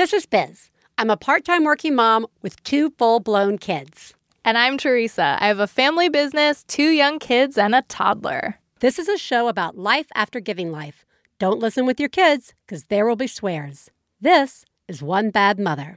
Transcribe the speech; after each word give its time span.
This 0.00 0.14
is 0.14 0.24
Biz. 0.24 0.70
I'm 0.96 1.10
a 1.10 1.16
part 1.18 1.44
time 1.44 1.62
working 1.62 1.94
mom 1.94 2.26
with 2.40 2.62
two 2.62 2.88
full 2.96 3.20
blown 3.20 3.58
kids. 3.58 4.14
And 4.46 4.56
I'm 4.56 4.78
Theresa. 4.78 5.36
I 5.38 5.48
have 5.48 5.58
a 5.58 5.66
family 5.66 6.08
business, 6.08 6.64
two 6.64 6.88
young 6.88 7.18
kids, 7.18 7.58
and 7.58 7.74
a 7.74 7.82
toddler. 7.82 8.56
This 8.78 8.98
is 8.98 9.10
a 9.10 9.18
show 9.18 9.46
about 9.48 9.76
life 9.76 10.06
after 10.14 10.40
giving 10.40 10.72
life. 10.72 11.04
Don't 11.38 11.58
listen 11.58 11.84
with 11.84 12.00
your 12.00 12.08
kids, 12.08 12.54
because 12.64 12.84
there 12.84 13.04
will 13.06 13.14
be 13.14 13.26
swears. 13.26 13.90
This 14.18 14.64
is 14.88 15.02
One 15.02 15.28
Bad 15.28 15.60
Mother. 15.60 15.96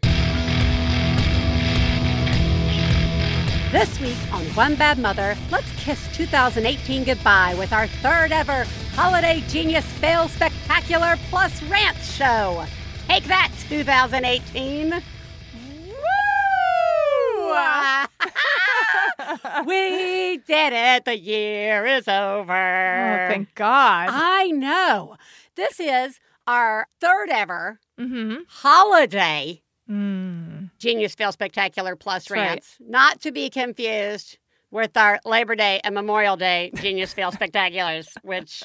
This 3.71 4.01
week 4.01 4.17
on 4.33 4.43
One 4.47 4.75
Bad 4.75 4.99
Mother, 4.99 5.37
let's 5.49 5.71
kiss 5.81 6.13
2018 6.13 7.05
goodbye 7.05 7.55
with 7.57 7.71
our 7.71 7.87
third 7.87 8.33
ever 8.33 8.65
Holiday 8.95 9.41
Genius 9.47 9.85
Fail 9.85 10.27
Spectacular 10.27 11.15
Plus 11.29 11.63
Rant 11.63 11.97
Show. 11.99 12.65
Take 13.07 13.25
that, 13.25 13.51
2018. 13.69 14.89
Woo! 14.89 14.99
we 19.65 20.37
did 20.37 20.73
it. 20.73 21.05
The 21.05 21.17
year 21.17 21.85
is 21.85 22.07
over. 22.07 22.51
Oh, 22.51 23.27
thank 23.29 23.53
God. 23.55 24.09
I 24.11 24.47
know. 24.47 25.17
This 25.55 25.79
is 25.79 26.19
our 26.47 26.87
third 26.99 27.29
ever 27.29 27.79
mm-hmm. 27.99 28.41
holiday 28.47 29.63
Mm. 29.89 30.71
Genius 30.79 31.13
Fail 31.13 31.31
Spectacular 31.31 31.95
Plus 31.95 32.23
That's 32.23 32.31
right. 32.31 32.47
rants. 32.47 32.77
Not 32.79 33.21
to 33.21 33.31
be 33.31 33.49
confused 33.49 34.37
with 34.71 34.95
our 34.97 35.19
Labor 35.25 35.55
Day 35.55 35.81
and 35.83 35.93
Memorial 35.93 36.37
Day 36.37 36.71
Genius 36.75 37.13
Fail 37.13 37.31
Spectaculars, 37.31 38.07
which 38.23 38.63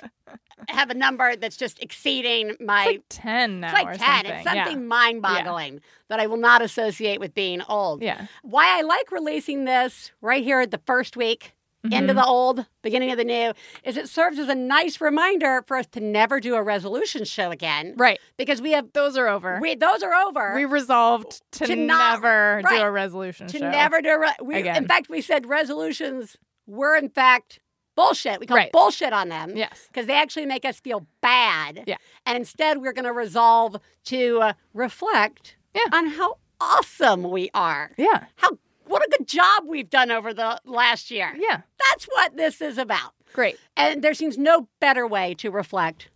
have 0.68 0.90
a 0.90 0.94
number 0.94 1.36
that's 1.36 1.56
just 1.56 1.82
exceeding 1.82 2.56
my. 2.60 2.84
Like 2.86 3.02
10 3.08 3.60
now 3.60 3.68
it's 3.68 3.74
like 3.74 3.86
or 3.88 3.94
10. 3.98 3.98
something. 3.98 4.32
It's 4.34 4.44
something 4.44 4.86
mind 4.86 5.22
boggling 5.22 5.80
that 6.08 6.20
I 6.20 6.26
will 6.26 6.36
not 6.38 6.62
associate 6.62 7.20
with 7.20 7.34
being 7.34 7.62
old. 7.68 8.02
Yeah. 8.02 8.16
yeah. 8.20 8.26
Why 8.42 8.78
I 8.78 8.82
like 8.82 9.10
releasing 9.12 9.64
this 9.64 10.12
right 10.20 10.42
here 10.42 10.60
at 10.60 10.70
the 10.70 10.80
first 10.86 11.16
week 11.16 11.54
into 11.84 12.12
Mhm. 12.12 12.16
the 12.16 12.24
old, 12.24 12.66
beginning 12.82 13.12
of 13.12 13.18
the 13.18 13.24
new, 13.24 13.52
is 13.84 13.96
it 13.96 14.08
serves 14.08 14.38
as 14.38 14.48
a 14.48 14.54
nice 14.54 15.00
reminder 15.00 15.62
for 15.68 15.76
us 15.76 15.86
to 15.86 16.00
never 16.00 16.40
do 16.40 16.56
a 16.56 16.62
resolution 16.62 17.24
show 17.24 17.50
again. 17.52 17.94
Right. 17.96 18.18
Because 18.36 18.60
we 18.60 18.72
have, 18.72 18.92
Those 18.94 19.16
are 19.16 19.28
over. 19.28 19.58
we, 19.62 19.76
those 19.76 20.02
are 20.02 20.12
over. 20.12 20.54
We 20.56 20.64
resolved 20.64 21.40
to, 21.52 21.66
To 21.66 21.76
not- 21.76 22.14
never 22.20 22.60
right. 22.64 22.78
do 22.78 22.82
a 22.82 22.90
resolution 22.90 23.46
to 23.46 23.58
show. 23.58 23.70
never 23.70 24.02
do 24.02 24.08
a 24.10 24.18
re- 24.18 24.32
we, 24.42 24.56
Again. 24.56 24.76
In 24.76 24.88
fact, 24.88 25.08
we 25.08 25.20
said 25.20 25.46
resolutions 25.46 26.36
were, 26.66 26.96
in 26.96 27.08
fact, 27.08 27.60
bullshit. 27.98 28.38
We 28.38 28.46
call 28.46 28.56
Right. 28.56 28.70
bullshit 28.72 29.12
on 29.12 29.28
them. 29.28 29.56
Yes. 29.56 29.86
Because 29.88 30.06
they 30.06 30.14
actually 30.14 30.46
make 30.46 30.64
us 30.64 30.78
feel 30.78 31.06
bad. 31.20 31.82
Yeah. 31.86 31.96
And 32.24 32.36
instead, 32.38 32.78
we're 32.78 32.92
going 32.92 33.04
to 33.06 33.12
resolve 33.12 33.76
to 34.04 34.40
uh, 34.40 34.52
reflect 34.72 35.56
Yeah. 35.74 35.82
on 35.92 36.06
how 36.10 36.38
awesome 36.60 37.24
we 37.30 37.50
are. 37.54 37.90
Yeah. 37.96 38.26
How 38.36 38.50
what 38.86 39.02
a 39.02 39.10
good 39.18 39.26
job 39.28 39.64
we've 39.66 39.90
done 39.90 40.10
over 40.10 40.32
the 40.32 40.60
last 40.64 41.10
year. 41.10 41.34
Yeah. 41.36 41.62
That's 41.90 42.04
what 42.06 42.36
this 42.36 42.60
is 42.62 42.78
about. 42.78 43.12
Great. 43.32 43.58
And 43.76 44.00
there 44.02 44.14
seems 44.14 44.38
no 44.38 44.68
better 44.80 45.06
way 45.06 45.34
to 45.34 45.50
reflect 45.50 46.08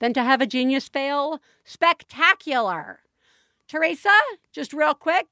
than 0.00 0.12
to 0.14 0.22
have 0.22 0.40
a 0.42 0.46
genius 0.46 0.88
fail 0.88 1.40
spectacular. 1.64 3.00
Theresa, 3.68 4.14
just 4.52 4.72
real 4.72 4.94
quick, 4.94 5.26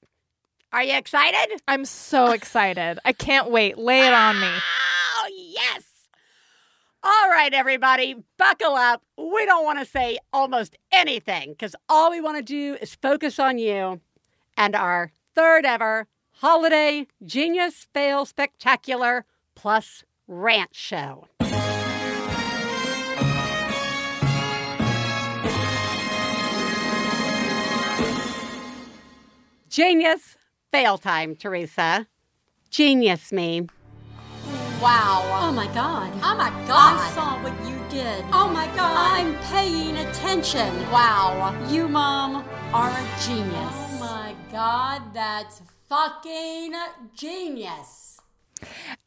are 0.72 0.82
you 0.82 0.94
excited? 0.96 1.60
I'm 1.68 1.84
so 1.84 2.30
excited. 2.32 2.98
I 3.04 3.12
can't 3.12 3.50
wait. 3.50 3.76
Lay 3.78 4.06
it 4.06 4.12
on 4.12 4.40
me. 4.40 4.48
Oh, 4.48 5.28
yes. 5.30 5.82
Right, 7.46 7.54
everybody, 7.54 8.16
buckle 8.38 8.74
up. 8.74 9.02
We 9.16 9.46
don't 9.46 9.64
want 9.64 9.78
to 9.78 9.84
say 9.84 10.18
almost 10.32 10.74
anything 10.90 11.50
because 11.50 11.76
all 11.88 12.10
we 12.10 12.20
want 12.20 12.38
to 12.38 12.42
do 12.42 12.76
is 12.82 12.96
focus 12.96 13.38
on 13.38 13.56
you 13.58 14.00
and 14.56 14.74
our 14.74 15.12
third 15.36 15.64
ever 15.64 16.08
holiday 16.40 17.06
genius 17.24 17.86
fail 17.94 18.26
spectacular 18.26 19.26
plus 19.54 20.02
rant 20.26 20.74
show. 20.74 21.28
Genius 29.68 30.36
fail 30.72 30.98
time, 30.98 31.36
Theresa. 31.36 32.08
Genius 32.70 33.30
me. 33.30 33.68
Wow. 34.80 35.22
Oh 35.40 35.52
my 35.52 35.66
god. 35.68 36.12
Oh 36.22 36.36
my 36.36 36.50
God. 36.66 37.00
I 37.00 37.10
saw 37.14 37.42
what 37.42 37.54
you 37.66 37.78
did. 37.88 38.24
Oh 38.30 38.48
my 38.48 38.66
god. 38.76 39.18
I'm 39.18 39.34
paying 39.44 39.96
attention. 39.96 40.68
Wow. 40.90 41.56
You, 41.70 41.88
Mom, 41.88 42.44
are 42.74 42.90
a 42.90 43.08
genius. 43.24 43.54
Oh 43.54 43.96
my 43.98 44.34
god, 44.52 45.14
that's 45.14 45.62
fucking 45.88 46.74
genius. 47.14 48.20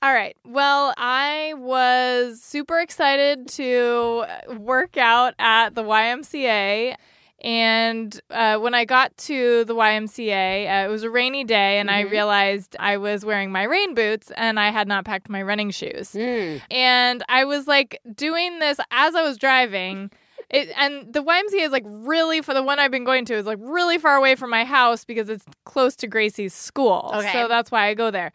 All 0.02 0.13
right. 0.13 0.35
Well, 0.44 0.94
I 0.97 1.53
was 1.56 2.41
super 2.41 2.79
excited 2.79 3.47
to 3.50 4.25
work 4.58 4.97
out 4.97 5.35
at 5.38 5.75
the 5.75 5.84
YMCA. 5.84 6.96
And 7.42 8.20
uh, 8.30 8.58
when 8.58 8.74
I 8.74 8.84
got 8.84 9.16
to 9.18 9.64
the 9.64 9.74
YMCA, 9.74 10.84
uh, 10.84 10.86
it 10.86 10.90
was 10.90 11.04
a 11.04 11.10
rainy 11.10 11.46
day, 11.46 11.80
and 11.80 11.90
I 11.90 12.02
realized 12.02 12.76
I 12.80 12.98
was 12.98 13.24
wearing 13.24 13.52
my 13.52 13.64
rain 13.64 13.94
boots 13.94 14.32
and 14.36 14.60
I 14.60 14.72
had 14.72 14.88
not 14.88 15.06
packed 15.06 15.30
my 15.30 15.42
running 15.42 15.72
shoes. 15.72 16.12
Mm. 16.12 16.62
And 16.70 17.24
I 17.30 17.46
was 17.46 17.68
like 17.68 18.00
doing 18.14 18.60
this 18.60 18.78
as 18.92 19.16
I 19.16 19.22
was 19.22 19.38
driving. 19.38 20.12
It, 20.50 20.70
and 20.78 21.14
the 21.14 21.24
YMCA 21.24 21.66
is 21.66 21.72
like 21.72 21.86
really 21.86 22.42
for 22.42 22.54
the 22.54 22.64
one 22.64 22.80
I've 22.80 22.92
been 22.92 23.04
going 23.06 23.24
to 23.26 23.36
is 23.36 23.46
like 23.46 23.60
really 23.62 24.00
far 24.00 24.16
away 24.16 24.36
from 24.36 24.50
my 24.50 24.66
house 24.66 25.06
because 25.06 25.30
it's 25.30 25.46
close 25.64 25.96
to 25.98 26.08
Gracie's 26.08 26.54
school. 26.54 27.12
Okay. 27.14 27.32
So 27.32 27.48
that's 27.48 27.72
why 27.72 27.88
I 27.88 27.94
go 27.94 28.12
there. 28.12 28.34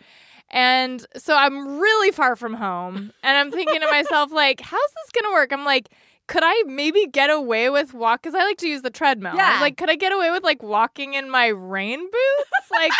And 0.50 1.04
so 1.16 1.34
I'm 1.34 1.80
really 1.80 2.12
far 2.12 2.36
from 2.36 2.54
home. 2.54 3.12
And 3.22 3.36
I'm 3.36 3.50
thinking 3.50 3.80
to 3.80 3.90
myself, 3.90 4.30
like, 4.30 4.60
how's 4.60 4.80
this 4.80 5.10
going 5.12 5.30
to 5.30 5.34
work? 5.34 5.52
I'm 5.52 5.64
like, 5.64 5.88
could 6.26 6.42
I 6.44 6.62
maybe 6.66 7.06
get 7.06 7.30
away 7.30 7.68
with 7.70 7.92
walk? 7.92 8.22
Because 8.22 8.34
I 8.34 8.44
like 8.44 8.58
to 8.58 8.68
use 8.68 8.82
the 8.82 8.90
treadmill. 8.90 9.36
Yeah. 9.36 9.60
like, 9.60 9.76
could 9.76 9.90
I 9.90 9.96
get 9.96 10.12
away 10.12 10.30
with 10.30 10.42
like 10.42 10.62
walking 10.62 11.14
in 11.14 11.30
my 11.30 11.48
rain 11.48 12.00
boots? 12.00 12.70
like, 12.70 12.92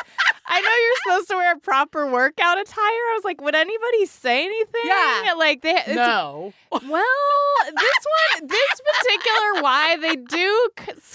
I 0.46 0.60
know 0.60 0.68
you're 0.68 0.96
supposed 1.16 1.28
to 1.30 1.36
wear 1.36 1.58
proper 1.58 2.06
workout 2.10 2.58
attire. 2.60 2.76
I 2.76 3.12
was 3.16 3.24
like, 3.24 3.40
would 3.40 3.54
anybody 3.54 4.06
say 4.06 4.44
anything? 4.44 4.80
Yeah. 4.84 5.32
Like, 5.38 5.62
they, 5.62 5.70
it's 5.74 5.88
No. 5.88 6.52
well, 6.70 6.82
this 6.82 8.06
one, 8.40 8.48
this 8.48 8.80
particular 8.92 9.62
Y, 9.62 9.96
they 10.00 10.16
do 10.16 10.68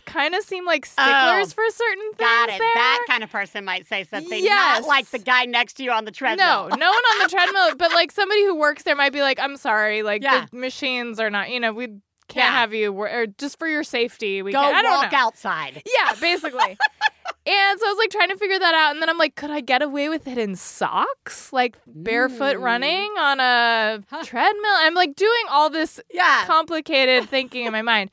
kind 0.06 0.34
of 0.34 0.44
seem 0.44 0.66
like 0.66 0.86
sticklers 0.86 1.52
Oh, 1.52 1.56
for 1.56 1.64
certain 1.70 2.12
things. 2.14 2.28
Got 2.28 2.50
it. 2.50 2.58
There. 2.60 2.72
That 2.74 3.06
kind 3.08 3.24
of 3.24 3.32
person 3.32 3.66
might 3.66 3.88
say 3.88 4.04
something. 4.04 4.44
Yes. 4.44 4.82
Not 4.82 4.88
like 4.88 5.08
the 5.10 5.20
guy 5.20 5.46
next 5.46 5.74
to 5.76 5.84
you 5.84 5.92
on 5.92 6.06
the 6.06 6.12
treadmill. 6.12 6.70
No, 6.70 6.76
no 6.76 6.90
one 6.90 7.04
on 7.04 7.20
the 7.24 7.30
treadmill, 7.30 7.76
but 7.78 7.92
like 7.94 8.12
somebody 8.12 8.44
who 8.46 8.56
works 8.56 8.84
there 8.84 8.96
might 8.96 9.14
be 9.14 9.22
like, 9.22 9.40
"I'm 9.40 9.58
sorry, 9.58 10.02
like 10.04 10.24
Yeah. 10.24 10.46
the 10.52 10.58
machines 10.58 11.20
are 11.20 11.30
not, 11.30 11.50
you 11.52 11.60
know, 11.60 11.72
we 11.72 11.88
can't 11.88 12.02
Yeah. 12.46 12.52
have 12.52 12.74
you, 12.74 12.92
or 12.94 13.26
just 13.38 13.58
for 13.60 13.68
your 13.68 13.84
safety, 13.84 14.42
we 14.42 14.52
Go 14.54 14.60
can't." 14.62 14.86
Walk 14.88 15.14
outside. 15.14 15.84
Yeah, 15.86 16.14
basically. 16.20 16.78
and 17.46 17.80
so 17.80 17.86
I 17.86 17.90
was 17.90 17.98
like 17.98 18.10
trying 18.10 18.30
to 18.30 18.38
figure 18.38 18.60
that 18.60 18.74
out, 18.76 18.92
and 18.94 19.02
then 19.02 19.10
I'm 19.10 19.18
like, 19.18 19.36
could 19.36 19.52
I 19.52 19.62
get 19.62 19.82
away 19.82 20.10
with 20.10 20.28
it 20.28 20.38
in 20.38 20.56
socks, 20.56 21.52
like 21.54 21.78
barefoot 21.88 22.58
running 22.58 23.12
on 23.18 23.40
a 23.40 24.04
Huh. 24.10 24.24
treadmill? 24.24 24.72
I'm 24.78 24.94
like 24.94 25.16
doing 25.16 25.44
all 25.50 25.70
this 25.70 26.00
Yeah. 26.12 26.44
complicated 26.46 27.30
thinking 27.30 27.66
in 27.66 27.72
my 27.72 27.82
mind. 27.82 28.12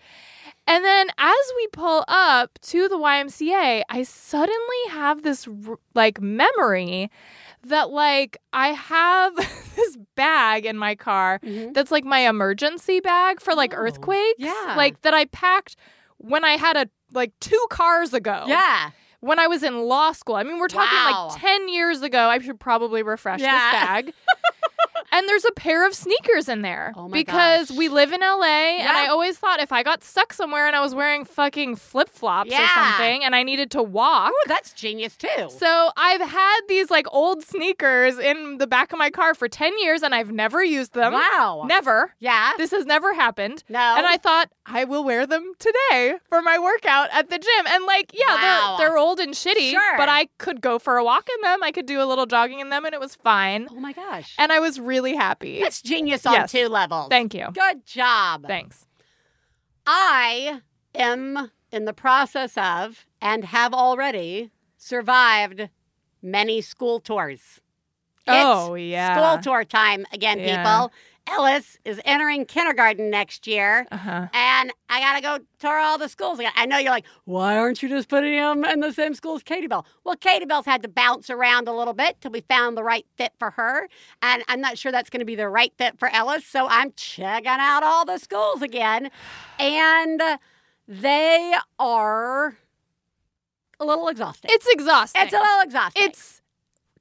And 0.69 0.85
then 0.85 1.07
as 1.17 1.37
we 1.57 1.69
pull 1.69 2.05
up 2.09 2.59
to 2.63 2.89
the 2.89 2.97
YMCA, 2.99 3.83
I 3.89 4.03
suddenly 4.03 4.83
have 4.91 5.23
this 5.23 5.47
like 5.95 6.21
memory 6.21 7.09
that 7.65 7.91
like 7.91 8.37
I 8.53 8.69
have 8.69 9.35
this 9.77 9.97
bag 10.17 10.67
in 10.67 10.77
my 10.77 10.95
car 10.97 11.41
Mhm. 11.45 11.73
that's 11.73 11.91
like 11.93 12.05
my 12.05 12.21
emergency 12.29 12.99
bag 13.01 13.41
for 13.41 13.55
like 13.55 13.75
Oh, 13.75 13.79
earthquakes. 13.79 14.39
yeah. 14.39 14.75
Like 14.77 15.03
that 15.03 15.15
I 15.15 15.27
packed 15.27 15.77
when 16.19 16.45
I 16.45 16.53
had 16.57 16.77
a 16.77 16.89
like 17.13 17.33
two 17.41 17.65
cars 17.71 18.13
ago. 18.13 18.45
Yeah. 18.49 18.91
When 19.21 19.39
I 19.39 19.47
was 19.47 19.63
in 19.63 19.83
law 19.83 20.13
school. 20.13 20.37
I 20.37 20.43
mean, 20.43 20.59
we're 20.59 20.69
talking 20.69 20.97
Wow. 20.97 21.29
like 21.31 21.41
10 21.41 21.69
years 21.69 22.03
ago. 22.03 22.29
I 22.29 22.39
should 22.39 22.61
probably 22.61 23.03
refresh 23.03 23.41
Yeah. 23.41 23.53
this 23.53 23.81
bag. 23.81 24.15
and 25.13 25.29
there's 25.29 25.45
a 25.45 25.53
pair 25.53 25.87
of 25.87 25.95
sneakers 25.95 26.49
in 26.49 26.63
there 26.63 26.93
Oh 26.97 27.09
my 27.09 27.13
because 27.19 27.69
gosh. 27.71 27.79
we 27.79 27.89
live 27.89 28.13
in 28.13 28.21
LA 28.21 28.79
and 28.81 28.89
I 28.97 29.07
always 29.09 29.39
thought 29.39 29.61
if 29.61 29.73
I 29.73 29.83
got 29.83 30.03
stuck 30.05 30.33
somewhere 30.33 30.67
and 30.67 30.75
I 30.77 30.81
was 30.81 30.95
wearing 30.95 31.25
fucking 31.25 31.77
flip-flops 31.77 32.53
or 32.53 32.67
something 32.75 33.25
and 33.25 33.35
I 33.35 33.43
needed 33.43 33.71
to 33.73 33.83
walk 33.83 34.31
Ooh, 34.33 34.45
that's 34.49 34.73
genius 34.73 35.17
too. 35.17 35.49
so 35.51 35.91
I've 35.97 36.21
had 36.21 36.61
these 36.69 36.91
like 36.91 37.07
old 37.13 37.43
sneakers 37.45 38.19
in 38.19 38.59
the 38.59 38.67
back 38.67 38.93
of 38.93 38.99
my 38.99 39.11
car 39.11 39.35
for 39.35 39.49
10 39.49 39.79
years 39.81 40.03
and 40.03 40.15
I've 40.15 40.31
never 40.33 40.63
used 40.65 40.93
them. 40.95 41.13
wow. 41.13 41.65
Never. 41.67 42.15
Yeah. 42.21 42.53
This 42.59 42.71
has 42.71 42.87
never 42.87 43.15
happened. 43.15 43.65
no. 43.69 43.79
And 43.97 44.07
I 44.07 44.17
thought 44.17 44.51
I 44.67 44.85
will 44.85 45.05
wear 45.05 45.27
them 45.27 45.53
today 45.59 46.15
for 46.29 46.43
my 46.43 46.59
workout 46.59 47.09
at 47.13 47.31
the 47.31 47.39
gym. 47.39 47.67
And 47.69 47.85
like, 47.85 48.11
yeah, 48.15 48.35
Wow. 48.35 48.77
they're 48.79 48.87
they're 48.87 48.99
old 48.99 49.19
and 49.21 49.35
shitty, 49.35 49.71
Sure. 49.73 49.97
but 49.97 50.09
I 50.09 50.29
could 50.39 50.61
go 50.61 50.79
for 50.79 50.97
a 50.97 51.05
walk 51.05 51.29
in 51.29 51.41
them. 51.43 51.63
I 51.63 51.73
could 51.73 51.87
do 51.87 52.01
a 52.01 52.07
little 52.07 52.27
jogging 52.27 52.61
in 52.61 52.69
them 52.71 52.85
and 52.85 52.95
it 52.95 53.01
was 53.01 53.15
fine. 53.17 53.67
Oh 53.71 53.81
my 53.81 53.93
gosh. 53.93 54.35
And 54.39 54.53
I 54.53 54.61
was 54.61 54.79
really 54.79 54.96
happy. 55.15 55.61
That's 55.61 55.83
genius 55.83 56.25
on 56.27 56.33
Yes. 56.35 56.53
two 56.53 56.69
levels. 56.69 57.09
Thank 57.11 57.35
you. 57.35 57.49
Good 57.53 57.85
job. 57.87 58.47
Thanks. 58.47 58.87
I 59.87 60.61
am 60.95 61.51
in 61.71 61.85
the 61.85 61.93
process 61.93 62.57
of 62.57 63.05
and 63.21 63.45
have 63.45 63.73
already 63.73 64.51
survived 64.77 65.69
many 66.23 66.61
school 66.61 67.01
tours. 67.01 67.61
Oh, 68.27 68.75
yeah. 68.75 69.15
School 69.37 69.43
tour 69.43 69.65
time 69.65 70.05
again, 70.13 70.41
Yeah. 70.41 70.57
people. 70.65 70.93
Ellis 71.27 71.79
is 71.85 72.01
entering 72.05 72.45
kindergarten 72.45 73.11
next 73.11 73.47
year. 73.47 73.87
Uh-huh. 73.91 74.29
And 74.33 74.73
I 74.89 75.01
gotta 75.01 75.21
go 75.21 75.45
tour 75.59 75.79
all 75.79 75.99
the 75.99 76.09
schools 76.09 76.39
again. 76.39 76.53
I 76.57 76.67
know 76.67 76.79
you're 76.79 76.91
like, 76.91 77.07
why 77.25 77.57
aren't 77.57 77.83
you 77.83 77.89
just 77.89 78.09
putting 78.09 78.33
him 78.33 78.65
in 78.65 78.81
the 78.81 78.93
same 78.93 79.15
school 79.15 79.35
as 79.35 79.43
Katie 79.43 79.67
Bell? 79.67 79.87
Well, 80.05 80.17
Katie 80.17 80.47
Bell's 80.47 80.67
had 80.67 80.83
to 80.83 80.89
bounce 80.89 81.31
around 81.31 81.69
a 81.69 81.73
little 81.73 81.95
bit 81.95 82.21
till 82.21 82.31
we 82.31 82.43
found 82.43 82.77
the 82.77 82.85
right 82.85 83.07
fit 83.17 83.33
for 83.39 83.51
her. 83.51 83.89
And 84.23 84.43
I'm 84.49 84.61
not 84.61 84.79
sure 84.79 84.93
that's 84.93 85.11
gonna 85.11 85.25
be 85.25 85.37
the 85.37 85.49
right 85.49 85.73
fit 85.77 85.99
for 85.99 86.09
Ellis. 86.09 86.45
So 86.47 86.67
I'm 86.69 86.93
checking 86.97 87.47
out 87.49 87.83
all 87.83 88.05
the 88.05 88.19
schools 88.19 88.63
again. 88.63 89.11
And 89.59 90.23
they 90.89 91.55
are 91.79 92.57
a 93.79 93.85
little 93.85 94.09
exhausting. 94.09 94.51
It's 94.53 94.67
exhausting. 94.69 95.23
It's 95.23 95.33
a 95.33 95.39
little 95.39 95.61
exhausting. 95.63 96.03
It's 96.05 96.41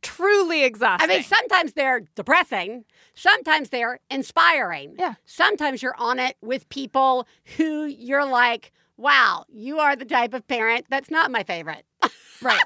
truly 0.05 0.63
exhausting. 0.63 1.09
I 1.09 1.13
mean, 1.13 1.23
sometimes 1.23 1.73
they're 1.73 2.01
depressing. 2.15 2.85
Sometimes 3.15 3.69
they're 3.69 3.99
inspiring. 4.09 4.95
Yeah. 4.99 5.15
Sometimes 5.25 5.81
you're 5.81 5.95
on 5.97 6.19
it 6.19 6.37
with 6.41 6.69
people 6.69 7.27
who 7.57 7.85
you're 7.85 8.25
like, 8.25 8.71
wow, 8.97 9.45
you 9.49 9.79
are 9.79 9.95
the 9.95 10.05
type 10.05 10.33
of 10.33 10.47
parent 10.47 10.85
that's 10.89 11.09
not 11.09 11.31
my 11.31 11.43
favorite. 11.43 11.85
right. 12.41 12.61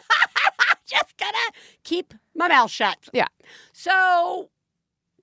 just 0.86 1.18
gonna 1.18 1.38
keep 1.84 2.14
my 2.36 2.48
mouth 2.48 2.70
shut. 2.72 2.98
Yeah. 3.14 3.28
So 3.74 4.50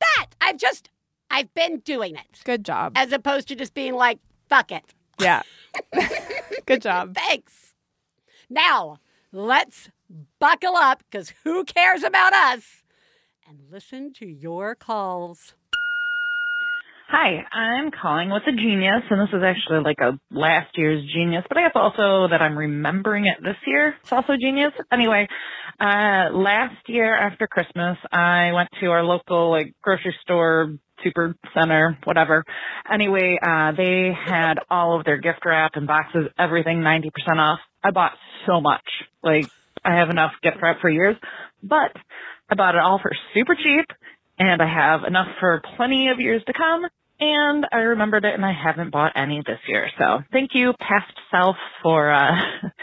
that 0.01 0.27
I've 0.41 0.57
just 0.57 0.91
I've 1.31 1.53
been 1.55 1.81
doing 1.81 2.17
it 2.17 2.41
Good 2.45 2.65
job. 2.65 2.93
as 2.97 3.13
opposed 3.13 3.49
to 3.49 3.55
just 3.55 3.75
being 3.75 3.95
like, 3.95 4.19
fuck 4.49 4.73
it. 4.73 4.95
Yeah. 5.21 5.43
Good 6.67 6.83
job. 6.83 7.15
Thanks. 7.15 7.75
Now, 8.49 8.99
let's 9.33 9.91
buckle 10.39 10.77
up 10.77 11.03
because 11.11 11.33
who 11.45 11.65
cares 11.65 12.03
about 12.03 12.33
us? 12.33 12.83
And 13.49 13.59
listen 13.71 14.13
to 14.15 14.27
your 14.27 14.75
calls. 14.75 15.55
Hi, 17.09 17.45
I'm 17.53 17.93
calling 17.93 18.31
with 18.31 18.43
a 18.49 18.53
genius, 18.53 19.05
and 19.11 19.21
this 19.21 19.33
is 19.33 19.43
actually 19.45 19.79
like 19.85 20.01
a 20.01 20.19
last 20.33 20.77
year's 20.77 21.05
genius, 21.15 21.45
but 21.49 21.57
I 21.57 21.63
guess 21.63 21.73
also 21.77 22.27
that 22.29 22.43
I'm 22.43 22.59
remembering 22.59 23.27
it 23.27 23.41
this 23.41 23.55
year. 23.65 23.95
It's 24.03 24.13
also 24.13 24.33
genius. 24.41 24.73
Anyway, 24.91 25.29
uh, 25.79 26.35
last 26.35 26.89
year 26.89 27.17
after 27.17 27.47
Christmas, 27.47 27.97
I 28.11 28.51
went 28.53 28.71
to 28.81 28.87
our 28.87 29.05
local 29.05 29.53
like 29.53 29.73
grocery 29.83 30.17
store, 30.23 30.75
super 31.05 31.37
center, 31.55 31.97
whatever. 32.03 32.45
Anyway, 32.93 33.39
uh, 33.41 33.71
they 33.77 34.11
had 34.13 34.55
all 34.69 34.99
of 34.99 35.05
their 35.05 35.19
gift 35.19 35.45
wrap 35.45 35.73
and 35.75 35.87
boxes, 35.87 36.27
everything 36.37 36.79
90% 36.79 37.11
off. 37.39 37.61
I 37.85 37.93
bought 37.93 38.13
so 38.47 38.61
much. 38.61 38.83
Like, 39.23 39.47
I 39.87 39.97
have 39.97 40.11
enough 40.11 40.33
gift 40.43 40.57
wrap 40.61 40.81
for 40.81 40.91
years, 40.91 41.17
but 41.63 41.93
I 42.51 42.55
bought 42.57 42.75
it 42.75 42.81
all 42.81 42.99
for 43.01 43.13
super 43.35 43.55
cheap 43.55 43.87
and 44.39 44.61
I 44.61 44.67
have 44.69 45.05
enough 45.07 45.29
for 45.41 45.63
plenty 45.77 46.09
of 46.09 46.21
years 46.21 46.43
to 46.47 46.53
come. 46.53 46.85
And 47.19 47.65
I 47.73 47.79
remembered 47.97 48.27
it, 48.27 48.35
and 48.35 48.45
I 48.45 48.53
haven't 48.53 48.93
bought 48.93 49.13
any 49.17 49.41
this 49.47 49.59
year. 49.67 49.89
So 49.99 50.19
thank 50.33 50.51
you, 50.53 50.75
past 50.79 51.11
self, 51.31 51.57
for 51.83 52.13
uh, 52.13 52.31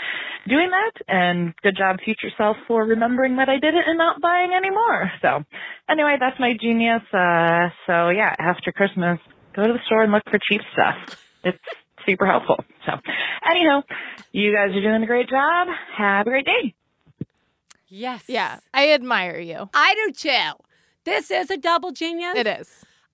doing 0.50 0.72
that, 0.72 0.92
and 1.08 1.54
good 1.62 1.78
job, 1.78 1.98
future 2.04 2.32
self, 2.36 2.58
for 2.68 2.84
remembering 2.84 3.36
that 3.36 3.48
I 3.48 3.60
did 3.60 3.76
it 3.76 3.84
and 3.86 3.96
not 3.96 4.22
buying 4.22 4.50
any 4.56 4.72
more. 4.72 5.12
So 5.22 5.44
anyway, 5.88 6.16
that's 6.20 6.40
my 6.40 6.54
genius. 6.60 7.04
Uh, 7.14 7.70
so 7.86 8.10
yeah, 8.10 8.34
after 8.40 8.72
Christmas, 8.72 9.20
go 9.56 9.68
to 9.68 9.74
the 9.74 9.86
store 9.86 10.02
and 10.02 10.12
look 10.12 10.24
for 10.26 10.40
cheap 10.50 10.62
stuff. 10.74 10.96
It's 11.44 11.60
super 12.08 12.26
helpful. 12.26 12.58
So 12.88 12.94
anyhow, 13.48 13.84
you 14.32 14.52
guys 14.52 14.76
are 14.76 14.82
doing 14.82 15.04
a 15.04 15.08
great 15.08 15.30
job. 15.30 15.68
Have 15.96 16.26
a 16.26 16.30
great 16.32 16.46
day. 16.46 16.74
Yes. 17.96 18.24
Yeah. 18.28 18.60
I 18.74 18.92
admire 18.92 19.40
you. 19.40 19.70
I 19.72 19.94
do 19.94 20.14
too. 20.14 20.52
This 21.04 21.30
is 21.30 21.52
a 21.52 21.58
double 21.58 21.92
genius. 21.92 22.34
It 22.36 22.48
is. 22.48 22.68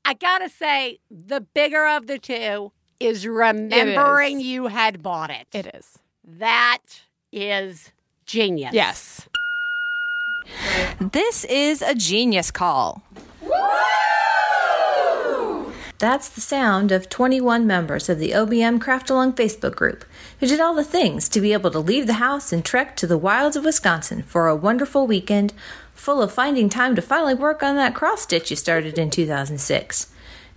I 0.05 0.13
gotta 0.13 0.47
say, 0.47 0.99
the 1.11 1.41
bigger 1.41 1.85
of 1.85 2.07
the 2.07 2.17
two 2.17 2.71
is 2.97 3.27
remembering 3.27 4.39
you 4.39 4.67
had 4.67 5.03
bought 5.03 5.31
it. 5.31 5.47
It 5.51 5.69
is. 5.75 5.99
That 6.23 6.79
is 7.33 7.91
genius. 8.25 8.73
Yes. 8.73 9.27
This 10.99 11.43
is 11.45 11.81
a 11.81 11.93
genius 11.93 12.49
call. 12.49 13.03
That's 15.99 16.29
the 16.29 16.39
sound 16.39 16.93
of 16.93 17.09
21 17.09 17.67
members 17.67 18.07
of 18.07 18.19
the 18.19 18.31
OBM 18.31 18.79
Craft 18.79 19.09
Along 19.09 19.33
Facebook 19.33 19.75
group 19.75 20.05
who 20.39 20.47
did 20.47 20.61
all 20.61 20.73
the 20.73 20.81
things 20.81 21.27
to 21.27 21.41
be 21.41 21.51
able 21.51 21.71
to 21.71 21.79
leave 21.79 22.07
the 22.07 22.13
house 22.13 22.53
and 22.53 22.63
trek 22.63 22.95
to 22.95 23.07
the 23.07 23.17
wilds 23.17 23.57
of 23.57 23.65
Wisconsin 23.65 24.23
for 24.23 24.47
a 24.47 24.55
wonderful 24.55 25.05
weekend 25.05 25.51
full 25.93 26.21
of 26.21 26.31
finding 26.31 26.69
time 26.69 26.95
to 26.95 27.01
finally 27.01 27.33
work 27.33 27.61
on 27.61 27.75
that 27.75 27.95
cross 27.95 28.21
stitch 28.21 28.49
you 28.49 28.55
started 28.55 28.97
in 28.97 29.09
2006. 29.09 30.07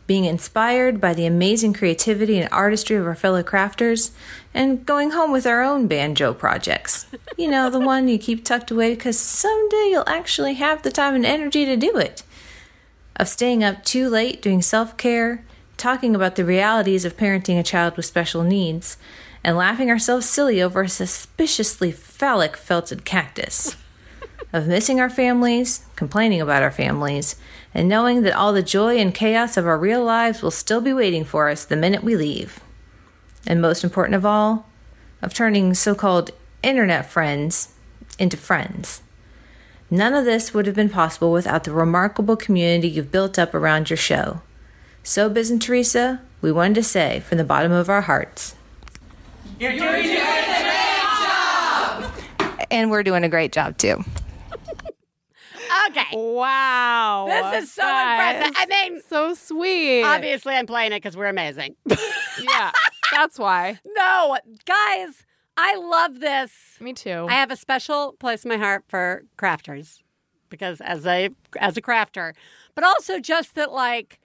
Being 0.07 0.27
inspired 0.27 1.01
by 1.01 1.13
the 1.13 1.27
amazing 1.27 1.73
creativity 1.73 2.39
and 2.39 2.49
artistry 2.53 2.95
of 2.95 3.07
our 3.09 3.17
fellow 3.17 3.43
crafters, 3.43 4.13
and 4.55 4.87
going 4.87 5.11
home 5.11 5.33
with 5.33 5.47
our 5.47 5.61
own 5.61 5.89
banjo 5.89 6.33
projects. 6.35 7.07
You 7.37 7.51
know, 7.51 7.69
the 7.69 7.81
one 7.81 8.07
you 8.07 8.19
keep 8.19 8.45
tucked 8.45 8.71
away 8.71 8.95
because 8.95 9.19
someday 9.19 9.89
you'll 9.91 10.09
actually 10.09 10.55
have 10.55 10.83
the 10.83 10.93
time 10.93 11.17
and 11.17 11.27
energy 11.27 11.65
to 11.65 11.77
do 11.77 11.97
it 11.97 12.23
of 13.17 13.29
staying 13.29 13.63
up 13.63 13.85
too 13.85 14.09
late 14.09 14.43
doing 14.43 14.63
self 14.63 14.97
care, 14.97 15.45
talking 15.77 16.15
about 16.15 16.37
the 16.37 16.45
realities 16.45 17.05
of 17.05 17.17
parenting 17.17 17.59
a 17.59 17.63
child 17.63 17.97
with 17.97 18.07
special 18.07 18.43
needs, 18.43 18.97
and 19.45 19.57
laughing 19.57 19.91
ourselves 19.91 20.29
silly 20.29 20.63
over 20.63 20.83
a 20.83 20.89
suspiciously 20.89 21.93
phallic 21.93 22.57
felted 22.57 23.05
cactus. 23.05 23.77
of 24.53 24.67
missing 24.67 25.01
our 25.01 25.11
families, 25.11 25.85
complaining 25.97 26.41
about 26.41 26.63
our 26.63 26.71
families, 26.71 27.37
and 27.75 27.89
knowing 27.89 28.23
that 28.23 28.35
all 28.35 28.53
the 28.53 28.63
joy 28.63 28.97
and 28.99 29.15
chaos 29.15 29.57
of 29.57 29.67
our 29.67 29.79
real 29.79 30.05
lives 30.05 30.43
will 30.43 30.51
still 30.51 30.81
be 30.81 30.93
waiting 30.93 31.25
for 31.25 31.49
us 31.49 31.65
the 31.65 31.77
minute 31.77 32.05
we 32.05 32.17
leave. 32.17 32.61
And 33.47 33.63
most 33.63 33.83
important 33.83 34.15
of 34.15 34.27
all, 34.27 34.67
of 35.23 35.33
turning 35.33 35.73
so 35.75 35.95
called 35.95 36.31
internet 36.63 37.11
friends 37.11 37.75
into 38.19 38.37
friends. 38.37 39.03
None 39.93 40.15
of 40.15 40.25
this 40.25 40.55
would 40.55 40.65
have 40.65 40.75
been 40.75 40.89
possible 40.89 41.31
without 41.33 41.65
the 41.65 41.71
remarkable 41.71 42.35
community 42.35 42.89
you've 42.89 43.13
built 43.13 43.39
up 43.39 43.53
around 43.53 43.91
your 43.91 43.99
show. 43.99 44.41
So, 45.03 45.29
Biz 45.29 45.51
and 45.51 45.61
Theresa, 45.61 46.23
we 46.41 46.51
wanted 46.51 46.77
to 46.77 46.83
say 46.83 47.21
from 47.21 47.37
the 47.37 47.45
bottom 47.45 47.73
of 47.73 47.91
our 47.91 48.01
hearts. 48.01 48.57
You're 49.61 49.73
doing 49.73 49.83
a 49.83 50.03
great 50.03 50.17
job! 51.21 52.11
And 52.71 52.91
we're 52.91 53.03
doing 53.03 53.23
a 53.23 53.29
great 53.29 53.53
job 53.53 53.77
too. 53.77 54.03
Okay. 55.89 56.07
Wow. 56.13 57.27
This 57.29 57.65
is 57.65 57.73
so 57.73 57.83
Guys, 57.83 58.37
impressive. 58.37 58.57
I 58.57 58.67
mean, 58.91 59.03
so 59.09 59.35
sweet. 59.35 60.05
obviously, 60.05 60.55
I'm 60.55 60.67
playing 60.67 60.93
it 60.93 61.03
because 61.03 61.17
we're 61.17 61.27
amazing. 61.27 61.77
yeah. 62.41 62.71
That's 63.11 63.39
why. 63.39 63.81
no, 63.97 64.39
guys, 64.65 65.25
I 65.65 65.77
love 65.77 66.19
this. 66.21 66.51
Me 66.81 66.93
too. 66.93 67.27
I 67.29 67.35
have 67.35 67.51
a 67.53 67.57
special 67.57 68.15
place 68.19 68.45
in 68.45 68.49
my 68.49 68.57
heart 68.57 68.85
for 68.89 69.25
crafters 69.39 70.01
because 70.49 70.81
as 70.81 71.07
a 71.07 71.31
as 71.59 71.77
a 71.77 71.83
crafter, 71.83 72.33
but 72.75 72.83
also 72.85 73.19
just 73.21 73.55
that 73.55 73.71
like 73.73 74.19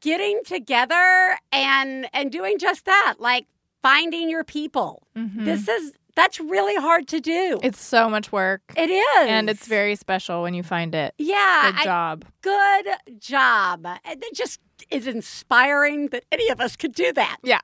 getting 0.00 0.40
together 0.44 1.36
and 1.52 2.08
and 2.12 2.30
doing 2.30 2.58
just 2.58 2.84
that, 2.84 3.16
like 3.18 3.46
finding 3.82 4.30
your 4.30 4.44
people. 4.44 5.02
Mm-hmm. 5.16 5.44
This 5.44 5.66
is 5.68 5.92
that's 6.16 6.40
really 6.40 6.76
hard 6.76 7.06
to 7.08 7.20
do. 7.20 7.60
it's 7.62 7.80
so 7.80 8.08
much 8.08 8.30
work. 8.32 8.62
it 8.76 8.90
is, 8.90 9.28
And 9.28 9.48
it's 9.48 9.66
very 9.66 9.94
special 9.94 10.42
when 10.42 10.54
you 10.54 10.62
find 10.62 10.94
it. 10.94 11.14
yeah. 11.18 11.70
Good 11.72 11.80
I- 11.80 11.84
job. 11.84 12.24
good 12.42 12.86
job. 13.20 13.86
It 14.04 14.34
just 14.34 14.60
is 14.90 15.06
inspiring 15.06 16.08
that 16.08 16.24
any 16.32 16.48
of 16.48 16.60
us 16.60 16.74
could 16.76 16.94
do 16.94 17.12
that. 17.12 17.38
Yeah. 17.44 17.60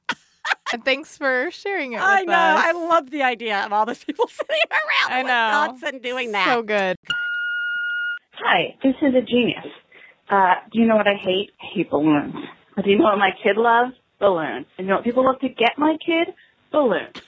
And 0.72 0.84
thanks 0.84 1.16
for 1.16 1.50
sharing 1.50 1.92
it 1.92 1.96
with 1.96 2.04
I 2.04 2.22
know. 2.22 2.32
us. 2.32 2.64
I 2.64 2.72
love 2.72 3.10
the 3.10 3.22
idea 3.22 3.64
of 3.64 3.72
all 3.72 3.86
those 3.86 4.02
people 4.02 4.26
sitting 4.28 4.56
around 4.70 5.12
I 5.12 5.22
know. 5.22 5.72
Wisconsin 5.72 6.00
doing 6.02 6.32
that. 6.32 6.46
So 6.46 6.62
good. 6.62 6.96
Hi, 8.38 8.76
this 8.82 8.94
is 9.02 9.14
a 9.14 9.22
genius. 9.22 9.66
Uh, 10.28 10.54
do 10.72 10.80
you 10.80 10.86
know 10.86 10.96
what 10.96 11.06
I 11.06 11.14
hate? 11.14 11.50
I 11.60 11.66
hate 11.74 11.90
balloons. 11.90 12.34
But 12.74 12.84
do 12.84 12.90
you 12.90 12.98
know 12.98 13.04
what 13.04 13.18
my 13.18 13.30
kid 13.42 13.56
loves? 13.56 13.94
Balloons. 14.18 14.66
And 14.76 14.86
you 14.86 14.90
know 14.90 14.96
what 14.96 15.04
people 15.04 15.24
love 15.24 15.40
to 15.40 15.48
get 15.48 15.78
my 15.78 15.96
kid? 16.04 16.34
Balloons. 16.72 17.22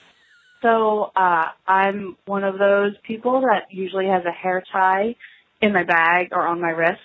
So 0.61 1.11
uh, 1.15 1.45
I'm 1.65 2.17
one 2.25 2.43
of 2.43 2.57
those 2.59 2.93
people 3.03 3.41
that 3.41 3.71
usually 3.71 4.07
has 4.07 4.23
a 4.25 4.31
hair 4.31 4.61
tie 4.71 5.15
in 5.61 5.73
my 5.73 5.83
bag 5.83 6.29
or 6.31 6.45
on 6.45 6.61
my 6.61 6.69
wrist. 6.69 6.99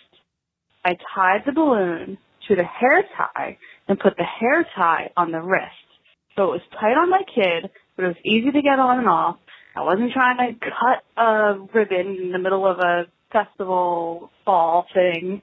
I 0.85 0.97
tied 1.15 1.43
the 1.47 1.53
balloon 1.53 2.19
to 2.49 2.57
the 2.57 2.65
hair 2.65 3.05
tie 3.17 3.57
and 3.89 3.99
put 3.99 4.17
the 4.17 4.25
hair 4.25 4.67
tie 4.75 5.11
on 5.17 5.31
the 5.31 5.41
wrist. 5.41 5.71
So 6.37 6.45
it 6.45 6.51
was 6.51 6.61
tight 6.81 6.97
on 6.97 7.11
my 7.11 7.23
kid, 7.35 7.71
but 7.97 8.05
it 8.05 8.09
was 8.09 8.17
easy 8.25 8.51
to 8.51 8.63
get 8.63 8.79
on 8.79 8.99
and 8.99 9.09
off. 9.09 9.37
I 9.77 9.83
wasn't 9.83 10.13
trying 10.13 10.39
to 10.39 10.59
cut 10.61 11.05
a 11.17 11.59
ribbon 11.73 12.17
in 12.23 12.33
the 12.33 12.39
middle 12.39 12.67
of 12.67 12.79
a 12.79 13.07
festival 13.33 14.31
fall 14.45 14.87
thing. 14.95 15.43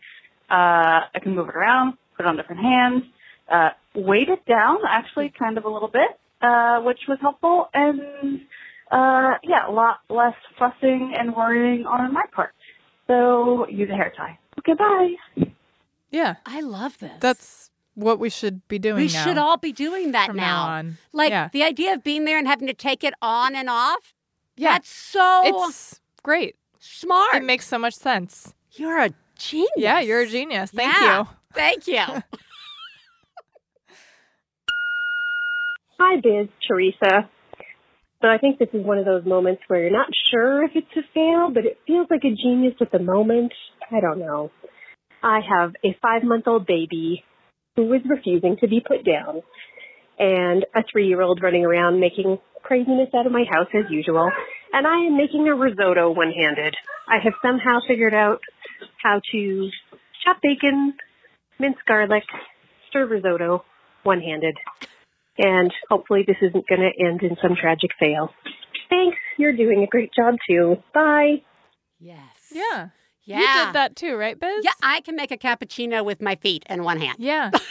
Uh, 0.50 1.08
I 1.14 1.20
can 1.22 1.36
move 1.36 1.50
it 1.50 1.56
around, 1.56 1.98
put 2.16 2.26
it 2.26 2.30
on 2.30 2.38
different 2.38 2.62
hands, 2.62 3.04
uh, 3.50 3.70
weight 3.96 4.30
it 4.30 4.46
down 4.46 4.78
actually 4.88 5.34
kind 5.38 5.58
of 5.58 5.66
a 5.66 5.70
little 5.70 5.90
bit, 5.90 6.20
uh, 6.42 6.82
which 6.82 7.00
was 7.08 7.18
helpful, 7.22 7.70
and 7.74 8.42
uh, 8.92 9.36
yeah, 9.44 9.68
a 9.68 9.72
lot 9.72 10.00
less 10.10 10.36
fussing 10.60 11.14
and 11.18 11.36
worrying 11.36 11.86
on 11.86 12.14
my 12.14 12.24
part. 12.34 12.54
So 13.08 13.68
use 13.68 13.90
a 13.90 13.96
hair 13.96 14.14
tie. 14.16 14.38
Okay, 14.60 14.74
bye. 14.74 15.16
Yeah. 16.12 16.36
I 16.46 16.62
love 16.62 16.98
this. 17.00 17.12
That's 17.20 17.71
what 17.96 18.20
we 18.20 18.30
should 18.30 18.68
be 18.68 18.80
doing 18.80 18.96
we 18.96 19.08
now. 19.12 19.24
should 19.24 19.38
all 19.38 19.58
be 19.58 19.72
doing 19.72 20.12
that 20.14 20.28
from 20.28 20.38
now. 20.38 20.66
now 20.68 20.72
on. 20.74 20.98
Like 21.14 21.30
Yeah. 21.32 21.50
the 21.52 21.64
idea 21.64 21.94
of 21.94 22.04
being 22.04 22.26
there 22.26 22.38
and 22.38 22.48
having 22.48 22.68
to 22.68 22.74
take 22.74 23.04
it 23.04 23.14
on 23.22 23.56
and 23.56 23.70
off. 23.70 24.14
Yeah. 24.58 24.74
That's 24.74 24.90
so 24.90 25.42
It's 25.46 26.00
great. 26.24 26.56
smart. 26.80 27.36
It 27.36 27.44
makes 27.44 27.68
so 27.68 27.78
much 27.78 27.94
sense. 27.96 28.54
you're 28.74 28.98
a 29.00 29.10
genius. 29.38 29.70
Yeah, 29.76 30.00
you're 30.00 30.22
a 30.22 30.28
genius. 30.28 30.72
Thank 30.72 30.94
Yeah. 30.94 31.20
you. 31.20 31.28
Thank 31.54 31.88
you. 31.88 32.00
Hi, 36.00 36.16
Biz, 36.22 36.48
Theresa. 36.68 37.30
So 38.22 38.28
I 38.28 38.38
think 38.38 38.60
this 38.60 38.70
is 38.74 38.86
one 38.86 38.98
of 38.98 39.06
those 39.06 39.26
moments 39.26 39.62
where 39.68 39.82
you're 39.82 39.92
not 39.92 40.10
sure 40.32 40.64
if 40.64 40.72
it's 40.76 40.88
a 40.96 41.02
fail, 41.14 41.50
but 41.54 41.66
it 41.66 41.80
feels 41.88 42.08
like 42.10 42.24
a 42.24 42.30
genius 42.36 42.76
at 42.82 42.92
the 42.92 43.00
moment. 43.00 43.52
I 43.92 44.00
don't 44.00 44.20
know. 44.20 44.52
I 45.24 45.40
have 45.48 45.74
a 45.84 45.96
five 46.02 46.24
month 46.24 46.48
old 46.48 46.66
baby 46.66 47.24
who 47.76 47.86
was 47.86 48.02
refusing 48.08 48.58
to 48.62 48.68
be 48.68 48.82
put 48.86 49.06
down, 49.06 49.42
and 50.20 50.66
a 50.76 50.84
three 50.92 51.08
year 51.08 51.22
old 51.22 51.42
running 51.42 51.66
around 51.66 52.00
making 52.00 52.38
craziness 52.64 53.10
out 53.16 53.26
of 53.26 53.32
my 53.32 53.44
house 53.50 53.68
as 53.74 53.90
usual. 53.90 54.30
And 54.74 54.88
I 54.88 55.08
am 55.08 55.18
making 55.18 55.48
a 55.48 55.56
risotto 55.56 56.12
one 56.12 56.32
handed. 56.32 56.76
I 57.08 57.18
have 57.24 57.34
somehow 57.42 57.80
figured 57.88 58.14
out 58.14 58.40
how 59.04 59.20
to 59.32 59.70
chop 60.24 60.38
bacon, 60.42 60.94
mince 61.60 61.78
garlic, 61.88 62.24
stir 62.90 63.06
risotto 63.06 63.66
one 64.04 64.22
handed. 64.22 64.58
And 65.38 65.72
hopefully 65.90 66.24
this 66.26 66.38
isn't 66.42 66.68
going 66.68 66.82
to 66.82 67.06
end 67.06 67.22
in 67.24 67.36
some 67.42 67.56
tragic 67.60 67.92
fail. 68.00 68.30
Thanks. 68.90 69.18
You're 69.38 69.56
doing 69.56 69.84
a 69.84 69.88
great 69.88 70.12
job 70.14 70.36
too. 70.48 70.78
Bye. 70.94 71.42
yes. 72.00 72.20
Yeah. 72.52 72.90
Yeah. 73.40 73.60
You 73.62 73.66
did 73.68 73.76
that 73.76 73.96
too, 73.96 74.16
right, 74.16 74.40
Biz? 74.40 74.64
Yeah, 74.64 74.72
I 74.84 75.02
can 75.02 75.16
make 75.16 75.32
a 75.32 75.38
cappuccino 75.38 76.04
with 76.06 76.22
my 76.22 76.36
feet 76.36 76.64
and 76.68 76.84
one 76.84 77.00
hand. 77.00 77.18
Yeah. 77.20 77.52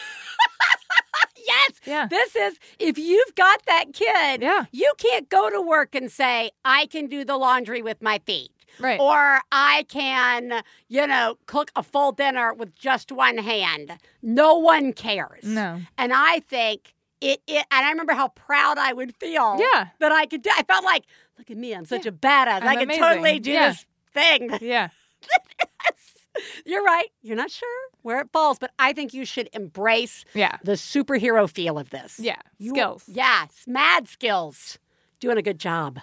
Yes. 1.47 1.81
Yeah. 1.85 2.07
This 2.09 2.37
is 2.37 2.59
if 2.79 2.97
you've 2.97 3.35
got 3.35 3.65
that 3.67 3.87
kid, 3.93 4.43
Yeah. 4.43 4.67
you 4.71 4.93
can't 4.99 5.29
go 5.29 5.51
to 5.51 5.61
work 5.61 5.95
and 5.97 6.11
say, 6.11 6.51
I 6.65 6.87
can 6.87 7.07
do 7.07 7.25
the 7.25 7.37
laundry 7.37 7.83
with 7.83 8.01
my 8.01 8.21
feet. 8.25 8.53
Right. 8.79 9.01
Or 9.01 9.41
I 9.51 9.85
can, 9.89 10.63
you 10.89 11.07
know, 11.09 11.39
cook 11.47 11.73
a 11.75 11.83
full 11.83 12.13
dinner 12.13 12.55
with 12.55 12.75
just 12.77 13.11
one 13.11 13.39
hand. 13.39 13.99
No 14.23 14.55
one 14.59 14.93
cares. 14.93 15.43
No. 15.43 15.81
And 15.99 16.13
I 16.15 16.39
think 16.41 16.95
it, 17.21 17.41
it 17.49 17.67
and 17.71 17.87
I 17.87 17.91
remember 17.91 18.13
how 18.13 18.29
proud 18.29 18.79
I 18.79 18.93
would 18.93 19.17
feel 19.17 19.59
Yeah. 19.59 19.89
that 19.99 20.13
I 20.13 20.27
could 20.27 20.43
do 20.43 20.51
I 20.57 20.63
felt 20.63 20.85
like, 20.85 21.05
look 21.37 21.51
at 21.51 21.57
me, 21.57 21.75
I'm 21.75 21.85
such 21.87 22.07
a 22.07 22.13
badass. 22.13 22.63
I'm 22.63 22.69
I 22.69 22.75
could 22.77 22.85
amazing. 22.85 23.03
totally 23.03 23.41
do 23.41 23.51
Yeah. 23.53 23.69
this 23.71 23.87
thing. 24.13 24.51
Yeah. 24.61 24.89
You're 26.65 26.83
right. 26.85 27.09
You're 27.23 27.37
not 27.37 27.51
sure 27.51 27.69
where 28.03 28.21
it 28.21 28.29
falls, 28.33 28.59
but 28.59 28.71
I 28.79 28.93
think 28.93 29.13
you 29.13 29.25
should 29.25 29.49
embrace 29.53 30.25
Yeah. 30.35 30.57
the 30.65 30.73
superhero 30.73 31.49
feel 31.51 31.79
of 31.79 31.91
this. 31.91 32.19
Yeah. 32.21 32.37
You- 32.59 32.71
Skills. 32.71 33.05
Yes, 33.07 33.65
mad 33.67 34.09
skills. 34.09 34.79
Doing 35.21 35.37
a 35.39 35.43
good 35.43 35.59
job. 35.59 35.99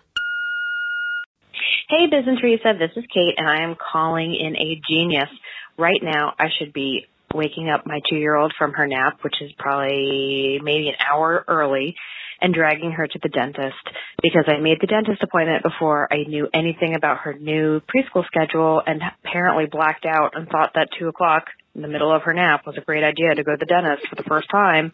Hey, 1.90 2.06
Biz 2.08 2.28
and 2.28 2.38
Theresa, 2.40 2.74
this 2.78 2.92
is 2.98 3.06
Kate, 3.14 3.36
and 3.38 3.48
I 3.48 3.64
am 3.64 3.76
calling 3.92 4.36
in 4.36 4.56
a 4.58 4.80
genius. 4.90 5.30
Right 5.78 6.02
now, 6.04 6.34
I 6.38 6.48
should 6.58 6.74
be 6.74 7.06
waking 7.34 7.70
up 7.70 7.86
my 7.86 8.00
two 8.10 8.18
year 8.18 8.36
old 8.36 8.54
from 8.58 8.74
her 8.74 8.86
nap, 8.88 9.20
which 9.22 9.42
is 9.42 9.52
probably 9.58 10.60
maybe 10.62 10.90
an 10.90 10.96
hour 11.10 11.46
early, 11.48 11.96
and 12.42 12.54
dragging 12.54 12.92
her 12.92 13.08
to 13.08 13.20
the 13.22 13.30
dentist 13.30 13.76
because 14.22 14.46
I 14.48 14.60
made 14.60 14.80
the 14.82 14.88
dentist 14.88 15.24
appointment 15.24 15.64
before 15.64 16.12
I 16.12 16.24
knew 16.28 16.48
anything 16.54 16.96
about 16.96 17.20
her 17.20 17.34
new 17.34 17.82
preschool 17.82 18.26
schedule 18.26 18.82
and 18.86 19.02
apparently 19.24 19.66
blacked 19.66 20.06
out 20.06 20.32
and 20.36 20.48
thought 20.48 20.72
that 20.76 20.90
two 20.98 21.08
o'clock 21.08 21.46
in 21.76 21.82
the 21.82 21.88
middle 21.88 22.14
of 22.14 22.24
her 22.24 22.34
nap 22.34 22.66
was 22.66 22.76
a 22.78 22.82
great 22.82 23.04
idea 23.04 23.36
to 23.36 23.44
go 23.44 23.52
to 23.52 23.58
the 23.60 23.66
dentist 23.66 24.08
for 24.08 24.16
the 24.16 24.24
first 24.24 24.50
time. 24.50 24.92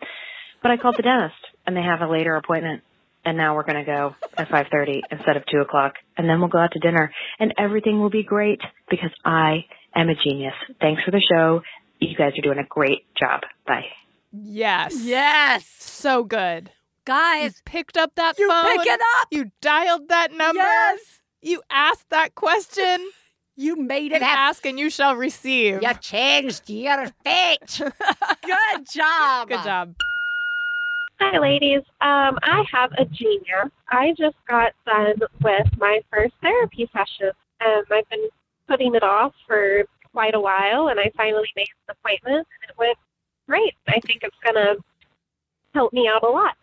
But 0.61 0.71
I 0.71 0.77
called 0.77 0.97
the 0.97 1.03
dentist 1.03 1.39
and 1.65 1.75
they 1.75 1.81
have 1.83 2.01
a 2.01 2.11
later 2.11 2.35
appointment 2.35 2.83
and 3.25 3.37
now 3.37 3.55
we're 3.55 3.63
going 3.63 3.83
to 3.83 3.85
go 3.85 4.15
at 4.37 4.49
5.30 4.49 5.01
instead 5.11 5.37
of 5.37 5.43
2 5.51 5.59
o'clock 5.59 5.93
and 6.17 6.27
then 6.27 6.39
we'll 6.39 6.49
go 6.49 6.59
out 6.59 6.71
to 6.73 6.79
dinner 6.79 7.11
and 7.39 7.53
everything 7.57 8.01
will 8.01 8.09
be 8.09 8.23
great 8.23 8.59
because 8.89 9.11
i 9.23 9.63
am 9.95 10.09
a 10.09 10.13
genius 10.27 10.53
thanks 10.81 11.01
for 11.05 11.11
the 11.11 11.21
show 11.31 11.61
you 11.99 12.17
guys 12.17 12.33
are 12.37 12.41
doing 12.41 12.59
a 12.59 12.67
great 12.67 13.05
job 13.15 13.43
bye 13.65 13.85
Yes. 14.33 14.95
Yes. 15.03 15.65
So 15.77 16.23
good. 16.23 16.71
You 17.07 17.13
Guys, 17.13 17.61
picked 17.65 17.97
up 17.97 18.15
that 18.15 18.39
you 18.39 18.47
phone. 18.49 18.77
pick 18.77 18.87
it 18.87 19.01
up. 19.19 19.27
You 19.31 19.51
dialed 19.61 20.07
that 20.09 20.31
number. 20.31 20.61
Yes. 20.61 20.99
You 21.41 21.61
asked 21.69 22.09
that 22.09 22.35
question. 22.35 23.09
You 23.55 23.75
made 23.75 24.11
it 24.13 24.23
happen. 24.23 24.39
ask 24.39 24.65
and 24.65 24.79
you 24.79 24.89
shall 24.89 25.15
receive. 25.15 25.83
You 25.83 25.93
changed 26.01 26.67
your 26.71 27.05
fate. 27.23 27.59
good 27.77 28.87
job. 28.91 29.47
Good 29.47 29.63
job. 29.63 29.93
Hi, 31.19 31.37
ladies. 31.37 31.81
Um, 32.01 32.39
I 32.41 32.63
have 32.71 32.91
a 32.93 33.05
junior. 33.05 33.69
I 33.89 34.15
just 34.17 34.37
got 34.49 34.71
done 34.87 35.19
with 35.43 35.67
my 35.77 36.01
first 36.11 36.33
therapy 36.41 36.89
session, 36.91 37.29
and 37.59 37.85
I've 37.91 38.09
been 38.09 38.27
putting 38.67 38.95
it 38.95 39.03
off 39.03 39.33
for 39.45 39.83
quite 40.11 40.33
a 40.33 40.39
while, 40.39 40.87
and 40.87 40.99
I 40.99 41.11
finally 41.15 41.47
made 41.55 41.67
an 41.87 41.95
appointment, 41.99 42.47
and 42.47 42.69
it 42.71 42.75
went 42.79 42.97
great. 43.47 43.75
I 43.87 43.99
think 43.99 44.23
it's 44.23 44.35
going 44.43 44.55
to 44.55 44.77
help 45.75 45.93
me 45.93 46.09
out 46.11 46.23
a 46.23 46.27
lot. 46.27 46.55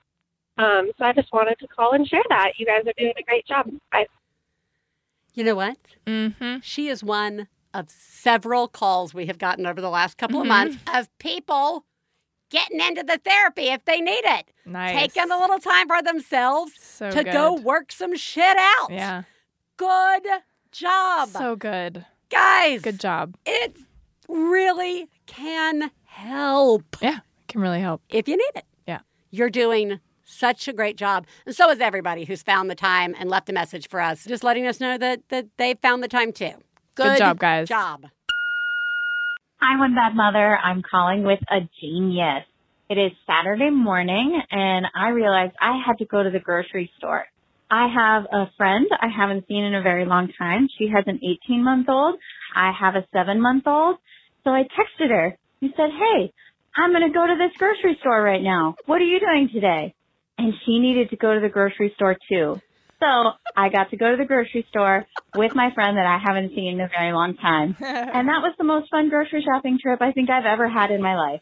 Um, 0.63 0.91
so 0.99 1.05
I 1.05 1.13
just 1.13 1.33
wanted 1.33 1.59
to 1.61 1.69
call 1.69 1.93
and 1.93 2.07
share 2.07 2.23
that. 2.29 2.53
You 2.59 2.67
guys 2.67 2.83
are 2.87 2.93
doing 2.99 3.15
a 3.19 3.23
great 3.23 3.47
job. 3.47 3.67
Bye. 3.91 4.07
You 5.35 5.45
know 5.45 5.55
what? 5.55 5.79
Mm-hmm. 6.07 6.57
She 6.63 6.89
is 6.89 7.03
one 7.05 7.49
of 7.73 7.89
several 7.89 8.67
calls 8.69 9.15
we 9.15 9.27
have 9.27 9.39
gotten 9.39 9.65
over 9.65 9.81
the 9.81 9.89
last 9.91 10.19
couple 10.19 10.41
of 10.41 10.45
Mhm. 10.45 10.49
months 10.49 10.77
of 10.93 11.09
people 11.19 11.85
getting 12.51 12.81
into 12.81 13.05
the 13.05 13.17
therapy 13.19 13.69
if 13.69 13.85
they 13.85 14.01
need 14.01 14.25
it. 14.25 14.51
Nice. 14.67 14.99
Taking 15.15 15.31
a 15.31 15.39
little 15.39 15.61
time 15.61 15.87
for 15.87 16.03
themselves 16.03 16.73
so 16.83 17.11
to 17.11 17.23
good. 17.23 17.33
go 17.33 17.55
work 17.55 17.93
some 17.93 18.17
shit 18.17 18.57
out. 18.59 18.91
Yeah. 18.91 19.23
Good 19.77 20.27
job. 20.73 21.29
So 21.29 21.55
good. 21.57 22.05
Guys, 22.29 22.83
Good 22.83 22.99
job. 23.01 23.37
it 23.47 23.77
really 24.29 25.09
can 25.27 25.91
help 26.05 26.97
Yeah. 27.01 27.21
Can 27.49 27.61
really 27.61 27.81
help. 27.81 28.03
if 28.09 28.29
you 28.29 28.37
need 28.37 28.53
it. 28.57 28.65
Yeah. 28.87 29.01
You're 29.31 29.51
doing 29.51 30.01
such 30.31 30.69
a 30.69 30.73
great 30.73 30.97
job. 30.97 31.27
And 31.47 31.55
so 31.55 31.71
is 31.71 31.81
everybody 31.81 32.25
who's 32.25 32.43
found 32.43 32.71
the 32.71 32.75
time 32.75 33.15
and 33.19 33.29
left 33.29 33.49
a 33.49 33.53
message 33.53 33.89
for 33.89 34.01
us, 34.01 34.25
just 34.25 34.45
letting 34.45 34.67
us 34.67 34.81
know 34.81 34.97
that, 34.99 35.29
that 35.29 35.47
they 35.57 35.75
found 35.75 36.03
the 36.03 36.09
time 36.09 36.33
too. 36.33 36.53
Good 36.95 37.19
job, 37.19 37.39
guys. 37.39 37.69
job. 37.69 38.07
Hi, 39.61 39.79
One 39.79 39.95
Bad 39.95 40.15
Mother. 40.15 40.57
I'm 40.57 40.83
calling 40.83 41.23
with 41.23 41.41
a 41.51 41.61
genius. 41.81 42.45
It 42.89 42.99
is 42.99 43.13
Saturday 43.27 43.71
morning, 43.71 44.41
and 44.51 44.87
I 44.95 45.11
realized 45.11 45.53
I 45.61 45.81
had 45.87 45.99
to 45.99 46.07
go 46.07 46.23
to 46.23 46.31
the 46.31 46.41
grocery 46.41 46.91
store. 46.99 47.27
I 47.71 47.87
have 47.87 48.25
a 48.33 48.51
friend 48.57 48.87
I 48.91 49.07
haven't 49.15 49.47
seen 49.47 49.63
in 49.63 49.75
a 49.75 49.83
very 49.83 50.05
long 50.05 50.33
time. 50.37 50.69
She 50.77 50.89
has 50.89 51.05
an 51.07 51.21
18 51.23 51.63
month 51.63 51.89
old. 51.89 52.19
I 52.57 52.73
have 52.73 52.97
a 52.97 53.07
seven 53.13 53.41
month 53.41 53.65
old. 53.67 53.99
So 54.43 54.51
I 54.51 54.63
texted 54.63 55.11
her 55.11 55.37
and 55.63 55.73
said, 55.77 55.91
Hey, 55.91 56.33
I'm 56.75 56.91
going 56.91 57.07
to 57.07 57.15
go 57.15 57.27
to 57.27 57.37
this 57.39 57.57
grocery 57.59 57.97
store 58.01 58.23
right 58.23 58.43
now. 58.43 58.75
What 58.87 59.01
are 59.01 59.05
you 59.05 59.21
doing 59.21 59.51
today? 59.53 59.95
And 60.41 60.55
she 60.65 60.79
needed 60.79 61.11
to 61.11 61.17
go 61.17 61.35
to 61.35 61.41
the 61.41 61.51
grocery 61.51 61.93
store 61.97 62.17
too. 62.31 62.61
So 62.99 63.07
I 63.57 63.69
got 63.69 63.91
to 63.91 63.97
go 63.97 64.11
to 64.11 64.17
the 64.17 64.25
grocery 64.25 64.67
store 64.71 65.07
with 65.35 65.55
my 65.55 65.71
friend 65.75 65.97
that 65.97 66.07
I 66.07 66.19
haven't 66.19 66.51
seen 66.55 66.75
in 66.75 66.81
a 66.81 66.89
very 66.89 67.13
long 67.13 67.35
time. 67.37 67.77
And 67.81 68.29
that 68.29 68.41
was 68.43 68.55
the 68.59 68.65
most 68.65 68.91
fun 68.91 69.09
grocery 69.11 69.43
shopping 69.47 69.79
trip 69.83 70.01
I 70.03 70.13
think 70.13 70.31
I've 70.31 70.45
ever 70.47 70.69
had 70.69 70.91
in 70.91 71.03
my 71.03 71.15
life. 71.17 71.41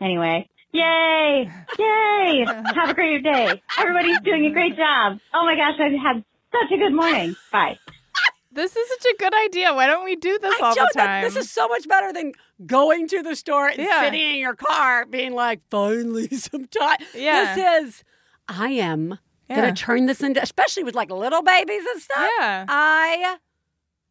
Anyway, 0.00 0.48
yay! 0.72 1.50
Yay! 1.78 2.44
Have 2.74 2.90
a 2.90 2.94
great 2.94 3.22
day. 3.22 3.62
Everybody's 3.78 4.20
doing 4.20 4.46
a 4.46 4.52
great 4.52 4.76
job. 4.76 5.18
Oh 5.34 5.44
my 5.44 5.54
gosh, 5.56 5.78
I've 5.80 5.92
had 6.00 6.24
such 6.52 6.72
a 6.74 6.78
good 6.78 6.94
morning. 6.94 7.34
Bye. 7.52 7.78
This 8.50 8.74
is 8.74 8.88
such 8.88 9.12
a 9.12 9.16
good 9.18 9.34
idea. 9.46 9.72
Why 9.74 9.86
don't 9.86 10.04
we 10.04 10.16
do 10.16 10.38
this 10.38 10.54
I 10.60 10.64
all 10.64 10.74
the 10.74 10.80
don't 10.94 11.04
time? 11.04 11.22
This 11.22 11.36
is 11.36 11.50
so 11.50 11.68
much 11.68 11.86
better 11.86 12.12
than 12.12 12.32
going 12.66 13.06
to 13.08 13.22
the 13.22 13.36
store 13.36 13.68
and 13.68 13.78
Yeah. 13.78 14.02
sitting 14.04 14.20
in 14.30 14.36
your 14.36 14.54
car 14.54 15.04
being 15.06 15.32
like, 15.34 15.60
finally 15.70 16.28
some 16.28 16.66
time. 16.66 16.96
Yeah. 17.14 17.54
This 17.54 17.84
is, 17.98 18.04
I 18.48 18.70
am 18.70 19.18
Yeah. 19.48 19.56
going 19.60 19.74
to 19.74 19.80
turn 19.82 20.06
this 20.06 20.22
into, 20.22 20.42
especially 20.42 20.84
with 20.84 20.94
like 20.94 21.10
little 21.10 21.42
babies 21.42 21.82
and 21.92 22.00
stuff. 22.02 22.30
Yeah. 22.38 22.64
I, 22.68 23.36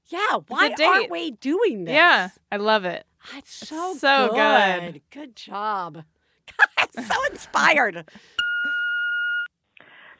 yeah, 0.10 0.38
why 0.48 0.70
date. 0.70 0.86
aren't 0.86 1.12
we 1.12 1.32
doing 1.32 1.86
this? 1.86 1.94
Yeah. 1.94 2.30
I 2.52 2.58
love 2.58 2.86
it. 2.86 3.06
It's 3.36 3.52
so, 3.68 3.94
so 3.96 4.30
good. 4.34 4.94
good. 4.94 5.02
Good 5.12 5.36
job. 5.36 6.04
God, 6.78 7.04
so 7.06 7.24
inspired. 7.32 8.10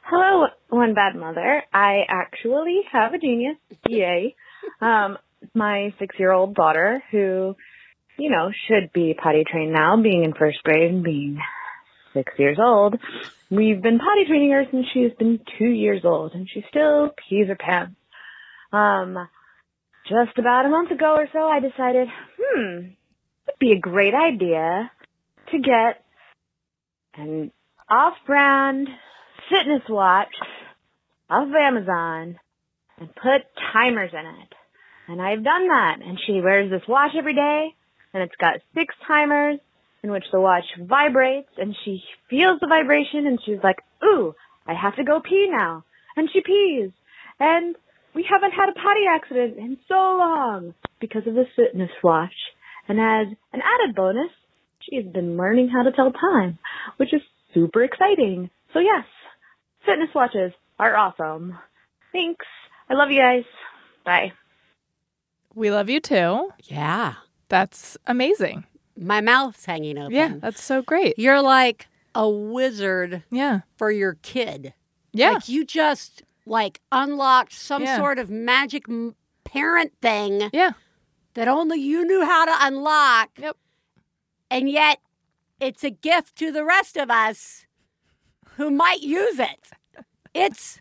Hello, 0.04 0.46
one 0.70 0.94
bad 0.94 1.14
mother. 1.16 1.62
I 1.72 2.02
actually 2.08 2.80
have 2.92 3.12
a 3.14 3.18
genius. 3.18 3.56
Yay. 3.88 4.34
Um, 4.82 5.16
my 5.54 5.94
six 5.98 6.16
year 6.18 6.30
old 6.32 6.54
daughter 6.54 7.02
who, 7.10 7.54
you 8.18 8.28
know, 8.28 8.50
should 8.66 8.92
be 8.92 9.14
potty 9.14 9.44
trained 9.50 9.72
now, 9.72 9.96
being 10.02 10.24
in 10.24 10.34
first 10.34 10.58
grade 10.64 10.90
and 10.90 11.02
being 11.02 11.38
six 12.18 12.32
years 12.38 12.58
old. 12.60 12.96
We've 13.50 13.80
been 13.80 13.98
potty 13.98 14.24
training 14.26 14.50
her 14.50 14.64
since 14.70 14.86
she's 14.92 15.12
been 15.18 15.40
two 15.58 15.68
years 15.68 16.02
old, 16.04 16.32
and 16.34 16.48
she 16.52 16.64
still 16.68 17.10
pees 17.28 17.48
her 17.48 17.56
pants. 17.56 17.96
Um, 18.72 19.16
just 20.08 20.36
about 20.38 20.66
a 20.66 20.68
month 20.68 20.90
ago 20.90 21.16
or 21.16 21.28
so, 21.32 21.38
I 21.38 21.60
decided, 21.60 22.08
hmm, 22.38 22.78
it'd 23.46 23.58
be 23.58 23.72
a 23.72 23.80
great 23.80 24.14
idea 24.14 24.90
to 25.52 25.58
get 25.58 26.04
an 27.14 27.50
off-brand 27.88 28.88
fitness 29.48 29.82
watch 29.88 30.34
off 31.30 31.48
of 31.48 31.54
Amazon 31.54 32.38
and 32.98 33.14
put 33.14 33.42
timers 33.72 34.10
in 34.12 34.26
it. 34.26 34.54
And 35.08 35.22
I've 35.22 35.42
done 35.42 35.68
that. 35.68 35.96
And 36.04 36.18
she 36.26 36.40
wears 36.42 36.70
this 36.70 36.86
watch 36.86 37.12
every 37.16 37.34
day, 37.34 37.74
and 38.12 38.22
it's 38.22 38.36
got 38.38 38.60
six 38.74 38.94
timers 39.06 39.58
in 40.02 40.10
which 40.10 40.24
the 40.32 40.40
watch 40.40 40.64
vibrates, 40.78 41.50
and 41.56 41.74
she 41.84 42.02
feels 42.30 42.60
the 42.60 42.66
vibration, 42.66 43.26
and 43.26 43.38
she's 43.44 43.58
like, 43.62 43.82
ooh, 44.04 44.34
I 44.66 44.74
have 44.74 44.96
to 44.96 45.04
go 45.04 45.20
pee 45.20 45.48
now. 45.50 45.84
And 46.16 46.28
she 46.32 46.40
pees. 46.40 46.90
And 47.40 47.76
we 48.14 48.26
haven't 48.28 48.52
had 48.52 48.68
a 48.68 48.72
potty 48.72 49.04
accident 49.08 49.58
in 49.58 49.78
so 49.88 49.94
long 49.94 50.74
because 51.00 51.26
of 51.26 51.34
this 51.34 51.48
fitness 51.56 51.90
watch. 52.02 52.34
And 52.88 52.98
as 52.98 53.36
an 53.52 53.60
added 53.60 53.94
bonus, 53.94 54.30
she's 54.80 55.04
been 55.04 55.36
learning 55.36 55.68
how 55.68 55.82
to 55.82 55.92
tell 55.92 56.12
time, 56.12 56.58
which 56.96 57.12
is 57.12 57.22
super 57.54 57.82
exciting. 57.82 58.50
So 58.72 58.80
yes, 58.80 59.04
fitness 59.86 60.10
watches 60.14 60.52
are 60.78 60.96
awesome. 60.96 61.58
Thanks. 62.12 62.46
I 62.88 62.94
love 62.94 63.10
you 63.10 63.20
guys. 63.20 63.44
Bye. 64.04 64.32
We 65.54 65.70
love 65.70 65.88
you 65.88 66.00
too. 66.00 66.50
Yeah. 66.64 67.14
That's 67.48 67.96
amazing. 68.06 68.64
My 69.00 69.20
mouth's 69.20 69.64
hanging 69.64 69.98
open. 69.98 70.12
Yeah, 70.14 70.34
that's 70.40 70.62
so 70.62 70.82
great. 70.82 71.18
You're 71.18 71.40
like 71.42 71.86
a 72.14 72.28
wizard 72.28 73.22
Yeah. 73.30 73.60
for 73.76 73.90
your 73.90 74.14
kid. 74.22 74.74
Yeah. 75.12 75.32
Like 75.32 75.48
you 75.48 75.64
just 75.64 76.22
like 76.46 76.80
unlocked 76.90 77.52
some 77.52 77.82
Yeah. 77.82 77.96
sort 77.96 78.18
of 78.18 78.28
magic 78.30 78.84
parent 79.44 79.92
thing 80.02 80.50
yeah. 80.52 80.72
that 81.34 81.48
only 81.48 81.80
you 81.80 82.04
knew 82.04 82.24
how 82.24 82.44
to 82.44 82.54
unlock. 82.66 83.30
Yep. 83.38 83.56
And 84.50 84.68
yet 84.70 84.98
it's 85.60 85.84
a 85.84 85.90
gift 85.90 86.36
to 86.36 86.50
the 86.50 86.64
rest 86.64 86.96
of 86.96 87.10
us 87.10 87.66
who 88.56 88.70
might 88.70 89.00
use 89.02 89.38
it. 89.38 89.70
It's 90.34 90.80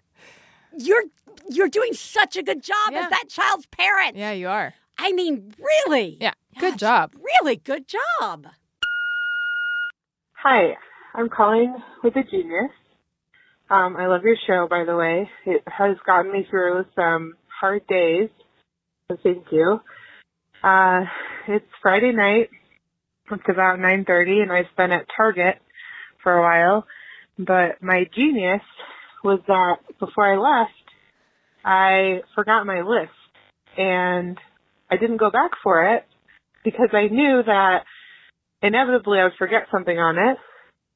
you're 0.78 1.04
you're 1.50 1.70
doing 1.70 1.94
such 1.94 2.36
a 2.36 2.44
good 2.44 2.64
job 2.64 2.92
Yeah. 2.92 3.04
as 3.06 3.10
that 3.10 3.30
child's 3.30 3.66
parent. 3.68 4.16
Yeah, 4.18 4.32
you 4.32 4.48
are. 4.50 4.74
I 4.98 5.12
mean, 5.14 5.54
really. 5.60 6.18
Yeah. 6.20 6.34
Good 6.60 6.80
job. 6.80 7.14
Really 7.16 7.58
good 7.58 7.86
job. 7.88 8.48
Hi, 10.44 10.74
I'm 11.14 11.30
calling 11.30 11.76
with 12.04 12.16
a 12.16 12.24
genius. 12.24 12.72
Um, 13.70 13.96
I 13.98 14.08
love 14.08 14.24
your 14.24 14.38
show, 14.48 14.68
by 14.70 14.84
the 14.86 14.96
way. 14.96 15.30
It 15.46 15.62
has 15.68 15.98
gotten 16.06 16.32
me 16.32 16.48
through 16.50 16.86
some 16.96 17.34
hard 17.48 17.86
days, 17.88 18.30
so 19.08 19.18
thank 19.22 19.46
you. 19.52 19.82
Uh, 20.64 21.02
it's 21.48 21.66
Friday 21.82 22.12
night. 22.12 22.50
It's 23.32 23.44
about 23.50 23.78
9.30, 23.80 24.42
and 24.42 24.52
I've 24.52 24.66
been 24.78 24.92
at 24.92 25.06
Target 25.16 25.60
for 26.24 26.34
a 26.34 26.42
while. 26.42 26.88
But 27.38 27.84
my 27.84 28.06
genius 28.16 28.62
was 29.24 29.40
that 29.48 29.78
before 30.00 30.34
I 30.34 30.38
left, 30.38 30.72
I 31.64 32.22
forgot 32.34 32.66
my 32.66 32.82
list. 32.82 33.12
And 33.78 34.40
I 34.90 34.98
didn't 34.98 35.18
go 35.18 35.30
back 35.30 35.52
for 35.62 35.94
it 35.94 36.06
because 36.64 36.90
I 36.94 37.08
knew 37.08 37.42
that 37.46 37.84
inevitably 38.62 39.20
I 39.20 39.26
would 39.26 39.34
forget 39.38 39.68
something 39.72 39.98
on 39.98 40.18
it, 40.18 40.38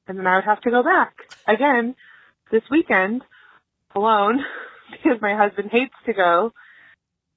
and 0.07 0.17
then 0.17 0.27
I 0.27 0.35
would 0.35 0.45
have 0.45 0.61
to 0.61 0.71
go 0.71 0.83
back 0.83 1.13
again 1.47 1.95
this 2.51 2.63
weekend 2.69 3.21
alone 3.95 4.39
because 4.91 5.21
my 5.21 5.35
husband 5.35 5.69
hates 5.71 5.93
to 6.05 6.13
go, 6.13 6.51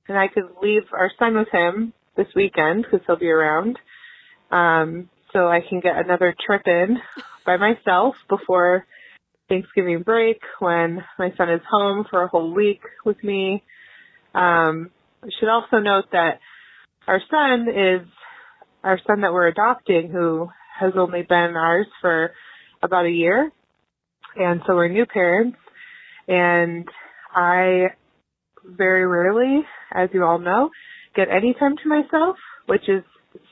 and 0.09 0.19
I 0.19 0.29
could 0.29 0.45
leave 0.63 0.83
our 0.93 1.11
son 1.19 1.37
with 1.37 1.49
him 1.53 1.93
this 2.17 2.29
weekend 2.35 2.85
because 2.85 3.05
he'll 3.07 3.19
be 3.19 3.31
around, 3.31 3.79
um, 4.51 5.09
so 5.33 5.49
I 5.49 5.61
can 5.69 5.81
get 5.81 5.97
another 5.97 6.35
trip 6.47 6.63
in 6.67 6.99
by 7.45 7.57
myself 7.57 8.15
before 8.29 8.87
Thanksgiving 9.49 10.03
break 10.03 10.41
when 10.59 11.05
my 11.19 11.33
son 11.37 11.51
is 11.51 11.61
home 11.71 12.07
for 12.09 12.23
a 12.23 12.29
whole 12.29 12.55
week 12.55 12.81
with 13.05 13.23
me. 13.23 13.63
Um, 14.35 14.91
I 15.23 15.29
should 15.39 15.49
also 15.49 15.79
note 15.79 16.07
that 16.13 16.41
our 17.07 17.21
son 17.31 17.69
is 17.69 18.07
our 18.83 18.99
son 19.07 19.23
that 19.23 19.33
we're 19.33 19.49
adopting 19.49 20.11
who 20.11 20.49
has 20.79 20.93
only 20.97 21.23
been 21.23 21.57
ours 21.57 21.87
for 22.01 22.33
about 22.83 23.07
a 23.07 23.11
year. 23.11 23.51
And 24.37 24.61
so 24.67 24.75
we're 24.75 24.89
new 24.89 25.07
parents 25.07 25.57
and 26.27 26.89
I 27.35 27.89
very 28.65 29.07
rarely, 29.07 29.63
as 29.93 30.09
you 30.13 30.25
all 30.25 30.39
know, 30.39 30.71
get 31.15 31.29
any 31.29 31.55
time 31.55 31.77
to 31.83 31.89
myself, 31.89 32.37
which 32.67 32.89
is 32.89 33.03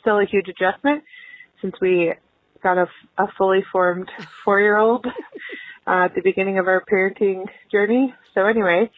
still 0.00 0.18
a 0.18 0.24
huge 0.24 0.48
adjustment 0.48 1.04
since 1.60 1.74
we 1.80 2.12
got 2.62 2.78
a, 2.78 2.86
a 3.18 3.26
fully 3.36 3.64
formed 3.70 4.10
four-year-old 4.44 5.06
uh, 5.86 6.04
at 6.04 6.14
the 6.14 6.22
beginning 6.22 6.58
of 6.58 6.66
our 6.66 6.82
parenting 6.90 7.44
journey. 7.70 8.14
So 8.34 8.46
anyway, 8.46 8.90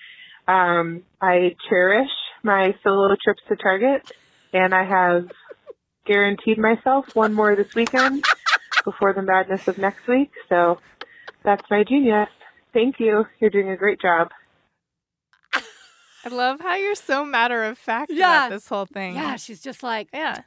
um, 0.47 1.03
I 1.21 1.57
cherish 1.69 2.11
my 2.43 2.75
solo 2.83 3.15
trips 3.23 3.43
to 3.49 3.57
Target 3.57 4.11
and 4.55 4.73
I 4.75 4.85
have 4.85 5.29
guaranteed 6.07 6.57
myself 6.59 7.15
one 7.15 7.35
more 7.35 7.55
this 7.57 7.75
weekend 7.75 8.25
before 8.85 9.13
the 9.13 9.21
madness 9.23 9.69
of 9.69 9.77
next 9.77 10.07
week. 10.07 10.31
So 10.49 10.79
that's 11.43 11.63
my 11.71 11.85
genius. 11.85 12.29
Thank 12.73 12.99
you. 12.99 13.27
You're 13.41 13.51
doing 13.51 13.69
a 13.71 13.77
great 13.77 14.01
job. 14.01 14.31
I 16.27 16.29
love 16.31 16.61
how 16.61 16.75
you're 16.77 16.95
so 16.95 17.25
matter 17.25 17.65
of 17.65 17.77
fact 17.77 18.11
Yeah. 18.11 18.47
about 18.47 18.51
this 18.55 18.67
whole 18.69 18.87
thing. 18.87 19.15
Yeah, 19.17 19.37
she's 19.37 19.61
just 19.61 19.83
like, 19.83 20.09
Yeah. 20.15 20.41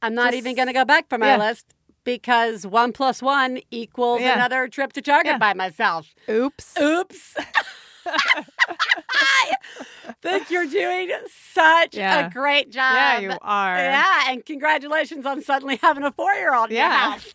I'm 0.00 0.14
not 0.16 0.32
Just- 0.32 0.38
even 0.38 0.56
going 0.56 0.66
to 0.66 0.72
go 0.74 0.84
back 0.84 1.08
for 1.08 1.16
my 1.18 1.28
Yeah. 1.36 1.36
list 1.36 1.74
because 2.04 2.66
one 2.66 2.92
plus 2.92 3.22
one 3.22 3.60
equals 3.70 4.20
Yeah. 4.20 4.34
another 4.34 4.66
trip 4.66 4.92
to 4.94 5.02
Target 5.02 5.32
Yeah. 5.34 5.38
by 5.38 5.54
myself. 5.54 6.08
Oops. 6.28 6.74
Oops. 6.80 7.36
I 9.22 9.52
think 10.22 10.50
you're 10.50 10.66
doing 10.66 11.10
such 11.52 11.96
Yeah. 11.96 12.26
a 12.26 12.30
great 12.30 12.70
job. 12.70 12.94
Yeah, 12.94 13.18
you 13.20 13.32
are. 13.40 13.76
Yeah, 13.76 14.30
and 14.30 14.44
congratulations 14.44 15.24
on 15.26 15.42
suddenly 15.42 15.76
having 15.82 16.02
a 16.04 16.12
four 16.12 16.32
year 16.32 16.54
old 16.54 16.70
in 16.70 16.76
your 16.76 16.84
Yeah. 16.86 17.10
house. 17.12 17.34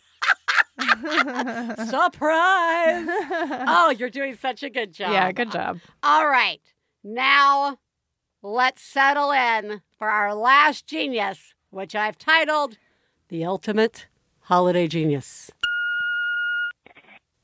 Surprise! 1.88 3.06
oh, 3.68 3.94
you're 3.98 4.10
doing 4.10 4.36
such 4.36 4.62
a 4.62 4.70
good 4.70 4.92
job. 4.92 5.12
Yeah, 5.12 5.32
good 5.32 5.50
job. 5.50 5.80
All 6.02 6.28
right. 6.28 6.60
Now 7.04 7.78
let's 8.42 8.82
settle 8.82 9.30
in 9.32 9.82
for 9.98 10.08
our 10.08 10.34
last 10.34 10.86
genius, 10.86 11.54
which 11.70 11.94
I've 11.94 12.18
titled 12.18 12.78
The 13.28 13.44
Ultimate 13.44 14.06
Holiday 14.42 14.86
Genius. 14.88 15.50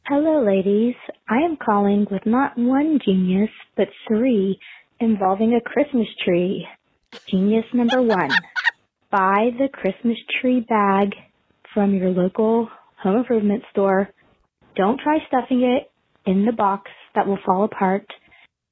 Hello, 0.06 0.44
ladies. 0.44 0.94
I 1.30 1.36
am 1.38 1.56
calling 1.56 2.06
with 2.10 2.26
not 2.26 2.58
one 2.58 2.98
genius, 3.02 3.48
but 3.74 3.88
three 4.06 4.58
involving 5.00 5.54
a 5.54 5.62
Christmas 5.62 6.06
tree. 6.22 6.66
Genius 7.26 7.64
number 7.72 8.02
one 8.02 8.28
buy 9.10 9.48
the 9.58 9.68
Christmas 9.72 10.18
tree 10.40 10.60
bag 10.60 11.14
from 11.72 11.94
your 11.94 12.10
local 12.10 12.68
home 13.02 13.16
improvement 13.16 13.62
store. 13.70 14.10
Don't 14.76 15.00
try 15.00 15.20
stuffing 15.26 15.62
it 15.62 15.90
in 16.28 16.44
the 16.44 16.52
box 16.52 16.90
that 17.14 17.26
will 17.26 17.38
fall 17.46 17.64
apart 17.64 18.06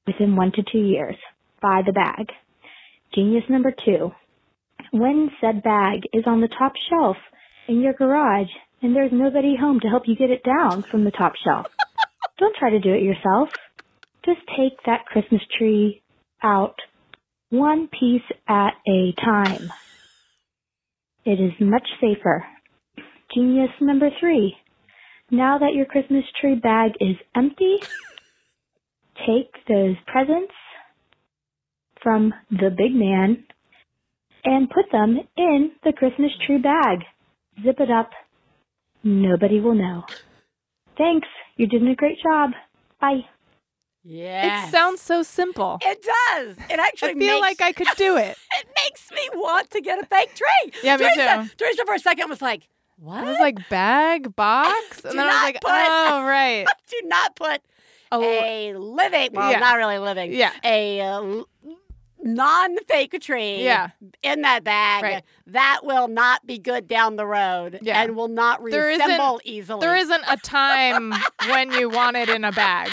within 0.05 0.35
one 0.35 0.51
to 0.51 0.63
two 0.71 0.85
years. 0.85 1.15
Buy 1.63 1.81
the 1.83 1.93
bag. 1.93 2.27
Genius 3.15 3.45
number 3.49 3.73
two 3.83 4.11
when 4.91 5.31
said 5.41 5.63
bag 5.63 6.01
is 6.13 6.25
on 6.27 6.41
the 6.41 6.47
top 6.59 6.73
shelf 6.89 7.17
in 7.67 7.81
your 7.81 7.93
garage 7.93 8.51
and 8.83 8.93
there's 8.93 9.11
nobody 9.13 9.55
home 9.59 9.79
to 9.79 9.87
help 9.87 10.03
you 10.05 10.15
get 10.15 10.29
it 10.29 10.43
down 10.43 10.83
from 10.83 11.05
the 11.05 11.11
top 11.11 11.33
shelf. 11.43 11.67
Don't 12.37 12.55
try 12.57 12.69
to 12.69 12.79
do 12.79 12.93
it 12.93 13.01
yourself. 13.01 13.49
Just 14.25 14.41
take 14.57 14.73
that 14.85 15.05
Christmas 15.05 15.41
tree 15.57 16.03
out 16.43 16.75
one 17.49 17.87
piece 17.87 18.21
at 18.47 18.73
a 18.87 19.13
time. 19.13 19.71
It 21.25 21.39
is 21.39 21.53
much 21.59 21.87
safer. 22.01 22.45
Genius 23.33 23.71
number 23.79 24.09
three. 24.19 24.57
Now 25.31 25.57
that 25.59 25.73
your 25.73 25.85
Christmas 25.85 26.25
tree 26.39 26.55
bag 26.55 26.91
is 26.99 27.15
empty, 27.35 27.77
take 29.25 29.53
those 29.67 29.95
presents 30.05 30.53
from 32.01 32.33
the 32.51 32.69
big 32.69 32.93
man 32.93 33.45
and 34.43 34.69
put 34.69 34.91
them 34.91 35.19
in 35.37 35.71
the 35.85 35.93
Christmas 35.93 36.31
tree 36.45 36.57
bag. 36.57 36.99
Zip 37.63 37.79
it 37.79 37.89
up. 37.89 38.09
Nobody 39.03 39.59
will 39.59 39.75
know. 39.75 40.03
Thanks. 40.97 41.27
You're 41.57 41.67
doing 41.67 41.87
a 41.89 41.95
great 41.95 42.17
job. 42.21 42.51
Bye. 43.01 43.21
Yeah. 44.03 44.67
It 44.67 44.71
sounds 44.71 45.01
so 45.01 45.23
simple. 45.23 45.77
It 45.81 46.01
does. 46.03 46.57
It 46.69 46.79
actually 46.79 47.11
I 47.11 47.13
feel 47.13 47.41
makes, 47.41 47.59
like 47.59 47.61
I 47.61 47.71
could 47.71 47.87
do 47.97 48.17
it. 48.27 48.37
it 48.59 48.67
makes 48.83 49.11
me 49.11 49.21
want 49.33 49.71
to 49.71 49.81
get 49.81 49.99
a 50.01 50.05
fake 50.05 50.35
tree. 50.35 50.71
Yeah, 50.83 50.97
me 50.97 51.03
Theresa, 51.15 51.43
too. 51.49 51.55
Theresa 51.57 51.83
for 51.85 51.95
a 51.95 51.99
second 51.99 52.29
was 52.29 52.41
like, 52.41 52.67
What? 52.97 53.23
I 53.23 53.29
was 53.29 53.39
like, 53.39 53.69
bag, 53.69 54.35
box? 54.35 55.01
And 55.05 55.17
then 55.17 55.25
I 55.27 55.33
was 55.33 55.43
like, 55.43 55.61
put- 55.61 55.71
oh, 55.71 56.23
right. 56.27 56.65
Do 56.89 57.01
not 57.07 57.35
put 57.35 57.61
A 58.11 58.15
l- 58.71 58.75
a 58.75 58.77
living, 58.77 59.29
well, 59.33 59.51
Yeah. 59.51 59.59
not 59.59 59.77
really 59.77 59.99
living, 59.99 60.33
Yeah. 60.33 60.51
a 60.63 61.01
uh, 61.01 61.43
non-fake 62.23 63.19
tree 63.21 63.63
Yeah. 63.63 63.89
in 64.21 64.41
that 64.41 64.63
bag. 64.63 65.03
Right. 65.03 65.23
That 65.47 65.81
will 65.83 66.07
not 66.07 66.45
be 66.45 66.57
good 66.57 66.87
down 66.87 67.15
the 67.15 67.25
road 67.25 67.79
Yeah. 67.81 68.01
and 68.01 68.15
will 68.15 68.27
not 68.27 68.61
There 68.63 68.87
reassemble 68.87 69.41
easily. 69.43 69.81
There 69.81 69.95
isn't 69.95 70.23
a 70.27 70.37
time 70.37 71.13
when 71.49 71.71
you 71.71 71.89
want 71.89 72.17
it 72.17 72.29
in 72.29 72.43
a 72.43 72.51
bag. 72.51 72.89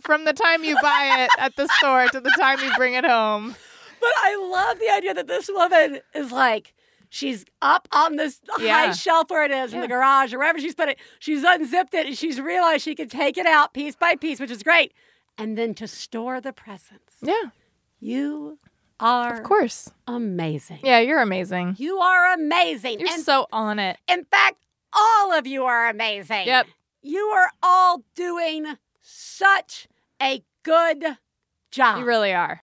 From 0.00 0.24
the 0.24 0.32
time 0.32 0.64
you 0.64 0.76
buy 0.82 1.24
it 1.24 1.30
at 1.38 1.54
the 1.56 1.68
store 1.78 2.08
to 2.08 2.20
the 2.20 2.34
time 2.38 2.58
you 2.60 2.70
bring 2.76 2.94
it 2.94 3.04
home. 3.04 3.54
But 4.00 4.12
I 4.16 4.36
love 4.36 4.78
the 4.78 4.90
idea 4.90 5.14
that 5.14 5.26
this 5.26 5.48
woman 5.52 6.00
is 6.14 6.32
like, 6.32 6.74
she's 7.08 7.44
up 7.62 7.86
on 7.92 8.16
this 8.16 8.40
high 8.50 8.92
shelf 8.92 9.30
where 9.30 9.44
it 9.44 9.50
is 9.50 9.72
in 9.72 9.80
the 9.80 9.88
garage 9.88 10.32
or 10.34 10.38
wherever 10.38 10.58
she's 10.58 10.74
put 10.74 10.88
it. 10.88 10.98
She's 11.18 11.44
unzipped 11.44 11.94
it 11.94 12.06
and 12.06 12.16
she's 12.18 12.40
realized 12.40 12.82
she 12.84 12.94
can 12.94 13.08
take 13.08 13.38
it 13.38 13.46
out 13.46 13.74
piece 13.74 13.96
by 13.96 14.16
piece, 14.16 14.40
which 14.40 14.50
is 14.50 14.62
great. 14.62 14.92
And 15.38 15.56
then 15.56 15.74
to 15.74 15.86
store 15.86 16.40
the 16.40 16.52
presents. 16.52 17.14
Yeah. 17.22 17.50
You 18.00 18.58
are 19.00 19.38
Of 19.38 19.42
course. 19.44 19.90
amazing. 20.06 20.80
Yeah, 20.82 21.00
you're 21.00 21.20
amazing. 21.20 21.76
You 21.78 21.98
are 21.98 22.32
amazing. 22.34 23.00
You're 23.00 23.08
and 23.10 23.22
so 23.22 23.46
on 23.52 23.78
it. 23.78 23.98
in 24.08 24.24
fact, 24.24 24.56
all 24.92 25.32
of 25.32 25.46
you 25.46 25.64
are 25.64 25.88
amazing. 25.88 26.46
Yep. 26.46 26.66
You 27.02 27.20
are 27.26 27.50
all 27.62 28.02
doing 28.14 28.76
such 29.02 29.86
a 30.20 30.42
good 30.62 31.04
job. 31.70 31.98
You 32.00 32.04
really 32.04 32.32
are. 32.32 32.50
Are 32.50 32.62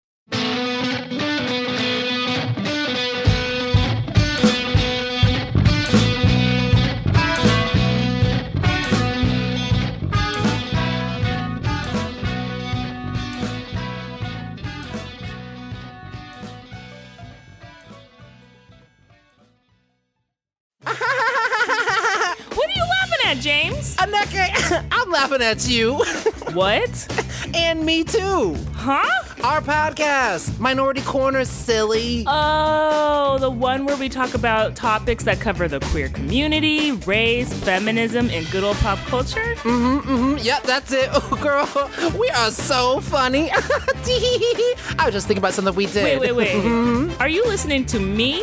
laughing 25.39 25.43
at 25.43 25.69
you. 25.69 26.05
What? 26.55 27.07
and 27.55 27.85
me 27.85 28.03
too. 28.05 28.57
Huh? 28.73 29.07
Our 29.45 29.61
podcast, 29.61 30.59
Minority 30.59 31.03
Corner, 31.03 31.45
silly. 31.45 32.25
Oh, 32.27 33.37
the 33.39 33.51
one 33.51 33.85
where 33.85 33.99
we 33.99 34.09
talk 34.09 34.33
about 34.33 34.75
topics 34.75 35.25
that 35.25 35.41
cover 35.41 35.69
the 35.69 35.79
queer 35.79 36.09
community, 36.09 36.93
race, 36.93 37.53
feminism, 37.53 38.31
and 38.31 38.51
good 38.51 38.65
old 38.65 38.79
pop 38.79 38.99
culture? 39.01 39.55
Mm-hmm, 39.57 40.11
mm-hmm. 40.11 40.39
Yep, 40.39 40.63
that's 40.63 40.91
it. 40.91 41.11
Oh, 41.13 41.39
girl, 41.43 42.19
we 42.19 42.31
are 42.31 42.51
so 42.51 43.01
funny. 43.01 43.51
I 43.53 45.03
was 45.05 45.13
just 45.13 45.27
thinking 45.27 45.43
about 45.43 45.53
something 45.53 45.75
we 45.75 45.85
did. 45.85 46.03
Wait, 46.03 46.19
wait, 46.19 46.33
wait. 46.33 46.65
Mhm. 46.65 47.21
Are 47.21 47.29
you 47.29 47.45
listening 47.45 47.85
to 47.87 48.01
me 48.01 48.43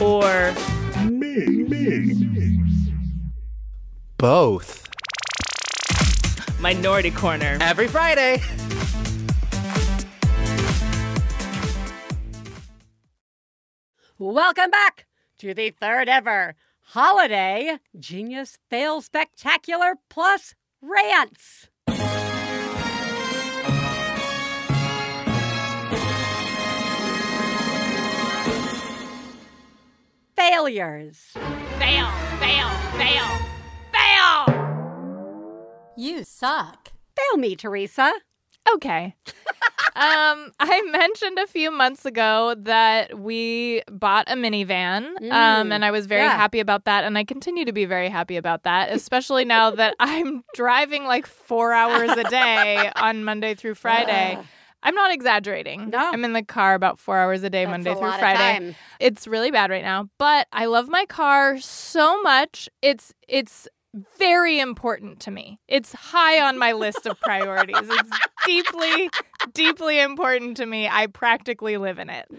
or 0.00 0.52
me? 1.08 1.46
me. 1.64 2.60
Both. 4.18 4.81
Minority 6.62 7.10
Corner? 7.10 7.58
Every 7.60 7.88
Friday. 7.88 8.40
Welcome 14.16 14.70
back 14.70 15.06
to 15.38 15.54
the 15.54 15.70
third 15.70 16.08
ever 16.08 16.54
Holiday 16.78 17.78
Genius 17.98 18.58
Fail 18.70 19.02
Spectacular 19.02 19.96
Plus 20.08 20.54
Rants. 20.80 21.68
Failures. 30.36 31.32
Fail, 31.80 32.08
fail, 32.38 32.68
fail, 32.96 33.26
fail. 33.92 34.71
You 35.96 36.24
suck. 36.24 36.92
Fail 37.16 37.38
me, 37.38 37.54
Theresa. 37.56 38.12
Okay. 38.74 39.14
um, 39.96 40.52
I 40.60 40.82
mentioned 40.90 41.38
a 41.38 41.46
few 41.46 41.70
months 41.70 42.04
ago 42.06 42.54
that 42.60 43.18
we 43.18 43.82
bought 43.90 44.30
a 44.30 44.34
minivan, 44.34 45.08
um, 45.30 45.68
Mm, 45.68 45.74
and 45.74 45.84
I 45.84 45.90
was 45.90 46.06
very 46.06 46.22
yeah. 46.22 46.36
happy 46.36 46.60
about 46.60 46.84
that, 46.84 47.04
and 47.04 47.18
I 47.18 47.24
continue 47.24 47.64
to 47.64 47.72
be 47.72 47.84
very 47.84 48.08
happy 48.08 48.36
about 48.36 48.62
that, 48.62 48.90
especially 48.92 49.44
now 49.44 49.70
that 49.72 49.94
I'm 50.00 50.44
driving 50.54 51.04
like 51.04 51.26
four 51.26 51.72
hours 51.72 52.10
a 52.10 52.24
day 52.24 52.90
on 52.96 53.24
Monday 53.24 53.54
through 53.54 53.74
Friday. 53.74 54.36
Ugh. 54.38 54.44
I'm 54.84 54.94
not 54.96 55.12
exaggerating. 55.12 55.90
No. 55.90 55.98
I'm 55.98 56.24
in 56.24 56.32
the 56.32 56.42
car 56.42 56.74
about 56.74 56.98
four 56.98 57.16
hours 57.16 57.44
a 57.44 57.50
day, 57.50 57.64
That's 57.64 57.70
Monday 57.70 57.90
a 57.90 57.94
through 57.94 58.02
lot 58.06 58.14
of 58.14 58.20
Friday. 58.20 58.38
time. 58.58 58.74
It's 58.98 59.28
really 59.28 59.52
bad 59.52 59.70
right 59.70 59.84
now, 59.84 60.08
but 60.18 60.48
I 60.52 60.64
love 60.64 60.88
my 60.88 61.04
car 61.06 61.58
so 61.60 62.20
much. 62.22 62.68
It's 62.80 63.12
it's 63.28 63.68
very 64.18 64.58
important 64.58 65.20
to 65.20 65.30
me. 65.30 65.58
It's 65.68 65.92
high 65.92 66.40
on 66.40 66.58
my 66.58 66.72
list 66.72 67.06
of 67.06 67.20
priorities. 67.20 67.76
It's 67.82 68.18
deeply, 68.46 69.10
deeply 69.52 70.00
important 70.00 70.56
to 70.58 70.66
me. 70.66 70.88
I 70.88 71.06
practically 71.06 71.76
live 71.76 71.98
in 71.98 72.08
it. 72.08 72.30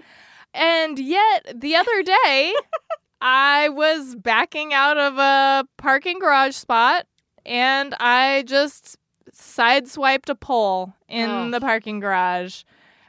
And 0.53 0.99
yet, 0.99 1.53
the 1.59 1.75
other 1.75 2.03
day, 2.03 2.55
I 3.21 3.69
was 3.69 4.15
backing 4.15 4.73
out 4.73 4.97
of 4.97 5.17
a 5.17 5.65
parking 5.77 6.19
garage 6.19 6.55
spot 6.55 7.07
and 7.45 7.93
I 7.99 8.43
just 8.47 8.97
sideswiped 9.31 10.29
a 10.29 10.35
pole 10.35 10.93
in 11.07 11.29
Ugh. 11.29 11.51
the 11.51 11.59
parking 11.59 11.99
garage. 11.99 12.63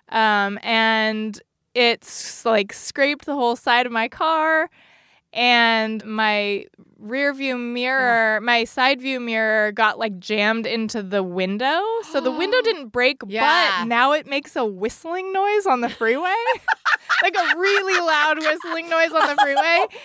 Um, 0.09 0.59
and 0.63 1.41
it's 1.75 2.45
like 2.45 2.73
scraped 2.73 3.27
the 3.27 3.35
whole 3.35 3.57
side 3.57 3.87
of 3.87 3.93
my 3.93 4.09
car 4.09 4.71
and 5.35 6.05
my 6.05 6.66
rear 6.99 7.35
view 7.35 7.59
mirror, 7.59 8.40
my 8.40 8.64
side 8.64 9.01
view 9.01 9.20
mirror 9.20 9.73
got 9.73 9.99
like 9.99 10.18
jammed 10.18 10.66
into 10.66 11.03
the 11.03 11.23
window. 11.23 11.83
So 12.11 12.20
the 12.20 12.31
window 12.31 12.61
didn't 12.64 12.88
break, 12.88 13.18
Yeah. 13.27 13.81
but 13.83 13.88
now 13.88 14.12
it 14.12 14.27
makes 14.27 14.57
a 14.57 14.64
whistling 14.64 15.33
noise 15.33 15.66
on 15.66 15.81
the 15.83 15.88
freeway. 15.90 16.33
like 17.23 17.35
a 17.35 17.59
really 17.59 18.01
loud 18.01 18.38
whistling 18.38 18.88
noise 18.88 19.12
on 19.12 19.27
the 19.29 19.37
freeway. 19.42 19.87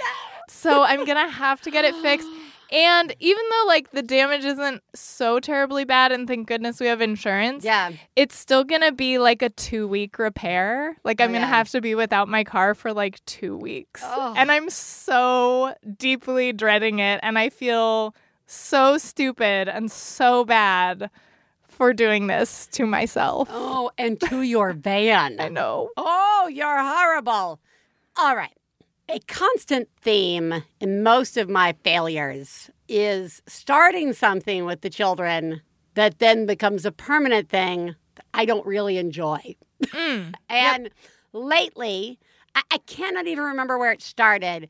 Oh, 0.52 0.52
so 0.52 0.84
I'm 0.84 1.06
going 1.06 1.18
to 1.26 1.32
have 1.32 1.62
to 1.62 1.72
get 1.72 1.86
it 1.86 1.94
fixed. 1.98 2.28
And 2.72 3.16
even 3.20 3.44
though 3.50 3.64
like 3.68 3.92
the 3.92 4.02
damage 4.04 4.46
isn't 4.46 4.84
so 4.94 5.40
terribly 5.40 5.86
bad 5.86 6.12
and 6.12 6.28
thank 6.28 6.48
goodness 6.48 6.80
we 6.80 6.86
have 6.88 7.02
insurance, 7.02 7.64
Yeah. 7.64 7.92
it's 8.16 8.38
still 8.38 8.64
gonna 8.64 8.92
be 8.92 9.18
like 9.18 9.42
a 9.42 9.50
two 9.50 9.88
week 9.88 10.20
repair. 10.20 10.96
Like 11.04 11.20
I'm 11.20 11.32
Oh, 11.32 11.34
gonna 11.34 11.46
yeah. 11.46 11.50
have 11.56 11.70
to 11.72 11.82
be 11.82 11.96
without 11.96 12.28
my 12.28 12.44
car 12.44 12.76
for 12.76 12.94
like 12.94 13.24
two 13.26 13.56
weeks. 13.58 14.02
Oh. 14.06 14.34
And 14.38 14.52
I'm 14.52 14.70
so 14.70 15.74
deeply 15.98 16.54
dreading 16.54 17.00
it. 17.00 17.20
And 17.24 17.40
I 17.40 17.50
feel 17.50 18.14
so 18.46 18.98
stupid 18.98 19.68
and 19.68 19.92
so 19.92 20.46
bad 20.46 21.10
for 21.68 21.94
doing 21.94 22.28
this 22.28 22.68
to 22.74 22.86
myself. 22.86 23.48
Oh, 23.52 23.90
and 23.98 24.20
to 24.22 24.42
your 24.42 24.74
van. 24.74 25.38
I 25.40 25.48
know. 25.50 25.90
Oh, 25.98 26.50
you're 26.52 26.78
horrible. 26.84 27.60
All 28.18 28.36
right. 28.36 28.52
A 29.12 29.20
constant 29.22 29.90
theme 30.00 30.64
in 30.80 31.02
most 31.02 31.36
of 31.36 31.50
my 31.50 31.74
failures 31.84 32.70
is 32.88 33.42
starting 33.48 34.14
something 34.14 34.66
with 34.66 34.82
the 34.82 34.90
children 34.92 35.62
that 35.96 36.20
then 36.20 36.46
becomes 36.46 36.86
a 36.86 36.92
permanent 36.92 37.50
thing 37.50 37.96
that 38.16 38.26
I 38.36 38.46
don't 38.46 38.66
really 38.68 39.00
enjoy. 39.00 39.56
Mm. 39.84 40.36
And 40.50 40.92
lately, 41.34 42.20
I, 42.54 42.62
I 42.70 42.78
cannot 42.86 43.26
even 43.26 43.44
remember 43.46 43.80
where 43.80 43.92
it 43.92 44.04
started, 44.04 44.70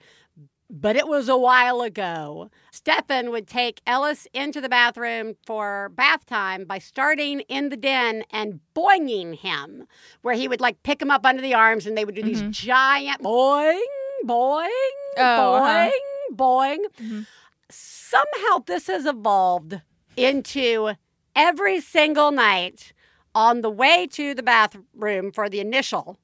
but 0.69 0.95
it 0.95 1.08
was 1.08 1.28
a 1.28 1.38
while 1.38 1.82
ago. 1.82 2.49
Stefan 2.71 3.32
would 3.32 3.47
take 3.47 3.82
Ellis 3.86 4.25
into 4.34 4.62
the 4.62 4.69
bathroom 4.69 5.36
for 5.45 5.89
bath 5.95 6.25
time 6.25 6.63
by 6.63 6.80
starting 6.80 7.41
in 7.41 7.69
the 7.69 7.78
den 7.78 8.23
and 8.32 8.62
boinging 8.73 9.36
him, 9.36 9.86
where 10.21 10.36
he 10.36 10.47
would 10.47 10.62
like 10.62 10.82
pick 10.84 11.02
him 11.02 11.12
up 11.12 11.25
under 11.25 11.41
the 11.41 11.54
arms 11.54 11.86
and 11.86 11.97
they 11.97 12.06
would 12.06 12.15
do 12.15 12.23
these 12.23 12.43
giant 12.43 13.21
boing, 13.21 13.80
boing, 14.26 14.70
Oh, 15.18 15.56
uh-huh. 15.56 15.90
boing, 16.36 16.36
boing. 16.36 17.26
Somehow 17.70 18.64
this 18.66 18.88
has 18.88 19.06
evolved 19.06 19.82
into 20.18 20.92
every 21.36 21.80
single 21.82 22.32
night 22.32 22.94
on 23.36 23.62
the 23.62 23.70
way 23.70 24.08
to 24.12 24.34
the 24.34 24.44
bathroom 24.44 25.32
for 25.32 25.50
the 25.50 25.60
initial 25.60 26.18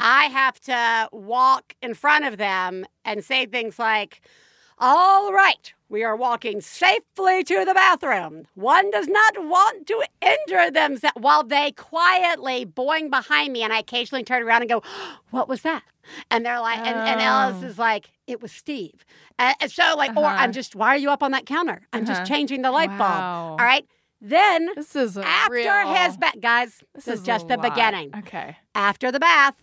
I 0.00 0.26
have 0.26 0.60
to 0.60 1.08
walk 1.12 1.74
in 1.82 1.92
front 1.94 2.24
of 2.24 2.36
them 2.38 2.86
and 3.04 3.24
say 3.24 3.44
things 3.44 3.76
like, 3.78 4.20
All 4.78 5.32
right, 5.32 5.74
We 5.90 6.04
are 6.04 6.14
walking 6.16 6.60
safely 6.60 7.42
to 7.44 7.64
the 7.64 7.74
bathroom. 7.74 8.46
One 8.54 8.90
does 8.92 9.08
not 9.08 9.34
want 9.44 9.86
to 9.88 10.04
injure 10.22 10.70
themselves 10.70 11.16
while 11.18 11.42
they 11.42 11.72
quietly 11.72 12.64
boing 12.66 13.10
behind 13.10 13.52
me. 13.52 13.62
And 13.64 13.72
I 13.72 13.80
occasionally 13.80 14.22
turn 14.24 14.42
around 14.44 14.62
and 14.62 14.70
go, 14.70 14.82
What 15.30 15.48
was 15.48 15.62
that? 15.62 15.82
And 16.30 16.44
they're 16.44 16.60
like, 16.60 16.78
and, 16.78 16.96
and 16.96 17.20
Ellis 17.20 17.62
Oh. 17.62 17.66
is 17.66 17.78
like, 17.78 18.10
It 18.26 18.40
was 18.42 18.52
Steve. 18.52 19.04
And 19.38 19.54
and 19.60 19.70
so, 19.70 19.94
like, 19.96 20.16
or 20.16 20.24
Uh-huh. 20.24 20.36
I'm 20.42 20.52
just, 20.52 20.74
Why 20.76 20.88
are 20.88 20.98
you 20.98 21.10
up 21.10 21.22
on 21.22 21.30
that 21.32 21.46
counter? 21.46 21.86
I'm 21.92 22.02
Uh-huh. 22.04 22.14
just 22.14 22.30
changing 22.30 22.62
the 22.62 22.70
light 22.70 22.90
bulb. 22.96 23.00
All 23.00 23.56
right. 23.56 23.86
Then, 24.20 24.70
This 24.74 24.96
is 24.96 25.16
after 25.16 25.52
real- 25.52 25.94
his 25.94 26.16
bath, 26.16 26.40
guys, 26.40 26.82
This 26.94 27.04
this 27.04 27.14
is 27.14 27.20
is 27.20 27.26
just 27.26 27.48
the 27.48 27.56
lot. 27.56 27.62
beginning. 27.74 28.10
Okay. 28.18 28.56
After 28.74 29.12
the 29.12 29.20
bath, 29.20 29.54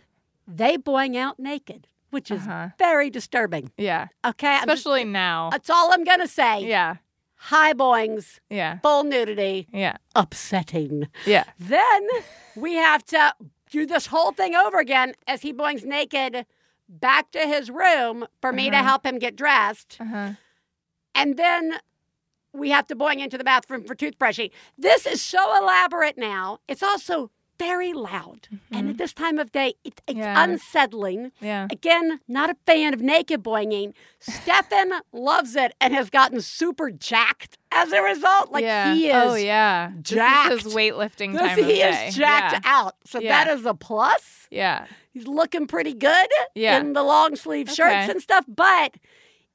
they 0.47 0.77
boing 0.77 1.17
out 1.17 1.39
naked, 1.39 1.87
which 2.09 2.31
is 2.31 2.43
Uh-huh. 2.47 2.69
very 2.79 3.09
disturbing. 3.09 3.71
Yeah. 3.77 4.07
Okay. 4.25 4.47
I'm 4.47 4.65
just- 4.67 4.79
Especially 4.79 5.03
now. 5.03 5.49
that's 5.51 5.69
all 5.69 5.91
I'm 5.91 6.03
going 6.05 6.19
to 6.21 6.27
say. 6.27 6.61
Yeah. 6.61 6.95
High 7.37 7.73
boings, 7.73 8.39
Yeah. 8.49 8.79
full 8.79 9.03
nudity, 9.03 9.67
Yeah. 9.73 9.97
upsetting. 10.15 11.09
Yeah. 11.25 11.43
Then 11.59 12.07
we 12.55 12.75
have 12.75 13.03
to 13.07 13.33
do 13.75 13.85
this 13.85 14.07
whole 14.07 14.31
thing 14.31 14.55
over 14.55 14.79
again 14.79 15.13
as 15.27 15.41
he 15.41 15.51
boings 15.53 15.83
naked 15.83 16.45
back 16.87 17.31
to 17.31 17.39
his 17.39 17.69
room 17.69 18.25
for 18.41 18.53
me 18.53 18.69
to 18.69 18.75
Uh-huh. 18.77 18.85
help 18.85 19.05
him 19.05 19.19
get 19.19 19.35
dressed. 19.35 19.97
Uh-huh. 19.99 20.31
And 21.13 21.35
then 21.37 21.79
we 22.53 22.69
have 22.69 22.87
to 22.87 22.95
boing 22.95 23.19
into 23.19 23.37
the 23.37 23.43
bathroom 23.43 23.83
for 23.83 23.95
toothbrushing. 23.95 24.51
This 24.77 25.05
is 25.05 25.21
so 25.21 25.57
elaborate 25.61 26.17
now. 26.17 26.59
It's 26.69 26.83
also 26.83 27.31
very 27.59 27.93
loud. 27.93 28.47
And 28.71 28.89
at 28.89 28.97
this 28.97 29.13
time 29.13 29.39
of 29.39 29.51
day, 29.51 29.75
it, 29.83 30.01
it's 30.07 30.15
Mm-hmm. 30.15 30.19
Yeah. 30.19 30.43
unsettling. 30.43 31.31
Yeah. 31.41 31.67
Again, 31.71 32.19
not 32.27 32.49
a 32.49 32.55
fan 32.65 32.93
of 32.93 33.01
naked 33.01 33.43
boinging. 33.43 33.93
Stefan 34.19 34.91
loves 35.13 35.55
it 35.55 35.73
and 35.81 35.93
has 35.93 36.09
gotten 36.09 36.41
super 36.41 36.91
jacked 36.91 37.57
as 37.71 37.91
a 37.91 38.01
result. 38.01 38.51
Like 38.51 38.63
yeah. 38.63 38.93
he 38.93 39.07
is 39.09 39.15
Oh 39.15 39.35
yeah. 39.35 39.91
jacked. 40.01 40.49
This 40.49 40.59
is 40.59 40.65
his 40.65 40.75
weightlifting 40.75 41.33
This- 41.33 41.41
time 41.41 41.59
of 41.59 41.65
he 41.65 41.73
day. 41.75 42.07
is 42.07 42.15
jacked 42.15 42.53
Yeah. 42.53 42.59
out. 42.65 42.95
So 43.05 43.19
that 43.19 43.47
is 43.47 43.65
a 43.65 43.73
plus. 43.73 44.47
Yeah. 44.51 44.85
He's 45.13 45.27
looking 45.27 45.65
pretty 45.67 45.93
good 45.93 46.27
in 46.55 46.93
the 46.93 47.03
long 47.03 47.35
sleeve 47.35 47.69
shirts 47.71 48.09
and 48.09 48.21
stuff, 48.21 48.45
but 48.47 48.95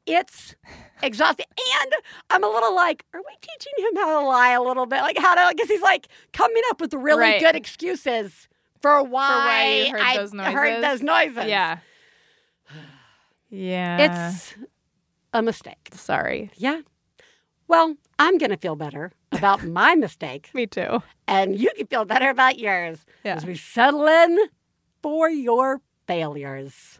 it's 0.07 0.55
exhausting. 1.03 1.47
And 1.83 1.93
I'm 2.31 2.45
a 2.45 2.49
little 2.49 2.75
like, 2.75 3.05
are 3.15 3.21
we 3.21 3.37
teaching 3.41 3.73
him 3.79 3.97
how 3.97 4.21
to 4.21 4.27
lie 4.27 4.51
a 4.53 4.63
little 4.63 4.87
bit? 4.87 5.01
Like 5.03 5.19
how 5.19 5.35
to, 5.35 5.55
because 5.55 5.69
he's 5.69 5.83
like 5.83 6.09
coming 6.33 6.63
up 6.71 6.81
with 6.81 6.93
really 6.95 7.21
Right. 7.23 7.41
good 7.41 7.57
excuses 7.57 8.49
for 8.81 9.03
why, 9.03 9.29
why 9.29 9.69
you 9.87 9.93
heard 9.93 10.01
I 10.01 10.17
those 10.17 10.33
heard 10.33 10.83
those 10.83 11.03
noises? 11.03 11.35
noises. 11.37 11.51
Yeah. 11.51 11.79
Yeah. 13.51 14.31
It's 14.33 14.55
a 15.33 15.43
mistake. 15.43 15.91
sorry. 15.95 16.51
Yeah. 16.57 16.81
Well, 17.69 17.97
I'm 18.19 18.39
going 18.39 18.51
to 18.51 18.57
feel 18.57 18.77
better 18.77 19.13
about 19.33 19.65
my 19.67 19.95
mistake. 19.95 20.51
Me 20.55 20.67
too. 20.67 21.03
And 21.29 21.59
you 21.59 21.71
can 21.77 21.87
feel 21.87 22.05
better 22.05 22.31
about 22.31 22.59
yours 22.59 23.05
Yeah. 23.25 23.37
as 23.37 23.45
we 23.47 23.55
settle 23.57 24.07
in 24.07 24.39
for 25.03 25.29
your 25.31 25.81
failures. 26.07 27.00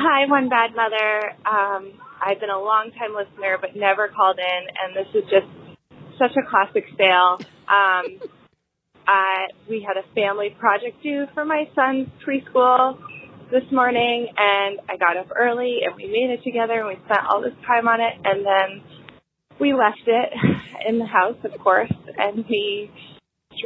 Hi, 0.00 0.30
One 0.30 0.48
Bad 0.48 0.76
Mother. 0.76 1.34
Um, 1.44 1.90
I've 2.22 2.38
been 2.38 2.50
a 2.50 2.60
long 2.60 2.92
time 2.96 3.16
listener, 3.16 3.58
but 3.60 3.74
never 3.74 4.06
called 4.06 4.38
in, 4.38 4.62
and 4.78 4.94
this 4.94 5.10
is 5.12 5.28
just 5.28 5.50
such 6.16 6.30
a 6.38 6.48
classic 6.48 6.84
fail. 6.96 7.38
Um, 7.66 8.22
I, 9.08 9.48
we 9.68 9.82
had 9.82 9.96
a 9.96 10.06
family 10.14 10.54
project 10.56 11.02
due 11.02 11.26
for 11.34 11.44
my 11.44 11.64
son's 11.74 12.06
preschool 12.24 12.96
this 13.50 13.64
morning, 13.72 14.28
and 14.36 14.78
I 14.88 14.98
got 14.98 15.16
up 15.16 15.32
early, 15.34 15.80
and 15.84 15.96
we 15.96 16.06
made 16.06 16.30
it 16.30 16.44
together, 16.44 16.78
and 16.78 16.86
we 16.86 16.94
spent 17.06 17.26
all 17.28 17.42
this 17.42 17.58
time 17.66 17.88
on 17.88 18.00
it, 18.00 18.14
and 18.24 18.46
then 18.46 18.82
we 19.58 19.72
left 19.74 20.06
it 20.06 20.30
in 20.88 21.00
the 21.00 21.06
house, 21.06 21.38
of 21.42 21.58
course, 21.58 21.92
and 22.16 22.44
we 22.48 22.88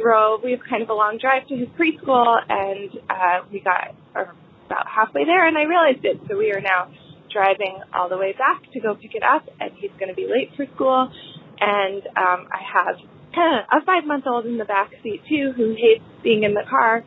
drove. 0.01 0.41
We 0.43 0.49
have 0.53 0.61
kind 0.67 0.81
of 0.81 0.89
a 0.89 0.95
long 0.95 1.19
drive 1.21 1.47
to 1.49 1.55
his 1.55 1.67
preschool, 1.77 2.41
and 2.49 2.89
uh, 3.07 3.45
we 3.51 3.59
got 3.59 3.93
or 4.15 4.33
about 4.73 4.87
halfway 4.89 5.25
there, 5.25 5.47
and 5.47 5.57
I 5.57 5.63
realized 5.63 6.03
it. 6.03 6.19
So 6.27 6.37
we 6.37 6.51
are 6.51 6.61
now 6.61 6.89
driving 7.31 7.79
all 7.93 8.09
the 8.09 8.17
way 8.17 8.33
back 8.33 8.71
to 8.73 8.79
go 8.79 8.95
pick 8.95 9.13
it 9.13 9.23
up, 9.23 9.45
and 9.59 9.71
he's 9.79 9.91
going 9.99 10.09
to 10.09 10.15
be 10.15 10.27
late 10.27 10.49
for 10.55 10.65
school. 10.75 11.11
And 11.59 12.01
um, 12.17 12.47
I 12.49 12.61
have 12.73 12.95
a 13.33 13.85
five-month-old 13.85 14.45
in 14.45 14.57
the 14.57 14.65
back 14.65 14.91
seat 15.03 15.21
too, 15.29 15.53
who 15.55 15.75
hates 15.77 16.03
being 16.23 16.43
in 16.43 16.53
the 16.53 16.63
car. 16.69 17.03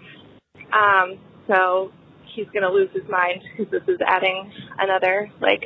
Um, 0.73 1.19
so 1.47 1.93
he's 2.35 2.47
going 2.47 2.63
to 2.63 2.71
lose 2.71 2.91
his 2.93 3.09
mind 3.09 3.43
because 3.57 3.71
this 3.71 3.83
is 3.89 4.01
adding 4.07 4.51
another 4.79 5.31
like 5.41 5.65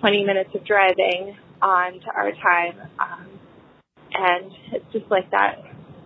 20 0.00 0.24
minutes 0.24 0.50
of 0.54 0.64
driving 0.66 1.36
on 1.62 2.00
to 2.00 2.06
our 2.14 2.32
time. 2.32 2.80
Um, 3.00 3.28
and 4.12 4.52
it's 4.72 4.92
just 4.92 5.06
like 5.10 5.30
that. 5.30 5.56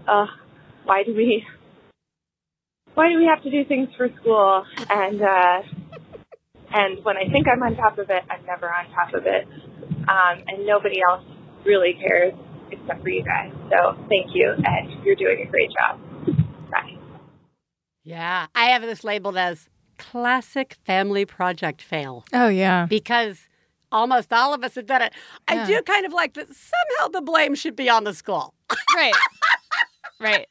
Uh, 0.08 0.26
why 0.84 1.02
do 1.04 1.14
we? 1.14 1.44
Why 2.94 3.08
do 3.08 3.18
we 3.18 3.26
have 3.26 3.42
to 3.42 3.50
do 3.50 3.64
things 3.64 3.88
for 3.96 4.08
school? 4.20 4.64
And 4.90 5.22
uh, 5.22 5.62
and 6.72 7.04
when 7.04 7.16
I 7.16 7.24
think 7.30 7.48
I'm 7.48 7.62
on 7.62 7.76
top 7.76 7.98
of 7.98 8.10
it, 8.10 8.22
I'm 8.30 8.44
never 8.46 8.68
on 8.72 8.90
top 8.92 9.14
of 9.14 9.24
it. 9.26 9.46
Um, 10.08 10.42
and 10.48 10.66
nobody 10.66 11.00
else 11.08 11.24
really 11.64 11.94
cares 12.00 12.34
except 12.70 13.02
for 13.02 13.08
you 13.08 13.24
guys. 13.24 13.52
So 13.70 13.96
thank 14.08 14.34
you, 14.34 14.54
and 14.64 15.04
you're 15.04 15.16
doing 15.16 15.44
a 15.46 15.50
great 15.50 15.70
job. 15.78 16.00
Bye. 16.70 16.96
Yeah, 18.04 18.46
I 18.54 18.66
have 18.66 18.82
this 18.82 19.04
labeled 19.04 19.36
as 19.36 19.68
classic 19.98 20.76
family 20.86 21.26
project 21.26 21.82
fail 21.82 22.24
Oh 22.32 22.48
yeah. 22.48 22.86
because 22.88 23.48
almost 23.92 24.32
all 24.32 24.54
of 24.54 24.64
us 24.64 24.76
have 24.76 24.86
done 24.86 25.02
it. 25.02 25.12
I 25.46 25.66
do 25.66 25.82
kind 25.82 26.06
of 26.06 26.12
like 26.12 26.32
that 26.34 26.46
somehow 26.48 27.08
the 27.12 27.20
blame 27.20 27.54
should 27.54 27.76
be 27.76 27.90
on 27.90 28.04
the 28.04 28.14
school. 28.14 28.54
Right. 28.94 29.12
right. 30.20 30.46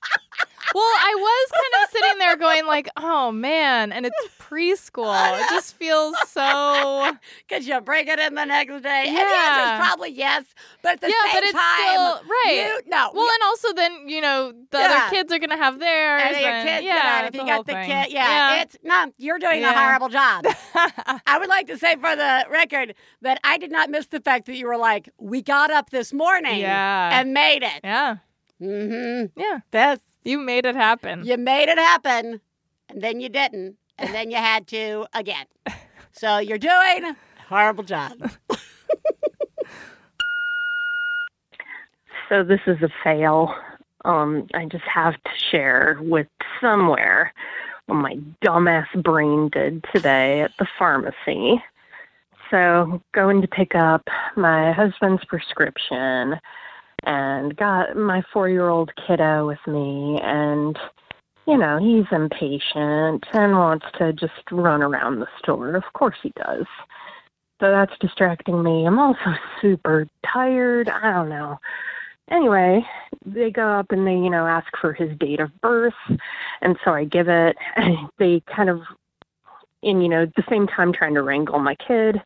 Well, 0.75 0.83
I 0.83 1.15
was 1.17 1.51
kind 1.51 1.83
of 1.83 1.89
sitting 1.91 2.19
there 2.19 2.37
going 2.37 2.67
like, 2.67 2.89
"Oh 2.95 3.31
man," 3.31 3.91
and 3.91 4.05
it's 4.05 4.15
preschool. 4.37 5.39
It 5.39 5.49
just 5.49 5.75
feels 5.75 6.15
so 6.27 7.11
Could 7.49 7.65
you 7.65 7.81
break 7.81 8.07
it 8.07 8.19
in 8.19 8.35
the 8.35 8.45
next 8.45 8.81
day? 8.83 9.05
And 9.07 9.15
the 9.15 9.19
Yeah. 9.19 9.47
answer 9.49 9.73
is 9.73 9.87
probably 9.87 10.11
yes, 10.11 10.43
but 10.83 10.93
at 10.93 11.01
the 11.01 11.07
Yeah, 11.07 11.13
same 11.23 11.31
but 11.33 11.43
it's 11.43 11.53
time, 11.53 11.89
still 11.89 12.21
right. 12.29 12.53
You, 12.67 12.81
no, 12.87 13.11
Well, 13.15 13.23
you- 13.23 13.31
and 13.33 13.43
also 13.45 13.73
then 13.73 14.09
you 14.09 14.21
know 14.21 14.51
the 14.69 14.77
Yeah. 14.77 14.85
other 15.07 15.15
kids 15.15 15.33
are 15.33 15.39
gonna 15.39 15.57
have 15.57 15.79
theirs. 15.79 16.21
and 16.27 16.37
your 16.39 16.49
and- 16.51 16.67
kid, 16.69 16.83
yeah, 16.83 16.95
yeah, 17.21 17.25
if 17.27 17.33
you 17.35 17.45
got 17.47 17.65
the 17.65 17.73
thing. 17.73 17.89
kid, 17.89 18.11
yeah, 18.13 18.61
it's 18.61 18.77
no, 18.83 19.11
you're 19.17 19.39
doing 19.39 19.63
a 19.63 19.73
horrible 19.73 20.09
job. 20.09 20.45
I 20.75 21.37
would 21.39 21.49
like 21.49 21.65
to 21.67 21.79
say 21.79 21.95
for 21.95 22.15
the 22.15 22.45
record 22.49 22.93
that 23.23 23.39
I 23.43 23.57
did 23.57 23.71
not 23.71 23.89
miss 23.89 24.05
the 24.05 24.19
fact 24.19 24.45
that 24.45 24.55
you 24.55 24.67
were 24.67 24.77
like, 24.77 25.09
we 25.17 25.41
got 25.41 25.71
up 25.71 25.89
this 25.89 26.13
morning, 26.13 26.59
Yeah. 26.59 27.09
and 27.19 27.33
made 27.33 27.63
it. 27.63 27.79
Yeah. 27.83 28.17
Mm-hmm. 28.61 29.39
Yeah. 29.39 29.59
That's 29.71 30.01
You 30.23 30.39
made 30.39 30.65
it 30.65 30.75
happen. 30.75 31.23
you 31.25 31.37
made 31.37 31.69
it 31.69 31.77
happen, 31.77 32.41
and 32.89 33.01
then 33.01 33.19
you 33.21 33.29
didn't, 33.29 33.77
and 33.97 34.13
then 34.13 34.29
you 34.31 34.37
had 34.37 34.67
to 34.67 35.05
again. 35.13 35.45
So 36.11 36.37
you're 36.39 36.57
doing 36.57 37.05
a 37.05 37.15
horrible 37.47 37.83
job. 37.85 38.11
So 42.27 42.43
this 42.43 42.59
is 42.67 42.77
a 42.83 42.89
fail. 43.03 43.53
Um, 44.05 44.47
I 44.53 44.65
just 44.65 44.83
have 44.83 45.15
to 45.15 45.31
share 45.51 45.97
with 45.99 46.27
somewhere 46.61 47.33
what 47.87 47.95
my 47.95 48.19
dumbass 48.45 48.85
brain 49.03 49.49
did 49.51 49.83
today 49.91 50.41
at 50.41 50.51
the 50.59 50.67
pharmacy. 50.77 51.61
So 52.51 53.01
going 53.13 53.41
to 53.41 53.47
pick 53.47 53.73
up 53.75 54.07
my 54.35 54.71
husband's 54.71 55.25
prescription 55.25 56.35
and 57.03 57.55
got 57.55 57.95
my 57.95 58.21
four 58.33 58.49
year 58.49 58.69
old 58.69 58.91
kiddo 59.07 59.47
with 59.47 59.59
me 59.67 60.19
and 60.21 60.77
you 61.49 61.57
know, 61.57 61.79
he's 61.79 62.05
impatient 62.11 63.25
and 63.33 63.53
wants 63.53 63.85
to 63.97 64.13
just 64.13 64.33
run 64.51 64.83
around 64.83 65.19
the 65.19 65.27
store. 65.39 65.75
Of 65.75 65.83
course 65.93 66.17
he 66.21 66.31
does. 66.35 66.65
So 67.59 67.71
that's 67.71 67.97
distracting 67.99 68.61
me. 68.61 68.85
I'm 68.85 68.99
also 68.99 69.33
super 69.61 70.07
tired. 70.31 70.89
I 70.89 71.11
don't 71.11 71.29
know. 71.29 71.59
Anyway, 72.29 72.85
they 73.25 73.49
go 73.49 73.67
up 73.67 73.87
and 73.89 74.05
they, 74.05 74.13
you 74.13 74.29
know, 74.29 74.45
ask 74.45 74.67
for 74.79 74.93
his 74.93 75.17
date 75.17 75.39
of 75.39 75.49
birth. 75.61 75.95
And 76.61 76.77
so 76.85 76.91
I 76.91 77.05
give 77.05 77.27
it. 77.27 77.57
They 78.19 78.43
kind 78.55 78.69
of, 78.69 78.81
in, 79.81 80.01
you 80.01 80.09
know, 80.09 80.27
the 80.35 80.43
same 80.49 80.67
time 80.67 80.93
trying 80.93 81.15
to 81.15 81.23
wrangle 81.23 81.57
my 81.57 81.75
kid. 81.75 82.21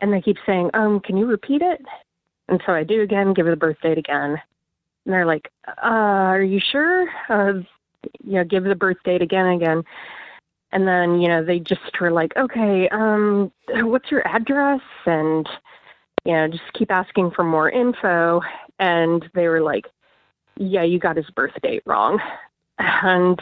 And 0.00 0.12
they 0.12 0.20
keep 0.20 0.36
saying, 0.44 0.70
um, 0.74 1.00
can 1.00 1.16
you 1.16 1.24
repeat 1.26 1.62
it? 1.62 1.80
And 2.48 2.62
so 2.66 2.72
I 2.72 2.84
do 2.84 3.02
again, 3.02 3.34
give 3.34 3.46
her 3.46 3.52
the 3.52 3.56
birth 3.56 3.78
date 3.82 3.98
again. 3.98 4.40
And 5.04 5.14
they're 5.14 5.26
like, 5.26 5.50
uh, 5.68 5.72
are 5.82 6.42
you 6.42 6.60
sure? 6.72 7.08
Uh, 7.28 7.60
you 8.22 8.34
know, 8.34 8.44
give 8.44 8.64
the 8.64 8.74
birth 8.74 8.98
date 9.04 9.22
again 9.22 9.46
and 9.46 9.62
again. 9.62 9.82
And 10.72 10.86
then, 10.86 11.20
you 11.20 11.28
know, 11.28 11.44
they 11.44 11.58
just 11.58 12.00
were 12.00 12.10
like, 12.10 12.36
okay, 12.36 12.88
um, 12.90 13.52
what's 13.68 14.10
your 14.10 14.26
address? 14.26 14.80
And, 15.06 15.48
you 16.24 16.32
know, 16.32 16.48
just 16.48 16.72
keep 16.74 16.90
asking 16.90 17.30
for 17.30 17.44
more 17.44 17.70
info. 17.70 18.40
And 18.78 19.24
they 19.34 19.48
were 19.48 19.62
like, 19.62 19.86
yeah, 20.56 20.82
you 20.82 20.98
got 20.98 21.16
his 21.16 21.30
birth 21.30 21.54
date 21.62 21.82
wrong. 21.86 22.20
And 22.78 23.38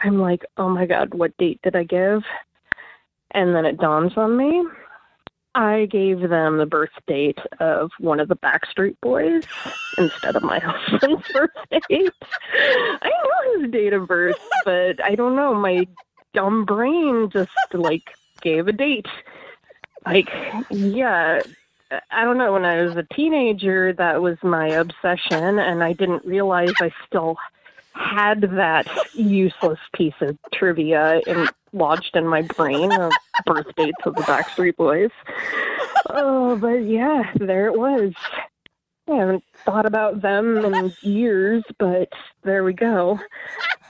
I'm 0.00 0.20
like, 0.20 0.44
oh 0.56 0.68
my 0.68 0.86
God, 0.86 1.14
what 1.14 1.36
date 1.36 1.60
did 1.62 1.76
I 1.76 1.84
give? 1.84 2.22
And 3.32 3.54
then 3.54 3.66
it 3.66 3.78
dawns 3.78 4.12
on 4.16 4.36
me. 4.36 4.64
I 5.56 5.86
gave 5.86 6.20
them 6.20 6.58
the 6.58 6.66
birth 6.66 6.90
date 7.06 7.38
of 7.60 7.90
one 7.98 8.20
of 8.20 8.28
the 8.28 8.36
Backstreet 8.36 8.96
Boys 9.00 9.44
instead 9.96 10.36
of 10.36 10.42
my 10.42 10.58
husband's 10.62 11.26
birth 11.32 11.50
date. 11.70 12.12
I 12.52 13.08
know 13.08 13.60
his 13.62 13.70
date 13.70 13.94
of 13.94 14.06
birth, 14.06 14.38
but 14.66 15.02
I 15.02 15.14
don't 15.14 15.34
know. 15.34 15.54
My 15.54 15.86
dumb 16.34 16.66
brain 16.66 17.30
just 17.30 17.50
like 17.72 18.10
gave 18.42 18.68
a 18.68 18.72
date. 18.72 19.06
Like, 20.04 20.28
yeah, 20.68 21.40
I 22.10 22.24
don't 22.24 22.36
know. 22.36 22.52
When 22.52 22.66
I 22.66 22.82
was 22.82 22.94
a 22.96 23.14
teenager, 23.14 23.94
that 23.94 24.20
was 24.20 24.36
my 24.42 24.68
obsession, 24.68 25.58
and 25.58 25.82
I 25.82 25.94
didn't 25.94 26.26
realize 26.26 26.72
I 26.82 26.92
still 27.06 27.38
had 27.94 28.42
that 28.42 28.86
useless 29.14 29.78
piece 29.94 30.20
of 30.20 30.36
trivia 30.52 31.20
in, 31.26 31.48
lodged 31.76 32.16
in 32.16 32.26
my 32.26 32.42
brain 32.42 32.90
of 32.92 33.12
birth 33.44 33.74
dates 33.76 34.04
of 34.04 34.14
the 34.14 34.22
Backstreet 34.22 34.76
Boys. 34.76 35.10
Oh, 36.10 36.56
but 36.56 36.84
yeah, 36.84 37.32
there 37.36 37.66
it 37.66 37.78
was. 37.78 38.12
I 39.08 39.14
haven't 39.14 39.44
thought 39.64 39.86
about 39.86 40.20
them 40.20 40.64
in 40.64 40.92
years, 41.02 41.62
but 41.78 42.08
there 42.42 42.64
we 42.64 42.72
go. 42.72 43.20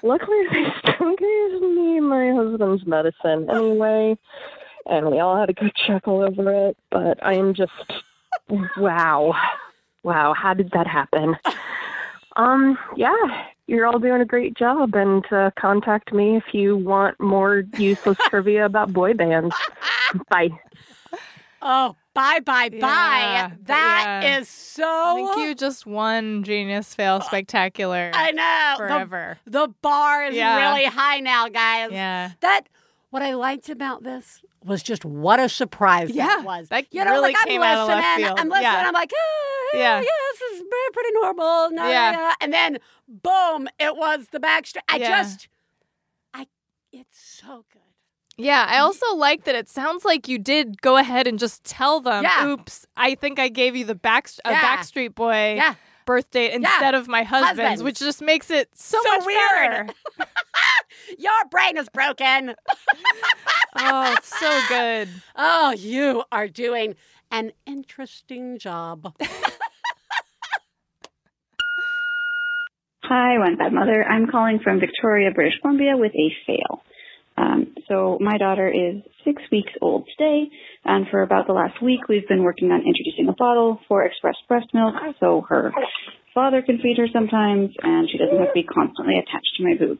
Luckily, 0.03 0.46
they 0.51 0.66
still 0.79 1.16
gave 1.16 1.61
me 1.62 2.01
my 2.01 2.33
husband's 2.33 2.87
medicine 2.87 3.49
anyway, 3.51 4.18
and 4.85 5.11
we 5.11 5.18
all 5.18 5.38
had 5.38 5.49
a 5.49 5.55
good 5.55 5.75
chuckle 5.75 6.22
over 6.22 6.68
it. 6.68 6.77
But 6.90 7.25
I 7.25 7.35
am 7.35 7.55
just, 7.55 7.72
wow, 8.77 9.35
wow, 10.03 10.35
how 10.35 10.53
did 10.53 10.70
that 10.72 10.87
happen? 10.87 11.37
Um, 12.37 12.77
yeah, 12.94 13.46
you're 13.66 13.87
all 13.87 13.98
doing 13.98 14.20
a 14.20 14.24
great 14.24 14.55
job, 14.55 14.94
and 14.94 15.24
uh, 15.33 15.50
contact 15.59 16.12
me 16.12 16.37
if 16.37 16.52
you 16.55 16.76
want 16.76 17.18
more 17.20 17.64
useless 17.79 18.18
trivia 18.29 18.64
about 18.66 18.92
boy 18.92 19.14
bands. 19.14 19.55
Bye. 20.29 20.50
Oh, 21.62 21.96
bye, 22.14 22.40
bye, 22.40 22.68
Yeah, 22.72 22.81
bye. 23.48 23.55
but 23.57 23.66
That 23.66 24.22
is 24.24 24.46
yeah. 24.79 24.85
so. 24.85 25.14
Thank 25.35 25.48
you 25.48 25.55
just 25.55 25.87
one 25.87 26.42
Genius 26.44 26.94
Fail 26.94 27.20
Spectacular. 27.22 28.11
I 28.14 28.31
know. 28.33 28.74
The- 28.79 28.88
Forever. 28.88 29.38
The, 29.46 29.68
bar 29.83 30.24
is 30.26 30.35
Yeah. 30.37 30.70
really 30.70 30.85
high 30.85 31.20
now, 31.20 31.48
guys. 31.48 31.90
Yeah. 31.92 32.31
That 32.40 32.68
what 33.11 33.23
I 33.23 33.35
liked 33.35 33.69
about 33.69 34.03
this 34.03 34.42
was 34.64 34.83
just 34.83 35.05
what 35.05 35.38
a 35.40 35.49
surprise 35.49 36.11
Yeah, 36.11 36.27
that 36.27 36.45
was. 36.45 36.69
that 36.69 36.87
you 36.92 37.05
know, 37.05 37.11
really 37.12 37.23
like 37.33 37.37
I'm 37.40 37.49
came 37.49 37.62
out 37.62 37.79
of 37.79 37.88
listening, 37.88 38.03
left 38.05 38.16
field. 38.21 38.38
I'm 38.40 38.49
listening, 38.49 38.62
Yeah. 38.64 38.85
I'm 38.87 38.92
like, 38.95 39.12
oh, 39.14 39.71
yeah, 39.75 39.81
Yeah. 39.81 40.01
yeah, 40.01 40.07
this 40.40 40.61
is 40.61 40.64
pretty 40.92 41.11
normal. 41.14 41.71
No, 41.71 41.88
Yeah. 41.88 42.11
yeah. 42.12 42.35
And 42.40 42.53
then 42.53 42.79
boom, 43.09 43.69
it 43.79 43.97
was 43.97 44.27
the 44.33 44.40
backstreet. 44.40 44.81
I 44.88 44.97
Yeah. 44.97 45.23
just, 45.23 45.49
I, 46.35 46.47
it's 46.92 47.19
so 47.19 47.64
good. 47.73 47.83
Yeah, 48.38 48.66
I 48.69 48.79
also 48.79 49.14
like 49.14 49.45
that 49.45 49.55
it 49.55 49.69
sounds 49.69 50.05
like 50.05 50.29
you 50.29 50.38
did 50.38 50.83
go 50.83 50.97
ahead 50.99 51.27
and 51.27 51.38
just 51.38 51.64
tell 51.64 52.01
them, 52.01 52.23
Yeah. 52.25 52.47
oops, 52.47 52.85
I 52.97 53.14
think 53.14 53.38
I 53.38 53.49
gave 53.49 53.75
you 53.77 53.85
the 53.87 53.95
back, 53.95 54.29
a 54.45 54.51
Yeah. 54.51 54.61
Backstreet 54.77 55.14
Boy 55.14 55.55
Yeah. 55.57 55.75
birth 56.05 56.31
date 56.33 56.53
instead 56.53 56.95
of 56.95 57.09
my 57.09 57.23
husband's, 57.23 57.61
Husband's. 57.61 57.83
which 57.83 57.99
just 57.99 58.21
makes 58.21 58.51
it 58.51 58.69
so, 58.75 58.99
So 59.03 59.16
much 59.19 59.27
weird. 59.27 59.95
better. 61.09 61.16
Your 61.18 61.48
brain 61.50 61.76
is 61.76 61.88
broken. 61.88 62.54
oh, 63.76 64.14
it's 64.16 64.38
so 64.38 64.61
good. 64.68 65.09
Oh, 65.35 65.72
you 65.72 66.24
are 66.32 66.48
doing 66.48 66.94
an 67.30 67.52
interesting 67.66 68.59
job. 68.59 69.14
Hi, 73.02 73.38
One 73.38 73.56
Bad 73.56 73.72
Mother. 73.72 74.02
I'm 74.02 74.26
calling 74.28 74.59
from 74.62 74.80
Victoria, 74.80 75.30
British 75.32 75.61
Columbia 75.61 75.96
with 75.96 76.12
a 76.12 76.32
fail. 76.44 76.82
Um, 77.37 77.74
so 77.88 78.18
my 78.20 78.37
daughter 78.38 78.66
is 78.68 79.02
six 79.24 79.42
weeks 79.52 79.72
old 79.80 80.09
today, 80.16 80.48
and 80.85 81.06
for 81.11 81.22
about 81.22 81.46
the 81.46 81.52
last 81.52 81.80
week, 81.82 82.09
we've 82.09 82.26
been 82.26 82.42
working 82.42 82.72
on 82.72 82.80
introducing 82.80 83.28
a 83.28 83.35
bottle 83.35 83.78
for 83.87 84.04
express 84.04 84.35
breast 84.48 84.66
milk, 84.74 84.94
so 85.20 85.44
her 85.48 85.72
father 86.35 86.62
can 86.62 86.78
feed 86.78 86.96
her 86.98 87.06
sometimes, 87.12 87.70
and 87.82 88.09
she 88.11 88.18
doesn't 88.18 88.38
have 88.38 88.48
to 88.48 88.54
be 88.54 88.64
constantly 88.64 89.14
attached 89.14 89.54
to 89.56 89.64
my 89.64 89.74
boob. 89.78 89.98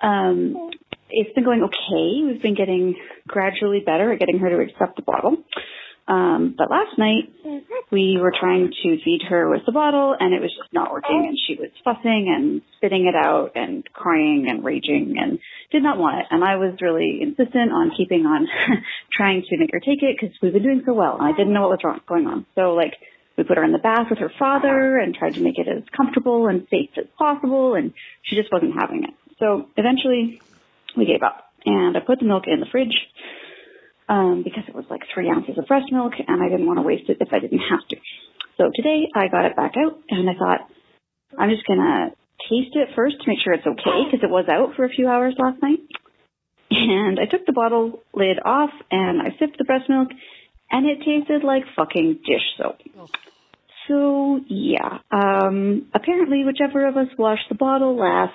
Um, 0.00 0.70
it's 1.10 1.34
been 1.34 1.44
going 1.44 1.62
okay. 1.62 2.26
We've 2.26 2.42
been 2.42 2.54
getting 2.54 2.96
gradually 3.26 3.80
better 3.84 4.12
at 4.12 4.18
getting 4.18 4.38
her 4.38 4.50
to 4.50 4.60
accept 4.60 4.96
the 4.96 5.02
bottle. 5.02 5.38
Um, 6.08 6.54
but 6.56 6.70
last 6.70 6.96
night 6.96 7.28
we 7.92 8.16
were 8.18 8.32
trying 8.32 8.72
to 8.82 8.96
feed 9.04 9.20
her 9.28 9.50
with 9.50 9.60
the 9.66 9.72
bottle 9.72 10.16
and 10.18 10.32
it 10.32 10.40
was 10.40 10.50
just 10.56 10.72
not 10.72 10.90
working 10.90 11.26
and 11.28 11.36
she 11.46 11.60
was 11.60 11.68
fussing 11.84 12.32
and 12.34 12.62
spitting 12.76 13.06
it 13.06 13.14
out 13.14 13.52
and 13.56 13.84
crying 13.92 14.46
and 14.48 14.64
raging 14.64 15.16
and 15.20 15.38
did 15.70 15.82
not 15.82 15.98
want 15.98 16.20
it. 16.20 16.26
And 16.30 16.42
I 16.42 16.56
was 16.56 16.78
really 16.80 17.20
insistent 17.20 17.72
on 17.72 17.92
keeping 17.94 18.24
on 18.24 18.48
trying 19.12 19.44
to 19.50 19.58
make 19.58 19.70
her 19.72 19.80
take 19.80 20.02
it 20.02 20.16
because 20.18 20.34
we've 20.40 20.54
been 20.54 20.62
doing 20.62 20.82
so 20.86 20.94
well 20.94 21.18
and 21.20 21.28
I 21.28 21.36
didn't 21.36 21.52
know 21.52 21.68
what 21.68 21.76
was 21.76 21.84
wrong, 21.84 22.00
going 22.08 22.26
on. 22.26 22.46
So 22.54 22.72
like 22.72 22.94
we 23.36 23.44
put 23.44 23.58
her 23.58 23.64
in 23.64 23.72
the 23.72 23.78
bath 23.78 24.06
with 24.08 24.18
her 24.20 24.32
father 24.38 24.96
and 24.96 25.14
tried 25.14 25.34
to 25.34 25.42
make 25.42 25.58
it 25.58 25.68
as 25.68 25.82
comfortable 25.94 26.46
and 26.48 26.66
safe 26.70 26.90
as 26.96 27.04
possible 27.18 27.74
and 27.74 27.92
she 28.22 28.34
just 28.34 28.50
wasn't 28.50 28.72
having 28.80 29.04
it. 29.04 29.12
So 29.38 29.66
eventually 29.76 30.40
we 30.96 31.06
gave 31.06 31.22
up 31.22 31.44
and 31.64 31.96
I 31.96 32.00
put 32.00 32.18
the 32.18 32.26
milk 32.26 32.44
in 32.46 32.60
the 32.60 32.66
fridge 32.70 32.94
um, 34.08 34.42
because 34.42 34.64
it 34.66 34.74
was 34.74 34.86
like 34.90 35.02
three 35.12 35.30
ounces 35.30 35.58
of 35.58 35.66
breast 35.66 35.92
milk 35.92 36.12
and 36.26 36.42
I 36.42 36.48
didn't 36.48 36.66
want 36.66 36.78
to 36.78 36.82
waste 36.82 37.08
it 37.08 37.18
if 37.20 37.32
I 37.32 37.38
didn't 37.38 37.60
have 37.60 37.86
to. 37.88 37.96
So 38.56 38.70
today 38.74 39.08
I 39.14 39.28
got 39.28 39.44
it 39.44 39.56
back 39.56 39.74
out 39.76 39.98
and 40.10 40.28
I 40.28 40.34
thought 40.34 40.68
I'm 41.38 41.50
just 41.50 41.66
going 41.66 41.78
to 41.78 42.10
taste 42.48 42.74
it 42.74 42.94
first 42.96 43.16
to 43.20 43.28
make 43.28 43.38
sure 43.42 43.52
it's 43.52 43.66
okay 43.66 44.04
because 44.06 44.22
it 44.22 44.30
was 44.30 44.46
out 44.48 44.74
for 44.76 44.84
a 44.84 44.88
few 44.88 45.08
hours 45.08 45.34
last 45.38 45.62
night. 45.62 45.80
And 46.70 47.18
I 47.18 47.24
took 47.24 47.46
the 47.46 47.52
bottle 47.52 48.02
lid 48.12 48.38
off 48.44 48.70
and 48.90 49.22
I 49.22 49.36
sipped 49.38 49.58
the 49.58 49.64
breast 49.64 49.88
milk 49.88 50.08
and 50.70 50.86
it 50.86 50.98
tasted 51.04 51.44
like 51.44 51.64
fucking 51.76 52.20
dish 52.26 52.44
soap. 52.58 52.78
So 53.86 54.40
yeah, 54.48 54.98
um, 55.10 55.88
apparently 55.94 56.44
whichever 56.44 56.86
of 56.86 56.96
us 56.96 57.08
washed 57.16 57.48
the 57.48 57.54
bottle 57.54 57.96
last 57.96 58.34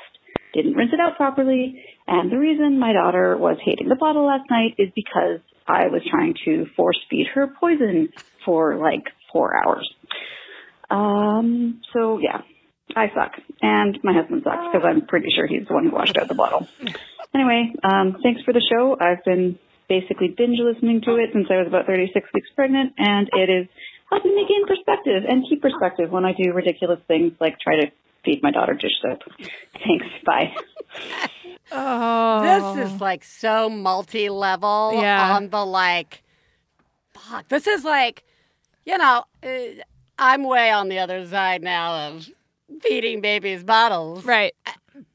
didn't 0.53 0.73
rinse 0.73 0.91
it 0.93 0.99
out 0.99 1.17
properly. 1.17 1.83
And 2.07 2.31
the 2.31 2.37
reason 2.37 2.79
my 2.79 2.93
daughter 2.93 3.37
was 3.37 3.57
hating 3.63 3.89
the 3.89 3.95
bottle 3.95 4.27
last 4.27 4.49
night 4.49 4.75
is 4.77 4.89
because 4.95 5.39
I 5.67 5.87
was 5.87 6.01
trying 6.09 6.35
to 6.45 6.65
force 6.75 6.99
feed 7.09 7.27
her 7.33 7.47
poison 7.47 8.09
for 8.45 8.77
like 8.77 9.03
four 9.31 9.55
hours. 9.55 9.89
Um, 10.89 11.81
so 11.93 12.19
yeah, 12.19 12.41
I 12.95 13.07
suck. 13.15 13.33
And 13.61 13.99
my 14.03 14.13
husband 14.13 14.43
sucks 14.43 14.67
because 14.71 14.85
I'm 14.85 15.07
pretty 15.07 15.29
sure 15.35 15.47
he's 15.47 15.67
the 15.67 15.73
one 15.73 15.85
who 15.85 15.91
washed 15.91 16.17
out 16.17 16.27
the 16.27 16.35
bottle. 16.35 16.67
Anyway, 17.33 17.73
um, 17.83 18.17
thanks 18.21 18.41
for 18.43 18.53
the 18.53 18.61
show. 18.61 18.95
I've 18.99 19.23
been 19.25 19.57
basically 19.89 20.29
binge 20.29 20.59
listening 20.59 21.01
to 21.01 21.15
it 21.15 21.31
since 21.33 21.47
I 21.49 21.57
was 21.57 21.67
about 21.67 21.87
36 21.87 22.29
weeks 22.33 22.49
pregnant, 22.55 22.93
and 22.97 23.29
it 23.33 23.49
is 23.49 23.67
helping 24.09 24.35
me 24.35 24.45
gain 24.47 24.67
perspective 24.67 25.23
and 25.27 25.45
keep 25.49 25.61
perspective 25.61 26.11
when 26.11 26.25
I 26.25 26.33
do 26.33 26.53
ridiculous 26.53 26.99
things 27.07 27.33
like 27.39 27.59
try 27.59 27.81
to 27.81 27.91
feed 28.23 28.41
my 28.43 28.51
daughter 28.51 28.73
dish 28.73 28.91
soap. 29.01 29.19
Thanks. 29.85 30.05
Bye. 30.25 30.53
Oh. 31.71 32.75
This 32.75 32.91
is 32.91 33.01
like 33.01 33.23
so 33.23 33.69
multi 33.69 34.29
level 34.29 34.99
Yeah. 35.01 35.35
on 35.35 35.49
the 35.49 35.65
like, 35.65 36.23
fuck. 37.13 37.47
This 37.49 37.67
is 37.67 37.83
like, 37.83 38.23
you 38.85 38.97
know, 38.97 39.23
uh, 39.43 39.47
I'm 40.19 40.43
way 40.43 40.69
on 40.71 40.89
the 40.89 40.99
other 40.99 41.25
side 41.27 41.63
now 41.63 42.07
of 42.09 42.29
feeding 42.81 43.21
babies 43.21 43.63
bottles. 43.63 44.25
Right. 44.25 44.53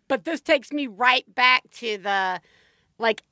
But 0.08 0.24
this 0.24 0.40
takes 0.40 0.72
me 0.72 0.86
right 0.86 1.24
back 1.34 1.62
to 1.72 1.98
the, 1.98 2.40
like, 2.98 3.22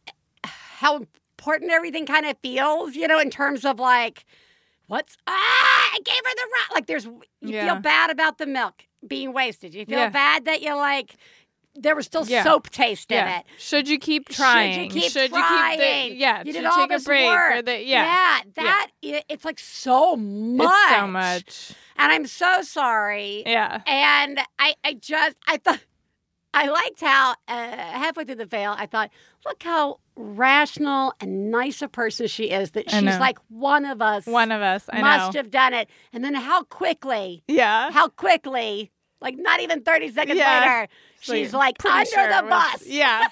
how 0.45 0.97
important 0.97 1.71
everything 1.73 2.07
kind 2.07 2.27
of 2.27 2.37
feels, 2.43 2.95
you 2.95 3.09
know, 3.09 3.19
in 3.19 3.31
terms 3.31 3.65
of 3.65 3.81
like, 3.81 4.25
what's, 4.87 5.17
ah, 5.27 5.33
I 5.95 5.99
gave 6.05 6.15
her 6.17 6.35
the 6.35 6.43
wrong, 6.53 6.75
like, 6.75 6.87
there's, 6.87 7.07
you 7.07 7.25
Yeah. 7.41 7.73
feel 7.75 7.83
bad 7.83 8.11
about 8.11 8.39
the 8.39 8.47
milk 8.47 8.85
being 9.09 9.33
wasted. 9.33 9.75
You 9.75 9.87
feel 9.87 9.99
Yeah. 9.99 10.09
bad 10.11 10.45
that 10.47 10.63
you 10.63 10.75
like, 10.77 11.15
there 11.79 11.95
was 11.95 12.07
still 12.07 12.25
Yeah. 12.27 12.43
soap 12.43 12.71
taste 12.71 13.11
in 13.13 13.19
Yeah. 13.19 13.39
it. 13.41 13.47
Should 13.59 13.87
you 13.89 13.99
keep 13.99 14.29
trying? 14.31 14.89
Should 14.89 14.95
you 14.95 15.01
keep 15.03 15.13
Should 15.13 15.31
trying? 15.31 15.79
you 15.79 15.85
keep 15.85 16.13
the, 16.13 16.17
yeah? 16.19 16.43
you 16.45 16.53
did 16.55 16.65
all 16.65 16.77
take 16.77 16.89
this 16.89 17.03
a 17.03 17.05
break 17.07 17.27
work. 17.27 17.65
the, 17.67 17.83
yeah. 17.85 18.05
yeah, 18.05 18.41
that 18.57 18.89
i- 19.05 19.25
it's 19.29 19.45
like 19.45 19.59
so 19.59 20.17
much. 20.17 20.67
It's 20.71 20.97
so 20.99 21.07
much. 21.07 21.73
and 21.99 22.13
I'm 22.13 22.27
so 22.27 22.63
sorry. 22.63 23.43
Yeah. 23.47 23.83
And 23.87 24.41
I, 24.59 24.75
I 24.85 24.95
just, 24.95 25.37
I 25.47 25.59
thought, 25.59 25.81
I 26.55 26.69
liked 26.69 27.03
how 27.03 27.33
uh, 27.49 27.77
halfway 27.77 28.25
through 28.25 28.37
the 28.37 28.47
veil, 28.47 28.75
I 28.79 28.87
thought, 28.87 29.11
look 29.45 29.63
how 29.63 29.99
rational 30.17 31.13
and 31.21 31.51
nice 31.51 31.83
a 31.83 31.89
person 31.89 32.27
she 32.29 32.45
is. 32.45 32.71
That 32.71 32.91
she's 32.91 33.03
like 33.19 33.37
one 33.49 33.85
of 33.85 34.01
us. 34.01 34.25
One 34.25 34.51
of 34.51 34.63
us. 34.63 34.85
I 34.91 35.03
must 35.03 35.35
know. 35.35 35.41
have 35.41 35.51
done 35.51 35.75
it. 35.75 35.91
And 36.15 36.25
then 36.25 36.33
how 36.35 36.63
quickly? 36.63 37.43
Yeah. 37.49 37.91
How 37.91 38.09
quickly? 38.09 38.91
Like 39.21 39.37
not 39.39 39.61
even 39.61 39.83
thirty 39.83 40.11
seconds 40.13 40.39
Yeah. 40.39 40.61
later, 40.61 40.89
It's 41.19 41.29
like, 41.29 41.37
she's 41.39 41.53
like 41.55 41.85
under 41.85 42.05
sure 42.11 42.27
the 42.29 42.43
was- 42.43 42.51
bus. 42.51 42.87
Yeah. 42.87 43.27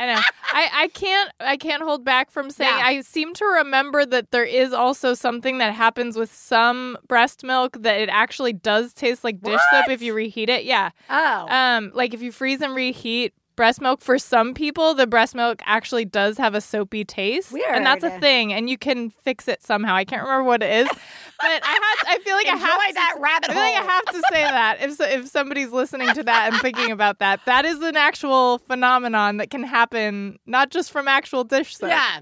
I 0.00 0.06
know. 0.06 0.20
I, 0.52 0.70
I 0.72 0.88
can't 0.88 1.32
I 1.40 1.56
can't 1.56 1.82
hold 1.82 2.04
back 2.04 2.30
from 2.30 2.50
saying 2.50 2.72
Yeah. 2.78 2.86
I 2.86 3.00
seem 3.00 3.34
to 3.34 3.44
remember 3.44 4.06
that 4.06 4.30
there 4.30 4.44
is 4.44 4.72
also 4.72 5.14
something 5.14 5.58
that 5.58 5.74
happens 5.74 6.16
with 6.16 6.32
some 6.32 6.96
breast 7.08 7.42
milk 7.42 7.82
that 7.82 7.98
it 8.00 8.08
actually 8.08 8.52
does 8.52 8.94
taste 8.94 9.24
like 9.24 9.40
dish 9.42 9.60
soap 9.72 9.88
if 9.90 10.00
you 10.00 10.14
reheat 10.14 10.48
it. 10.48 10.64
Yeah. 10.64 10.90
Oh. 11.10 11.46
Um 11.50 11.90
like 11.94 12.14
if 12.14 12.22
you 12.22 12.30
freeze 12.30 12.60
and 12.62 12.76
reheat 12.76 13.34
breast 13.58 13.80
milk 13.82 14.00
for 14.00 14.18
some 14.18 14.54
people 14.54 14.94
the 14.94 15.06
breast 15.06 15.34
milk 15.34 15.60
actually 15.66 16.04
does 16.04 16.38
have 16.38 16.54
a 16.54 16.60
soapy 16.60 17.04
taste 17.04 17.52
and 17.70 17.84
that's 17.84 18.04
a 18.04 18.18
thing 18.20 18.52
and 18.52 18.70
you 18.70 18.78
can 18.78 19.10
fix 19.10 19.48
it 19.48 19.62
somehow 19.62 19.94
i 19.94 20.04
can't 20.04 20.22
remember 20.22 20.44
what 20.44 20.62
it 20.62 20.70
is 20.72 20.88
but 20.88 20.98
i 21.40 21.52
have 21.52 22.08
i 22.08 22.18
feel 22.24 22.36
like 22.36 22.46
i 22.46 22.50
have 22.56 22.60
Enjoy 22.80 22.86
to, 22.88 22.94
that 22.94 23.16
rabbit 23.20 23.50
i 23.50 23.52
feel 23.52 23.62
like 23.62 23.82
i 23.82 23.92
have 23.92 24.04
to 24.06 24.22
say 24.32 24.42
that 24.42 24.78
if 24.80 24.92
so, 24.94 25.04
if 25.04 25.28
somebody's 25.28 25.70
listening 25.72 26.08
to 26.14 26.22
that 26.22 26.52
and 26.52 26.62
thinking 26.62 26.90
about 26.92 27.18
that 27.18 27.40
that 27.46 27.64
is 27.66 27.80
an 27.82 27.96
actual 27.96 28.58
phenomenon 28.58 29.36
that 29.38 29.50
can 29.50 29.64
happen 29.64 30.38
not 30.46 30.70
just 30.70 30.90
from 30.92 31.06
actual 31.08 31.44
dish 31.44 31.76
soap 31.76 31.90
Yeah. 31.90 32.20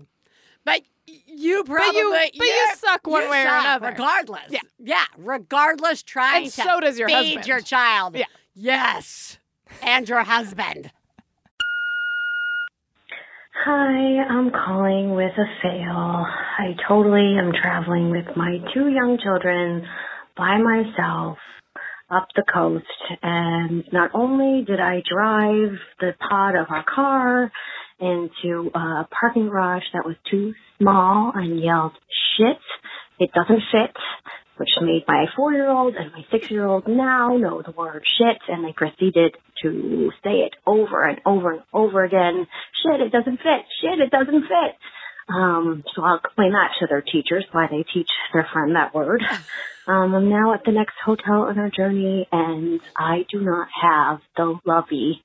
But 0.64 0.80
you 1.06 1.62
But 1.64 1.72
probably 1.76 2.00
you- 2.00 2.30
but 2.38 2.46
you 2.48 2.66
suck 2.78 3.06
one 3.06 3.22
you 3.24 3.30
way 3.30 3.42
or 3.44 3.54
another. 3.54 3.90
Regardless. 3.90 4.50
Yeah. 4.50 4.60
Yeah. 4.78 5.04
Regardless, 5.16 6.02
trying 6.02 6.44
And 6.44 6.52
to 6.52 6.60
so 6.62 6.80
does 6.80 6.98
your 6.98 7.08
feed 7.08 7.14
husband. 7.14 7.46
your 7.46 7.60
child. 7.60 8.16
Yeah. 8.16 8.24
Yes. 8.54 9.38
And 9.82 10.08
your 10.08 10.24
husband. 10.24 10.90
Hi, 13.64 14.22
I'm 14.30 14.50
calling 14.50 15.14
with 15.14 15.32
a 15.32 15.46
fail. 15.62 16.26
I 16.26 16.76
totally 16.88 17.36
am 17.38 17.52
traveling 17.52 18.10
with 18.10 18.26
my 18.36 18.58
two 18.74 18.88
young 18.88 19.18
children 19.22 19.84
by 20.36 20.58
myself 20.58 21.38
up 22.10 22.28
the 22.36 22.44
coast 22.52 22.84
and 23.22 23.84
not 23.92 24.10
only 24.14 24.64
did 24.64 24.78
I 24.78 25.02
drive 25.10 25.78
the 26.00 26.12
pod 26.28 26.54
of 26.54 26.66
our 26.70 26.84
car 26.84 27.50
into 27.98 28.70
a 28.74 29.08
parking 29.20 29.48
garage 29.48 29.84
that 29.94 30.06
was 30.06 30.16
too 30.30 30.54
small 30.78 31.32
and 31.34 31.60
yelled 31.60 31.92
shit, 32.36 32.58
it 33.18 33.30
doesn't 33.34 33.62
fit, 33.72 33.96
which 34.56 34.70
made 34.80 35.04
my 35.06 35.26
four 35.36 35.52
year 35.52 35.68
old 35.68 35.94
and 35.96 36.12
my 36.12 36.24
six 36.30 36.50
year 36.50 36.66
old 36.66 36.88
now 36.88 37.36
know 37.36 37.62
the 37.62 37.72
word 37.72 38.04
shit 38.18 38.38
and 38.48 38.64
they 38.64 38.72
proceeded 38.72 39.36
to 39.62 40.10
say 40.24 40.46
it 40.46 40.54
over 40.66 41.06
and 41.06 41.20
over 41.26 41.52
and 41.52 41.62
over 41.72 42.04
again. 42.04 42.46
Shit, 42.82 43.00
it 43.00 43.12
doesn't 43.12 43.38
fit. 43.38 43.64
Shit, 43.80 44.00
it 44.00 44.10
doesn't 44.10 44.42
fit. 44.42 44.76
Um, 45.28 45.82
so 45.94 46.02
I'll 46.02 46.18
explain 46.18 46.52
that 46.52 46.70
to 46.80 46.86
their 46.88 47.02
teachers 47.02 47.44
why 47.52 47.66
they 47.70 47.84
teach 47.92 48.08
their 48.32 48.48
friend 48.52 48.76
that 48.76 48.94
word. 48.94 49.22
Um, 49.88 50.16
I'm 50.16 50.28
now 50.28 50.52
at 50.52 50.64
the 50.64 50.72
next 50.72 50.96
hotel 51.04 51.42
on 51.42 51.60
our 51.60 51.70
journey 51.70 52.26
and 52.32 52.80
I 52.96 53.18
do 53.30 53.40
not 53.40 53.68
have 53.80 54.18
the 54.36 54.58
lovey 54.64 55.22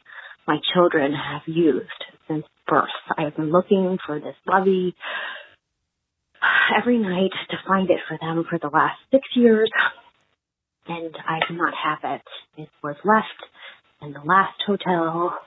my 0.47 0.57
children 0.73 1.13
have 1.13 1.41
used 1.47 1.87
since 2.27 2.45
birth. 2.67 2.89
I 3.17 3.23
have 3.23 3.35
been 3.35 3.51
looking 3.51 3.97
for 4.05 4.19
this 4.19 4.35
lovey 4.45 4.95
every 6.77 6.97
night 6.97 7.31
to 7.49 7.57
find 7.67 7.89
it 7.89 7.99
for 8.07 8.17
them 8.19 8.45
for 8.49 8.59
the 8.59 8.69
last 8.69 8.99
six 9.11 9.27
years 9.35 9.69
and 10.87 11.15
I 11.27 11.39
do 11.47 11.55
not 11.55 11.73
have 11.73 11.99
it. 12.03 12.21
It 12.57 12.69
was 12.83 12.95
left 13.03 13.27
in 14.01 14.13
the 14.13 14.21
last 14.21 14.61
hotel 14.65 15.37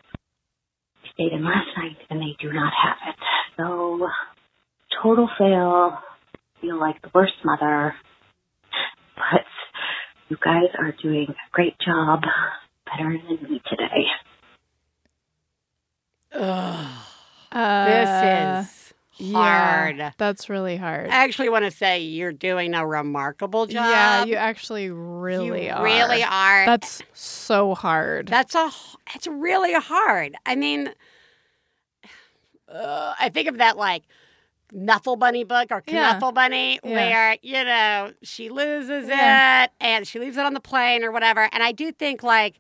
I 1.05 1.09
stayed 1.13 1.33
in 1.33 1.45
last 1.45 1.69
night 1.77 1.97
and 2.11 2.21
they 2.21 2.37
do 2.41 2.53
not 2.53 2.73
have 2.83 2.97
it. 3.09 3.17
So 3.57 4.09
total 5.03 5.29
fail. 5.39 5.99
Feel 6.61 6.79
like 6.79 7.01
the 7.03 7.11
worst 7.15 7.35
mother. 7.45 7.95
But 9.17 9.45
you 10.29 10.37
guys 10.43 10.71
are 10.79 10.93
doing 11.03 11.27
a 11.29 11.51
great 11.53 11.75
job. 11.85 12.23
Better 12.87 13.19
than 13.29 13.51
me 13.51 13.61
today. 13.69 14.07
Uh, 16.33 17.85
this 17.85 18.09
is 18.23 18.84
yeah, 19.17 20.11
that's 20.19 20.49
really 20.49 20.77
hard 20.77 21.09
I 21.11 21.25
actually 21.25 21.49
want 21.49 21.65
to 21.65 21.71
say 21.71 22.01
you're 22.01 22.33
doing 22.33 22.75
a 22.75 22.87
remarkable 22.87 23.67
job. 23.67 23.89
yeah 23.91 24.25
you 24.25 24.35
actually 24.35 24.91
really 24.91 25.67
You 25.67 25.73
are 25.73 25.83
really 25.85 26.23
are. 26.23 26.67
that's 26.67 27.03
so 27.13 27.75
hard 27.75 28.29
That's 28.29 28.55
a. 28.55 28.71
It's 29.15 29.27
really 29.27 29.75
hard. 29.75 30.35
I 30.47 30.57
mean, 30.57 30.91
uh, 32.69 33.15
I 33.21 33.29
think 33.29 33.49
of 33.49 33.59
that 33.59 33.77
like 33.77 34.03
Knuffle 34.73 35.17
Bunny 35.17 35.45
book 35.45 35.69
or 35.71 35.83
Yeah. 35.87 36.13
Knuffle 36.13 36.33
Bunny, 36.33 36.81
Yeah. 36.83 36.91
where 36.95 37.37
you 37.43 37.65
know 37.65 38.13
she 38.23 38.49
loses 38.49 39.09
Yeah. 39.09 39.65
it 39.65 39.71
and 39.81 40.07
she 40.07 40.19
leaves 40.19 40.37
it 40.37 40.45
on 40.47 40.55
the 40.55 40.61
plane 40.61 41.05
or 41.05 41.13
whatever. 41.13 41.49
And 41.53 41.63
I 41.63 41.73
do 41.73 41.93
think 41.93 42.23
like, 42.23 42.59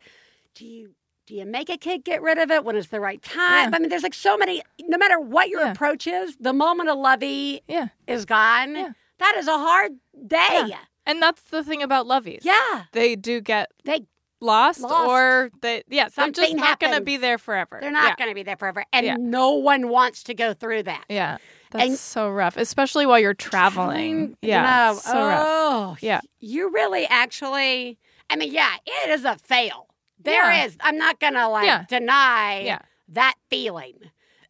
do 0.55 0.65
you 0.67 0.91
do 1.27 1.35
you 1.35 1.47
make 1.47 1.70
a 1.70 1.77
kid 1.79 2.05
get 2.05 2.20
rid 2.22 2.39
of 2.39 2.51
it 2.51 2.64
when 2.64 2.77
it's 2.77 2.89
the 2.89 3.01
right 3.01 3.22
time? 3.22 3.70
Yeah. 3.70 3.77
I 3.77 3.79
mean, 3.79 3.89
there's 3.89 4.03
like 4.03 4.14
so 4.14 4.37
many. 4.37 4.62
No 4.83 4.99
matter 4.99 5.18
what 5.18 5.49
your 5.49 5.62
approach 5.66 6.07
is, 6.07 6.37
the 6.39 6.53
moment 6.53 6.89
a 6.89 6.95
lovey 6.95 7.62
yeah. 7.66 7.89
is 8.07 8.25
gone, 8.25 8.95
that 9.18 9.35
is 9.37 9.49
a 9.49 9.57
hard 9.59 9.93
day. 10.27 10.64
Yeah. 10.66 10.79
And 11.07 11.20
that's 11.22 11.43
the 11.43 11.62
thing 11.64 11.83
about 11.83 12.07
loveys. 12.07 12.41
Yeah. 12.43 12.85
They 12.93 13.16
do 13.16 13.41
get 13.41 13.70
they 13.85 14.07
lost, 14.41 14.81
Lost. 14.81 15.09
or 15.09 15.51
they 15.62 15.83
yeah, 15.89 16.09
Something 16.09 16.35
just 16.35 16.57
not 16.57 16.79
going 16.81 16.95
to 16.95 17.01
be 17.01 17.16
there 17.16 17.39
forever. 17.39 17.79
They're 17.81 17.91
not 17.91 18.05
Yeah. 18.11 18.16
going 18.16 18.31
to 18.31 18.35
be 18.35 18.43
there 18.43 18.57
forever, 18.57 18.85
and 18.93 19.07
Yeah. 19.07 19.16
no 19.18 19.53
one 19.53 19.89
wants 19.89 20.22
to 20.25 20.35
go 20.35 20.53
through 20.53 20.83
that. 20.85 21.05
Yeah. 21.09 21.39
That's 21.70 21.87
And- 21.87 21.99
so 21.99 22.29
rough, 22.31 22.57
especially 22.59 23.07
while 23.07 23.18
you're 23.18 23.33
traveling. 23.35 24.37
You 24.43 24.51
Yeah. 24.51 24.62
know, 24.93 24.99
so 24.99 25.14
rough. 25.27 25.47
oh, 25.47 25.97
Yeah. 26.01 26.20
You 26.41 26.70
really 26.70 27.07
actually, 27.07 27.99
I 28.29 28.37
mean, 28.37 28.53
yeah, 28.53 28.75
it 28.85 29.11
is 29.11 29.25
a 29.25 29.37
fail. 29.39 29.89
There 30.23 30.51
is. 30.65 30.77
Yeah. 30.77 30.87
I'm 30.87 30.99
not 30.99 31.21
going 31.21 31.35
to 31.35 31.49
like 31.49 31.67
Yeah. 31.67 31.85
deny 31.89 32.61
Yeah. 32.61 32.79
that 33.09 33.35
feeling 33.51 33.95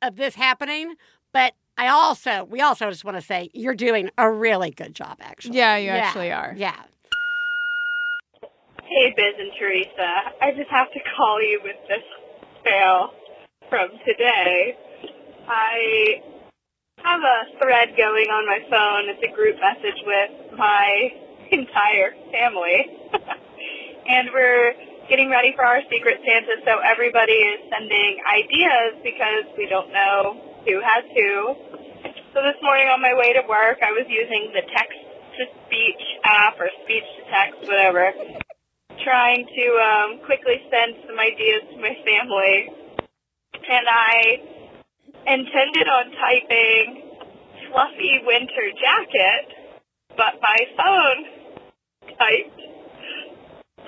of 0.03 0.17
this 0.17 0.35
happening, 0.35 0.95
but 1.33 1.55
I 1.77 1.89
also, 1.89 2.45
we 2.45 2.61
also 2.61 2.89
just 2.91 3.05
want 3.05 3.17
to 3.17 3.23
say 3.23 3.51
you're 3.53 3.75
doing 3.75 4.11
a 4.17 4.31
really 4.31 4.71
good 4.71 4.95
job, 4.95 5.19
actually. 5.21 5.57
Yeah, 5.59 5.77
you 5.77 5.91
actually 5.91 6.31
are. 6.31 6.55
Yeah. 6.57 6.77
Hey, 8.85 9.13
Biz 9.17 9.35
and 9.39 9.51
Theresa. 9.59 10.11
I 10.41 10.53
just 10.57 10.71
have 10.71 10.93
to 10.93 11.01
call 11.17 11.43
you 11.43 11.61
with 11.65 11.77
this 11.89 12.05
fail 12.65 13.11
from 13.69 13.89
today. 14.07 14.77
I 15.49 16.23
have 17.03 17.21
a 17.21 17.59
thread 17.59 17.97
going 17.97 18.27
on 18.31 18.47
my 18.47 18.61
phone. 18.71 19.09
It's 19.09 19.23
a 19.25 19.35
group 19.35 19.57
message 19.61 20.01
with 20.07 20.57
my 20.59 21.11
entire 21.51 22.15
family. 22.31 22.87
and 24.09 24.29
we're 24.33 24.75
getting 25.09 25.31
ready 25.31 25.53
for 25.55 25.65
our 25.65 25.81
Secret 25.91 26.21
Santa, 26.25 26.61
so 26.65 26.81
everybody 26.81 27.37
is 27.37 27.61
sending 27.71 28.19
ideas 28.25 29.01
because 29.05 29.45
we 29.57 29.67
don't 29.67 29.93
know 29.93 30.41
who 30.65 30.81
has 30.81 31.05
who. 31.13 31.57
So 32.33 32.43
this 32.43 32.59
morning 32.63 32.89
on 32.89 33.01
my 33.01 33.15
way 33.15 33.33
to 33.35 33.43
work, 33.49 33.79
I 33.83 33.93
was 33.93 34.07
using 34.09 34.51
the 34.53 34.63
text 34.63 34.99
to 35.39 35.43
speech 35.67 36.05
app 36.25 36.59
or 36.59 36.69
speech 36.85 37.05
to 37.19 37.23
text, 37.31 37.69
whatever 37.69 38.13
trying 39.03 39.45
to 39.45 39.67
um, 39.77 40.11
quickly 40.25 40.63
send 40.73 40.97
some 41.07 41.19
ideas 41.19 41.63
to 41.73 41.77
my 41.77 41.93
family, 42.07 42.73
and 43.05 43.87
I 43.89 44.41
intended 45.27 45.89
on 45.89 46.05
typing 46.17 47.11
fluffy 47.69 48.21
winter 48.25 48.67
jacket, 48.73 49.45
but 50.17 50.41
my 50.41 50.59
phone 50.79 52.17
typed 52.17 52.61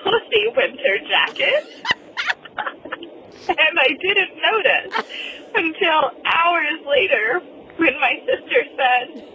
pussy 0.07 0.47
winter 0.55 0.95
jacket. 1.07 1.63
and 3.49 3.73
I 3.75 3.89
didn't 3.99 4.33
notice 4.39 4.93
until 5.55 6.11
hours 6.23 6.79
later 6.87 7.41
when 7.77 7.99
my 7.99 8.15
sister 8.25 8.61
said, 8.75 9.27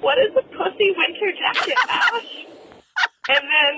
What 0.00 0.18
is 0.18 0.32
a 0.36 0.42
pussy 0.42 0.94
winter 0.96 1.32
jacket, 1.36 1.78
Ash? 1.88 2.46
And 3.28 3.44
then 3.44 3.74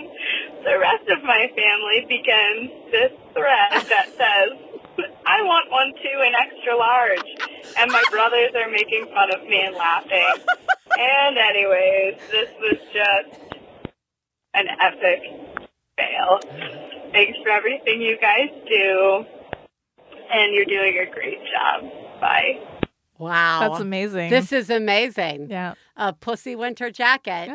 the 0.64 0.78
rest 0.78 1.08
of 1.10 1.24
my 1.24 1.50
family 1.50 2.06
begins 2.08 2.70
this 2.90 3.12
thread 3.34 3.84
that 3.90 4.06
says, 4.16 4.58
I 5.26 5.42
want 5.42 5.70
one 5.70 5.92
too 6.00 6.18
in 6.22 6.32
extra 6.34 6.76
large. 6.76 7.30
And 7.78 7.90
my 7.90 8.02
brothers 8.10 8.52
are 8.54 8.70
making 8.70 9.06
fun 9.12 9.34
of 9.34 9.42
me 9.48 9.60
and 9.66 9.74
laughing. 9.74 10.34
And 10.98 11.36
anyways, 11.38 12.20
this 12.30 12.48
was 12.60 12.78
just 12.92 13.54
an 14.54 14.66
epic 14.80 15.51
fail. 15.96 16.40
Thanks 17.12 17.38
for 17.42 17.50
everything 17.50 18.00
you 18.00 18.16
guys 18.20 18.48
do. 18.68 19.24
And 20.32 20.54
you're 20.54 20.64
doing 20.64 20.98
a 21.06 21.10
great 21.12 21.38
job. 21.38 21.90
Bye. 22.20 22.60
Wow. 23.18 23.60
That's 23.60 23.80
amazing. 23.80 24.30
This 24.30 24.52
is 24.52 24.70
amazing. 24.70 25.48
Yeah. 25.50 25.74
A 25.96 26.12
pussy 26.12 26.56
winter 26.56 26.90
jacket 26.90 27.50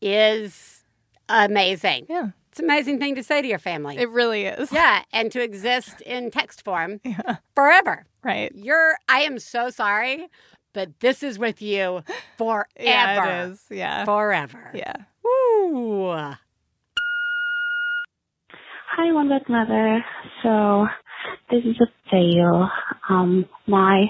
is 0.00 0.84
amazing. 1.28 2.06
Yeah. 2.08 2.30
It's 2.50 2.58
an 2.58 2.66
amazing 2.66 2.98
thing 2.98 3.14
to 3.14 3.22
say 3.22 3.40
to 3.40 3.48
your 3.48 3.58
family. 3.58 3.96
It 3.96 4.10
really 4.10 4.44
is. 4.44 4.70
Yeah, 4.70 5.04
and 5.10 5.32
to 5.32 5.42
exist 5.42 6.02
in 6.02 6.30
text 6.30 6.62
form 6.64 7.00
forever. 7.54 8.04
Right. 8.22 8.52
You're 8.54 8.96
I 9.08 9.20
am 9.20 9.38
so 9.38 9.70
sorry, 9.70 10.28
but 10.74 11.00
this 11.00 11.22
is 11.22 11.38
with 11.38 11.62
you 11.62 12.02
forever. 12.36 12.66
Yeah, 12.78 13.44
it 13.46 13.50
is. 13.50 13.64
Yeah. 13.70 14.04
Forever. 14.04 14.70
Yeah. 14.74 14.96
Ooh. 15.26 16.34
Hi, 18.92 19.12
One 19.12 19.28
Bad 19.30 19.42
Mother. 19.48 20.04
So, 20.42 20.86
this 21.50 21.64
is 21.64 21.76
a 21.80 21.86
fail. 22.10 22.70
Um, 23.10 23.46
my 23.68 24.06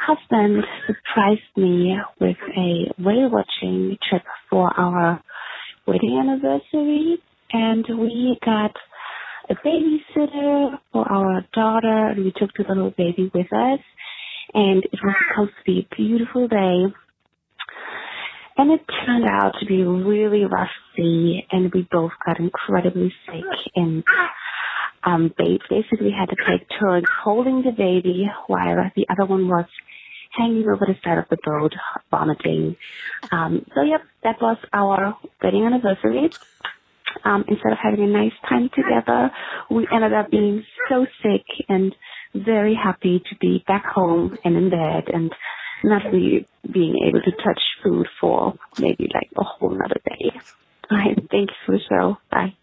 husband 0.00 0.64
surprised 0.86 1.40
me 1.56 1.96
with 2.20 2.36
a 2.56 2.92
whale 3.02 3.30
watching 3.30 3.98
trip 4.08 4.22
for 4.50 4.70
our 4.78 5.22
wedding 5.86 6.18
anniversary, 6.20 7.18
and 7.52 7.86
we 7.98 8.38
got 8.44 8.72
a 9.50 9.54
babysitter 9.56 10.78
for 10.92 11.10
our 11.12 11.46
daughter, 11.54 12.08
and 12.08 12.24
we 12.24 12.32
took 12.36 12.50
the 12.58 12.64
little 12.68 12.92
baby 12.98 13.30
with 13.34 13.52
us. 13.52 13.80
And 14.54 14.84
it 14.84 15.00
was 15.04 15.16
supposed 15.30 15.52
to 15.58 15.64
be 15.66 15.88
a 15.90 15.96
beautiful 15.96 16.48
day. 16.48 16.84
And 18.60 18.72
it 18.72 18.82
turned 19.06 19.24
out 19.24 19.54
to 19.58 19.64
be 19.64 19.80
a 19.80 19.88
really 19.88 20.44
rough 20.44 20.68
sea, 20.94 21.46
and 21.50 21.72
we 21.72 21.88
both 21.90 22.10
got 22.26 22.38
incredibly 22.38 23.10
sick. 23.24 23.72
And 23.74 24.04
um, 25.02 25.32
ba- 25.34 25.56
basically 25.70 26.10
had 26.10 26.28
to 26.28 26.36
take 26.36 26.68
turns 26.78 27.06
holding 27.24 27.62
the 27.62 27.70
baby 27.70 28.28
while 28.48 28.90
the 28.94 29.06
other 29.08 29.24
one 29.24 29.48
was 29.48 29.64
hanging 30.36 30.64
over 30.68 30.84
the 30.86 30.94
side 31.02 31.16
of 31.16 31.24
the 31.30 31.38
boat, 31.42 31.72
vomiting. 32.10 32.76
Um, 33.32 33.64
so, 33.74 33.80
yep, 33.80 34.02
that 34.24 34.36
was 34.42 34.58
our 34.74 35.16
wedding 35.42 35.64
anniversary. 35.64 36.30
Um, 37.24 37.46
instead 37.48 37.72
of 37.72 37.78
having 37.82 38.04
a 38.04 38.08
nice 38.08 38.36
time 38.46 38.68
together, 38.76 39.30
we 39.70 39.88
ended 39.90 40.12
up 40.12 40.30
being 40.30 40.64
so 40.86 41.06
sick 41.22 41.46
and 41.70 41.94
very 42.34 42.74
happy 42.74 43.20
to 43.20 43.36
be 43.40 43.64
back 43.66 43.86
home 43.86 44.36
and 44.44 44.54
in 44.54 44.68
bed 44.68 45.04
and 45.10 45.32
not 45.84 46.04
really 46.12 46.46
being 46.72 46.96
able 47.06 47.20
to 47.22 47.30
touch 47.32 47.60
food 47.82 48.06
for 48.20 48.54
maybe 48.78 49.08
like 49.14 49.30
a 49.38 49.44
whole 49.44 49.70
nother 49.70 50.00
day. 50.06 50.30
All 50.90 50.98
right, 50.98 51.16
thank 51.30 51.50
you 51.50 51.56
for 51.66 51.72
the 51.72 51.80
show. 51.88 52.16
Bye. 52.30 52.54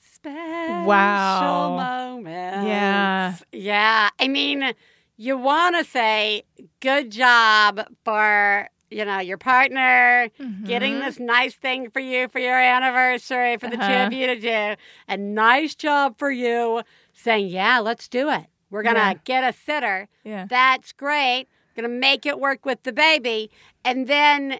Special 0.00 0.84
Wow. 0.84 1.76
moments. 2.16 2.64
Yeah. 2.66 3.34
Yeah. 3.52 4.08
I 4.20 4.28
mean, 4.28 4.72
you 5.16 5.36
want 5.36 5.76
to 5.76 5.84
say 5.84 6.44
good 6.80 7.10
job 7.10 7.80
for, 8.04 8.68
you 8.90 9.04
know, 9.04 9.18
your 9.18 9.38
partner 9.38 10.28
getting 10.64 10.94
Mhm. 10.94 11.04
this 11.04 11.18
nice 11.18 11.54
thing 11.54 11.90
for 11.90 12.00
you 12.00 12.28
for 12.28 12.38
your 12.38 12.56
anniversary 12.58 13.56
for 13.56 13.68
the 13.68 13.76
two 13.76 13.82
Uh-huh. 13.82 14.06
of 14.06 14.12
you 14.12 14.26
to 14.28 14.38
do. 14.38 14.74
And 15.08 15.34
nice 15.34 15.74
job 15.74 16.18
for 16.18 16.30
you 16.30 16.82
saying, 17.12 17.48
yeah, 17.48 17.78
let's 17.80 18.06
do 18.08 18.28
it. 18.30 18.46
We're 18.70 18.82
going 18.82 18.94
to 18.94 19.00
Yeah. 19.00 19.14
get 19.24 19.44
a 19.44 19.52
sitter. 19.52 20.08
Yeah. 20.24 20.46
That's 20.48 20.92
great. 20.92 21.48
Going 21.74 21.88
to 21.88 21.88
make 21.96 22.26
it 22.26 22.38
work 22.38 22.64
with 22.66 22.82
the 22.82 22.92
baby. 22.92 23.50
And 23.84 24.06
then 24.06 24.58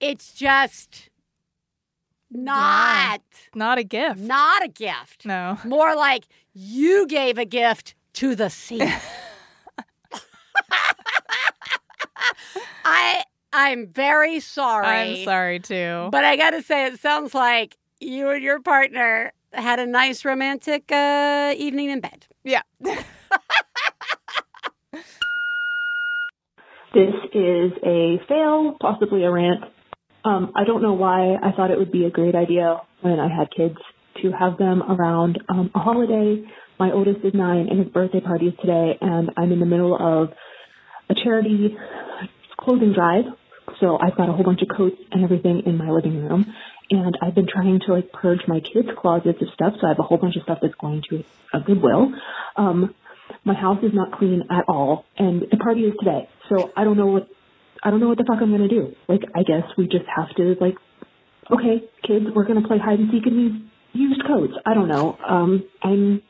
it's 0.00 0.32
just 0.34 1.10
not 2.30 3.20
Not 3.54 3.78
a 3.78 3.84
gift. 3.84 4.20
not 4.20 4.64
a 4.64 4.68
gift. 4.68 5.24
No. 5.24 5.58
More 5.64 5.94
like 5.94 6.24
you 6.52 7.06
gave 7.06 7.38
a 7.38 7.44
gift 7.44 7.94
to 8.14 8.34
the 8.34 8.48
sea. 8.50 8.82
I 12.84 13.22
I'm 13.52 13.86
very 13.88 14.40
sorry. 14.40 14.86
I'm 14.86 15.24
sorry 15.24 15.60
too. 15.60 16.08
But 16.10 16.24
I 16.24 16.36
got 16.36 16.50
to 16.50 16.62
say 16.62 16.86
it 16.86 16.98
sounds 17.00 17.34
like 17.34 17.76
you 18.00 18.28
and 18.30 18.42
your 18.42 18.60
partner 18.60 19.32
had 19.52 19.78
a 19.78 19.86
nice 19.86 20.24
romantic 20.24 20.90
uh, 20.92 21.54
evening 21.56 21.90
in 21.90 22.00
bed. 22.00 22.26
Yeah. 22.44 22.62
This 26.96 27.12
is 27.34 27.72
a 27.84 28.18
fail, 28.26 28.74
possibly 28.80 29.22
a 29.24 29.30
rant. 29.30 29.64
Um, 30.24 30.52
I 30.56 30.64
don't 30.64 30.80
know 30.80 30.94
why 30.94 31.34
I 31.34 31.52
thought 31.52 31.70
it 31.70 31.76
would 31.76 31.92
be 31.92 32.06
a 32.06 32.10
great 32.10 32.34
idea 32.34 32.80
when 33.02 33.20
I 33.20 33.28
had 33.28 33.48
kids 33.54 33.76
to 34.22 34.32
have 34.32 34.56
them 34.56 34.82
around 34.82 35.38
um, 35.50 35.70
a 35.74 35.78
holiday. 35.78 36.42
My 36.80 36.92
oldest 36.92 37.22
is 37.22 37.34
nine, 37.34 37.68
and 37.68 37.80
his 37.80 37.88
birthday 37.88 38.20
party 38.20 38.46
is 38.46 38.54
today, 38.62 38.96
and 38.98 39.28
I'm 39.36 39.52
in 39.52 39.60
the 39.60 39.66
middle 39.66 39.94
of 39.94 40.32
a 41.10 41.14
charity 41.22 41.76
clothing 42.56 42.94
drive. 42.94 43.26
So 43.78 43.98
I've 44.00 44.16
got 44.16 44.30
a 44.30 44.32
whole 44.32 44.44
bunch 44.44 44.62
of 44.62 44.68
coats 44.74 44.96
and 45.12 45.22
everything 45.22 45.64
in 45.66 45.76
my 45.76 45.90
living 45.90 46.26
room, 46.26 46.50
and 46.90 47.18
I've 47.20 47.34
been 47.34 47.46
trying 47.46 47.80
to 47.80 47.92
like 47.92 48.10
purge 48.10 48.40
my 48.48 48.60
kids' 48.60 48.88
closets 48.96 49.42
of 49.42 49.48
stuff. 49.52 49.74
So 49.82 49.86
I 49.86 49.90
have 49.90 49.98
a 49.98 50.02
whole 50.02 50.16
bunch 50.16 50.36
of 50.36 50.44
stuff 50.44 50.60
that's 50.62 50.76
going 50.76 51.02
to 51.10 51.24
a 51.52 51.60
Goodwill. 51.60 52.14
Um, 52.56 52.94
my 53.44 53.52
house 53.52 53.82
is 53.82 53.92
not 53.92 54.12
clean 54.12 54.44
at 54.50 54.64
all, 54.66 55.04
and 55.18 55.42
the 55.42 55.58
party 55.58 55.82
is 55.82 55.92
today. 55.98 56.30
So 56.48 56.70
I 56.76 56.84
don't 56.84 56.96
know 56.96 57.06
what 57.06 57.28
I 57.82 57.90
don't 57.90 58.00
know 58.00 58.08
what 58.08 58.18
the 58.18 58.24
fuck 58.24 58.38
I'm 58.40 58.50
gonna 58.50 58.68
do. 58.68 58.92
Like 59.08 59.22
I 59.34 59.42
guess 59.42 59.64
we 59.76 59.84
just 59.84 60.04
have 60.14 60.34
to 60.36 60.56
like, 60.60 60.74
okay, 61.50 61.84
kids, 62.06 62.26
we're 62.34 62.46
gonna 62.46 62.66
play 62.66 62.78
hide 62.78 62.98
and 62.98 63.10
seek 63.10 63.26
in 63.26 63.36
these 63.36 64.00
used 64.00 64.22
coats. 64.26 64.54
I 64.64 64.74
don't 64.74 64.88
know. 64.88 65.16
Um, 65.28 65.64
I'm 65.82 66.22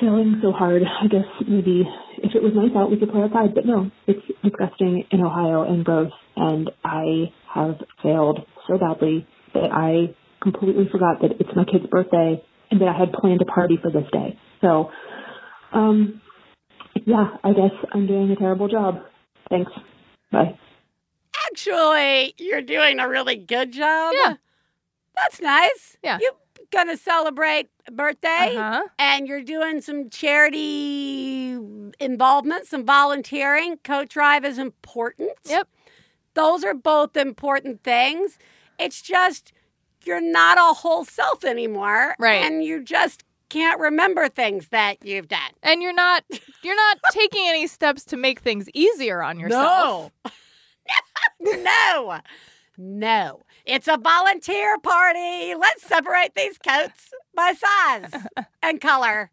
failing 0.00 0.40
so 0.42 0.52
hard. 0.52 0.82
I 0.82 1.06
guess 1.08 1.26
maybe 1.46 1.84
if 2.18 2.34
it 2.34 2.42
was 2.42 2.52
nice 2.54 2.76
out, 2.76 2.90
we 2.90 2.98
could 2.98 3.10
play 3.10 3.22
outside. 3.22 3.54
But 3.54 3.66
no, 3.66 3.90
it's 4.06 4.20
disgusting 4.42 5.04
in 5.10 5.20
Ohio 5.20 5.62
and 5.62 5.84
gross, 5.84 6.12
and 6.36 6.70
I 6.84 7.32
have 7.54 7.76
failed 8.02 8.40
so 8.68 8.78
badly 8.78 9.26
that 9.54 9.70
I 9.72 10.14
completely 10.42 10.88
forgot 10.90 11.20
that 11.22 11.32
it's 11.40 11.50
my 11.56 11.64
kid's 11.64 11.86
birthday 11.90 12.42
and 12.70 12.80
that 12.80 12.88
I 12.88 12.98
had 12.98 13.12
planned 13.12 13.40
a 13.42 13.44
party 13.44 13.78
for 13.80 13.90
this 13.90 14.08
day. 14.12 14.38
So, 14.60 14.90
um, 15.72 16.20
yeah, 17.08 17.28
I 17.42 17.52
guess 17.52 17.72
I'm 17.92 18.06
doing 18.06 18.30
a 18.30 18.36
terrible 18.36 18.68
job. 18.68 19.00
Thanks. 19.50 19.72
Bye. 20.30 20.58
Actually, 21.50 22.34
you're 22.38 22.60
doing 22.62 23.00
a 23.00 23.08
really 23.08 23.36
good 23.36 23.72
job. 23.72 24.12
Yeah. 24.14 24.34
That's 25.16 25.40
nice. 25.40 25.96
Yeah. 26.04 26.18
You're 26.20 26.32
going 26.70 26.88
to 26.88 26.96
celebrate 26.96 27.70
a 27.86 27.92
birthday 27.92 28.54
Uh-huh. 28.56 28.82
and 28.98 29.26
you're 29.26 29.42
doing 29.42 29.80
some 29.80 30.10
charity 30.10 31.52
involvement, 31.98 32.66
some 32.66 32.84
volunteering. 32.84 33.78
Coach 33.78 34.10
Drive 34.10 34.44
is 34.44 34.58
important. 34.58 35.30
Yep. 35.46 35.68
Those 36.34 36.62
are 36.64 36.74
both 36.74 37.16
important 37.16 37.82
things. 37.82 38.38
It's 38.78 39.00
just 39.02 39.52
you're 40.04 40.20
not 40.20 40.58
a 40.58 40.74
whole 40.74 41.04
self 41.04 41.44
anymore. 41.44 42.14
Right. 42.18 42.44
And 42.44 42.62
you 42.62 42.82
just 42.84 43.24
can't 43.48 43.80
remember 43.80 44.28
things 44.28 44.68
that 44.68 45.04
you've 45.04 45.28
done. 45.28 45.50
And 45.62 45.82
you're 45.82 45.94
not 45.94 46.24
you're 46.62 46.76
not 46.76 46.98
taking 47.12 47.46
any 47.48 47.66
steps 47.66 48.04
to 48.06 48.16
make 48.16 48.40
things 48.40 48.68
easier 48.74 49.22
on 49.22 49.38
yourself. 49.38 50.12
No. 50.24 50.32
no. 51.62 52.20
No. 52.76 53.42
It's 53.66 53.88
a 53.88 53.98
volunteer 53.98 54.78
party. 54.78 55.54
Let's 55.54 55.82
separate 55.82 56.34
these 56.34 56.58
coats 56.58 57.10
by 57.34 57.52
size 57.52 58.22
and 58.62 58.80
color 58.80 59.30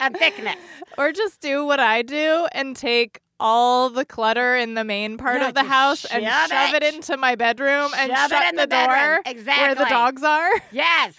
and 0.00 0.16
thickness. 0.16 0.56
Or 0.98 1.12
just 1.12 1.40
do 1.40 1.64
what 1.64 1.80
I 1.80 2.02
do 2.02 2.48
and 2.52 2.74
take 2.74 3.20
all 3.38 3.90
the 3.90 4.04
clutter 4.04 4.56
in 4.56 4.74
the 4.74 4.84
main 4.84 5.18
part 5.18 5.42
of 5.42 5.52
the 5.54 5.62
house 5.62 6.06
and 6.06 6.24
shove 6.24 6.48
shove 6.48 6.74
it. 6.74 6.82
it. 6.82 6.94
into 6.94 7.16
my 7.18 7.34
bedroom 7.34 7.90
and 7.96 8.10
Shove 8.10 8.32
it 8.32 8.34
shut 8.34 8.48
in 8.48 8.56
the, 8.56 8.62
the 8.62 8.66
door 8.66 9.20
where 9.44 9.74
the 9.74 9.86
dogs 9.88 10.22
are. 10.22 10.50
Yes. 10.72 11.14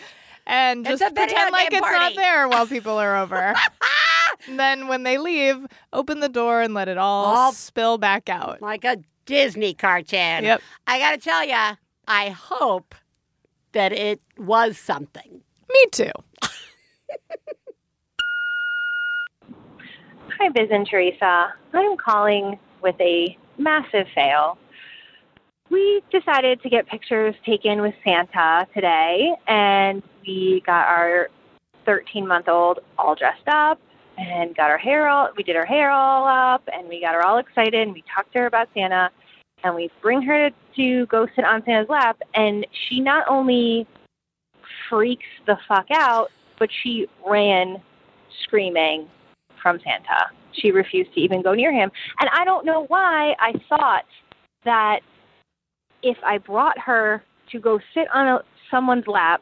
And 0.47 0.85
just 0.85 1.01
a 1.01 1.11
pretend 1.11 1.51
like 1.51 1.69
game 1.71 1.79
it's 1.83 1.91
not 1.91 2.15
there 2.15 2.47
while 2.47 2.65
people 2.65 2.97
are 2.97 3.17
over. 3.17 3.53
and 4.47 4.57
then 4.57 4.87
when 4.87 5.03
they 5.03 5.17
leave, 5.17 5.65
open 5.91 6.21
the 6.21 6.29
door 6.29 6.61
and 6.61 6.73
let 6.73 6.87
it 6.87 6.97
all 6.97 7.25
All- 7.25 7.51
spill 7.51 7.97
back 7.97 8.29
out. 8.29 8.61
Like 8.61 8.85
a 8.85 8.97
Disney 9.25 9.73
cartoon. 9.73 10.45
Yep. 10.45 10.61
I 10.87 10.99
got 10.99 11.11
to 11.11 11.17
tell 11.17 11.45
you, 11.45 11.75
I 12.07 12.29
hope 12.29 12.95
that 13.73 13.91
it 13.91 14.21
was 14.37 14.77
something. 14.77 15.41
Me 15.69 15.85
too. 15.91 16.11
Hi, 20.39 20.49
Biz 20.53 20.69
and 20.71 20.87
Theresa. 20.87 21.53
I'm 21.73 21.97
calling 21.97 22.57
with 22.81 22.95
a 23.01 23.37
massive 23.57 24.07
fail. 24.15 24.57
We 25.69 26.01
decided 26.11 26.61
to 26.61 26.69
get 26.69 26.87
pictures 26.87 27.35
taken 27.45 27.81
with 27.81 27.93
Santa 28.03 28.67
today, 28.73 29.33
and 29.47 30.01
we 30.25 30.63
got 30.65 30.87
our 30.87 31.29
13 31.85 32.27
month 32.27 32.47
old 32.47 32.79
all 32.97 33.15
dressed 33.15 33.47
up 33.47 33.79
and 34.17 34.55
got 34.55 34.69
her 34.69 34.77
hair 34.77 35.07
all, 35.07 35.29
we 35.37 35.43
did 35.43 35.55
her 35.55 35.65
hair 35.65 35.91
all 35.91 36.27
up, 36.27 36.63
and 36.73 36.87
we 36.87 37.01
got 37.01 37.13
her 37.13 37.25
all 37.25 37.37
excited, 37.37 37.75
and 37.75 37.93
we 37.93 38.03
talked 38.13 38.33
to 38.33 38.39
her 38.39 38.45
about 38.47 38.67
Santa, 38.73 39.09
and 39.63 39.75
we 39.75 39.91
bring 40.01 40.21
her 40.21 40.49
to, 40.49 40.55
to 40.75 41.05
go 41.07 41.27
sit 41.35 41.45
on 41.45 41.63
Santa's 41.65 41.89
lap, 41.89 42.17
and 42.33 42.65
she 42.87 42.99
not 42.99 43.25
only 43.27 43.85
freaks 44.89 45.27
the 45.45 45.57
fuck 45.67 45.87
out, 45.91 46.29
but 46.57 46.69
she 46.83 47.07
ran 47.27 47.81
screaming 48.43 49.07
from 49.61 49.79
Santa. 49.83 50.27
She 50.53 50.71
refused 50.71 51.13
to 51.13 51.19
even 51.19 51.41
go 51.41 51.53
near 51.53 51.71
him. 51.71 51.91
And 52.19 52.29
I 52.33 52.43
don't 52.45 52.65
know 52.65 52.85
why 52.87 53.35
I 53.39 53.53
thought 53.69 54.05
that 54.65 55.01
if 56.03 56.17
I 56.23 56.37
brought 56.37 56.77
her 56.79 57.23
to 57.51 57.59
go 57.59 57.79
sit 57.93 58.07
on 58.13 58.27
a, 58.27 58.43
someone's 58.69 59.07
lap 59.07 59.41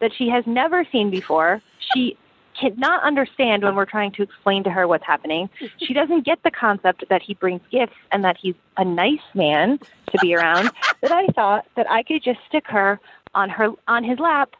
that 0.00 0.12
she 0.16 0.28
has 0.28 0.44
never 0.46 0.86
seen 0.90 1.10
before, 1.10 1.60
she 1.92 2.16
cannot 2.58 3.02
understand 3.02 3.62
when 3.62 3.74
we're 3.74 3.86
trying 3.86 4.12
to 4.12 4.22
explain 4.22 4.64
to 4.64 4.70
her 4.70 4.86
what's 4.86 5.04
happening. 5.04 5.48
She 5.78 5.94
doesn't 5.94 6.24
get 6.24 6.42
the 6.42 6.50
concept 6.50 7.04
that 7.08 7.22
he 7.22 7.34
brings 7.34 7.60
gifts 7.70 7.96
and 8.12 8.24
that 8.24 8.36
he's 8.36 8.54
a 8.76 8.84
nice 8.84 9.18
man 9.34 9.78
to 9.78 10.18
be 10.20 10.34
around. 10.34 10.70
that 11.02 11.12
I 11.12 11.26
thought 11.28 11.66
that 11.76 11.90
I 11.90 12.02
could 12.02 12.22
just 12.22 12.40
stick 12.48 12.66
her 12.66 12.98
on 13.34 13.48
her 13.48 13.70
on 13.86 14.04
his 14.04 14.18
lap 14.18 14.54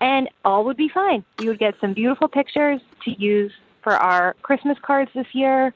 and 0.00 0.28
all 0.44 0.64
would 0.64 0.76
be 0.76 0.88
fine. 0.88 1.24
We 1.38 1.48
would 1.48 1.58
get 1.58 1.74
some 1.80 1.92
beautiful 1.92 2.28
pictures 2.28 2.80
to 3.04 3.10
use 3.10 3.52
for 3.82 3.92
our 3.92 4.34
Christmas 4.42 4.78
cards 4.82 5.10
this 5.14 5.26
year. 5.32 5.74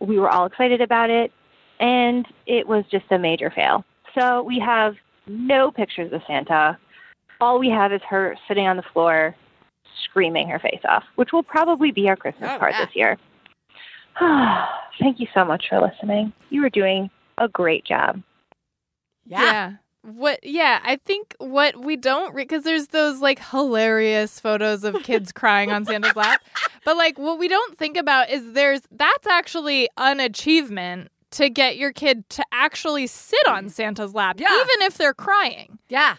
We 0.00 0.18
were 0.18 0.28
all 0.28 0.46
excited 0.46 0.80
about 0.80 1.10
it, 1.10 1.32
and 1.80 2.26
it 2.46 2.68
was 2.68 2.84
just 2.90 3.06
a 3.10 3.18
major 3.18 3.50
fail. 3.50 3.84
So 4.18 4.42
we 4.42 4.58
have 4.58 4.94
no 5.26 5.70
pictures 5.70 6.12
of 6.12 6.22
Santa. 6.26 6.78
All 7.40 7.58
we 7.58 7.68
have 7.68 7.92
is 7.92 8.00
her 8.08 8.36
sitting 8.48 8.66
on 8.66 8.76
the 8.76 8.82
floor, 8.92 9.34
screaming 10.04 10.48
her 10.48 10.58
face 10.58 10.80
off, 10.88 11.04
which 11.16 11.32
will 11.32 11.42
probably 11.42 11.90
be 11.90 12.08
our 12.08 12.16
Christmas 12.16 12.50
Oh, 12.54 12.58
card 12.58 12.74
yeah. 12.76 12.84
this 12.84 12.96
year. 12.96 13.18
Thank 15.00 15.20
you 15.20 15.26
so 15.34 15.44
much 15.44 15.66
for 15.68 15.80
listening. 15.80 16.32
You 16.50 16.64
are 16.64 16.70
doing 16.70 17.10
a 17.38 17.48
great 17.48 17.84
job. 17.84 18.22
Yeah. 19.26 19.74
What? 20.02 20.38
Yeah, 20.44 20.78
I 20.84 20.96
think 21.04 21.34
what 21.38 21.76
we 21.84 21.96
don't 21.96 22.34
because 22.34 22.62
there's 22.62 22.86
those 22.88 23.20
like 23.20 23.40
hilarious 23.50 24.38
photos 24.38 24.84
of 24.84 24.94
kids 25.02 25.32
crying 25.34 25.72
on 25.72 25.84
Santa's 25.84 26.14
lap, 26.14 26.40
but 26.84 26.96
like 26.96 27.18
what 27.18 27.38
we 27.40 27.48
don't 27.48 27.76
think 27.76 27.96
about 27.96 28.30
is 28.30 28.52
there's 28.52 28.82
that's 28.92 29.26
actually 29.26 29.88
an 29.96 30.20
achievement 30.20 31.10
to 31.36 31.48
get 31.50 31.76
your 31.76 31.92
kid 31.92 32.28
to 32.30 32.44
actually 32.52 33.06
sit 33.06 33.46
on 33.48 33.66
mm. 33.66 33.70
Santa's 33.70 34.14
lap, 34.14 34.38
Yeah. 34.38 34.48
even 34.54 34.82
if 34.86 34.96
they're 34.98 35.14
crying. 35.14 35.78
Yeah. 35.88 36.16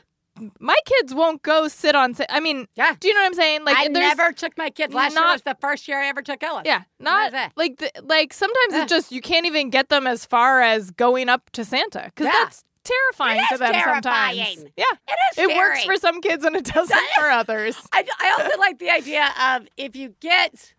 My 0.59 0.75
kids 0.85 1.15
won't 1.15 1.41
go 1.41 1.67
sit 1.67 1.95
on. 1.95 2.13
Sa- 2.13 2.25
I 2.29 2.39
mean, 2.39 2.67
Yeah. 2.75 2.95
Do 2.99 3.07
you 3.07 3.13
know 3.15 3.21
what 3.21 3.25
I'm 3.27 3.33
saying? 3.33 3.65
Like, 3.65 3.77
I 3.77 3.87
never 3.87 4.31
took 4.31 4.55
my 4.55 4.69
kids. 4.69 4.93
Last 4.93 5.13
year 5.13 5.21
not- 5.21 5.33
was 5.33 5.41
the 5.41 5.57
first 5.59 5.87
year 5.87 5.99
I 5.99 6.07
ever 6.07 6.21
took 6.21 6.43
Ellis. 6.43 6.63
Yeah, 6.65 6.83
not 6.99 7.33
What 7.33 7.41
is 7.41 7.45
it? 7.47 7.51
like 7.55 7.77
the, 7.77 7.91
like 8.03 8.33
sometimes 8.33 8.73
Yeah. 8.73 8.83
it's 8.83 8.89
just 8.91 9.11
you 9.11 9.21
can't 9.21 9.47
even 9.47 9.71
get 9.71 9.89
them 9.89 10.05
as 10.05 10.25
far 10.25 10.61
as 10.61 10.91
going 10.91 11.27
up 11.29 11.49
to 11.53 11.65
Santa 11.65 12.03
because 12.05 12.25
Yeah. 12.27 12.33
that's 12.43 12.63
terrifying 12.83 13.41
to 13.49 13.57
them 13.57 13.73
sometimes. 13.83 14.37
Yeah, 14.37 14.83
It 15.07 15.17
is 15.31 15.37
it 15.49 15.57
works 15.57 15.83
for 15.83 15.97
some 15.97 16.21
kids 16.21 16.45
and 16.45 16.55
it 16.55 16.65
doesn't 16.65 16.99
for 17.17 17.29
others. 17.31 17.75
I, 17.91 18.05
I 18.19 18.35
also 18.39 18.57
like 18.59 18.77
the 18.77 18.91
idea 18.91 19.33
of 19.41 19.67
if 19.75 19.95
you 19.95 20.13
get 20.21 20.73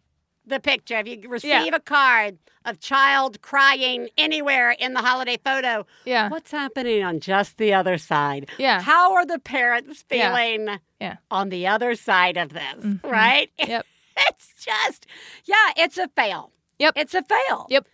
the 0.47 0.61
picture, 0.61 0.97
if 0.99 1.07
you 1.09 1.29
receive 1.29 1.51
Yeah. 1.51 1.75
a 1.75 1.81
card 1.81 2.39
of 2.69 2.81
child 2.81 3.41
crying 3.43 4.09
anywhere 4.19 4.71
in 4.71 4.93
the 4.95 5.01
holiday 5.01 5.39
photo, 5.43 5.87
Yeah. 6.05 6.29
what's 6.29 6.51
happening 6.51 7.03
on 7.03 7.21
just 7.21 7.57
the 7.59 7.73
other 7.75 7.99
side? 7.99 8.49
Yeah. 8.59 8.81
How 8.83 9.15
are 9.15 9.25
the 9.27 9.39
parents 9.39 10.03
feeling 10.09 10.79
Yeah. 11.01 11.17
on 11.31 11.49
the 11.49 11.67
other 11.67 11.95
side 11.95 12.37
of 12.37 12.51
this? 12.53 12.75
Mhm. 12.85 13.03
Right? 13.05 13.51
Yep. 13.59 13.87
it's 14.29 14.53
just, 14.65 15.07
yeah, 15.45 15.73
it's 15.77 15.97
a 15.99 16.09
fail. 16.09 16.53
Yep. 16.79 16.95
It's 16.97 17.15
a 17.15 17.23
fail. 17.23 17.67
Yep. 17.71 17.87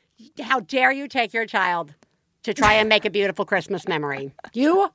How 0.42 0.60
dare 0.60 0.92
you 0.92 1.08
take 1.08 1.32
your 1.32 1.46
child 1.46 1.94
to 2.42 2.52
try 2.54 2.74
and 2.74 2.88
make 2.88 3.04
a 3.04 3.10
beautiful 3.10 3.44
Christmas 3.44 3.86
memory? 3.88 4.32
You, 4.52 4.90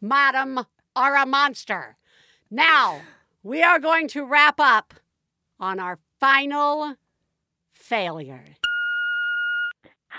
madam, 0.00 0.64
are 0.96 1.16
a 1.16 1.26
monster. 1.26 1.96
Now, 2.50 3.00
we 3.42 3.62
are 3.62 3.78
going 3.78 4.08
to 4.08 4.24
wrap 4.24 4.60
up 4.60 4.94
on 5.60 5.78
our 5.80 5.98
final 6.20 6.96
failure. 7.72 8.44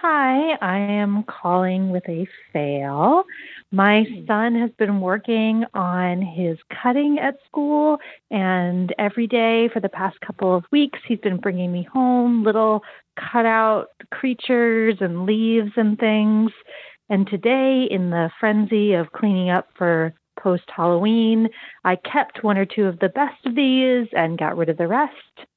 Hi, 0.02 0.58
I 0.62 0.78
am 0.78 1.24
calling 1.24 1.89
with 1.89 2.04
a 2.10 2.28
fail. 2.52 3.24
My 3.72 4.04
hmm. 4.04 4.26
son 4.28 4.56
has 4.56 4.70
been 4.78 5.00
working 5.00 5.64
on 5.74 6.22
his 6.22 6.58
cutting 6.84 7.18
at 7.18 7.36
school, 7.46 8.00
and 8.30 8.93
every 9.00 9.26
day 9.26 9.70
for 9.74 9.80
the 9.80 9.89
past 9.89 10.20
couple 10.20 10.54
of 10.54 10.66
weeks, 10.70 11.00
he's 11.08 11.20
been 11.20 11.38
bringing 11.38 11.72
me 11.72 11.88
home 11.91 12.43
little 12.43 12.84
cutout 13.32 13.88
creatures 14.12 14.98
and 15.00 15.26
leaves 15.26 15.72
and 15.78 15.98
things. 15.98 16.52
And 17.10 17.26
today, 17.26 17.88
in 17.89 18.10
the 18.10 18.30
frenzy 18.38 18.93
of 18.93 19.14
cleaning 19.14 19.50
up 19.50 19.70
for 19.78 20.14
post 20.38 20.66
Halloween, 20.76 21.48
I 21.86 21.96
kept 21.96 22.43
one 22.43 22.58
or 22.58 22.66
two 22.66 22.86
of 22.86 23.00
the 23.00 23.10
best 23.10 23.46
of 23.46 23.56
these 23.56 24.08
and 24.12 24.38
got 24.38 24.58
rid 24.58 24.68
of 24.68 24.78
the 24.78 24.88
rest. 24.88 25.48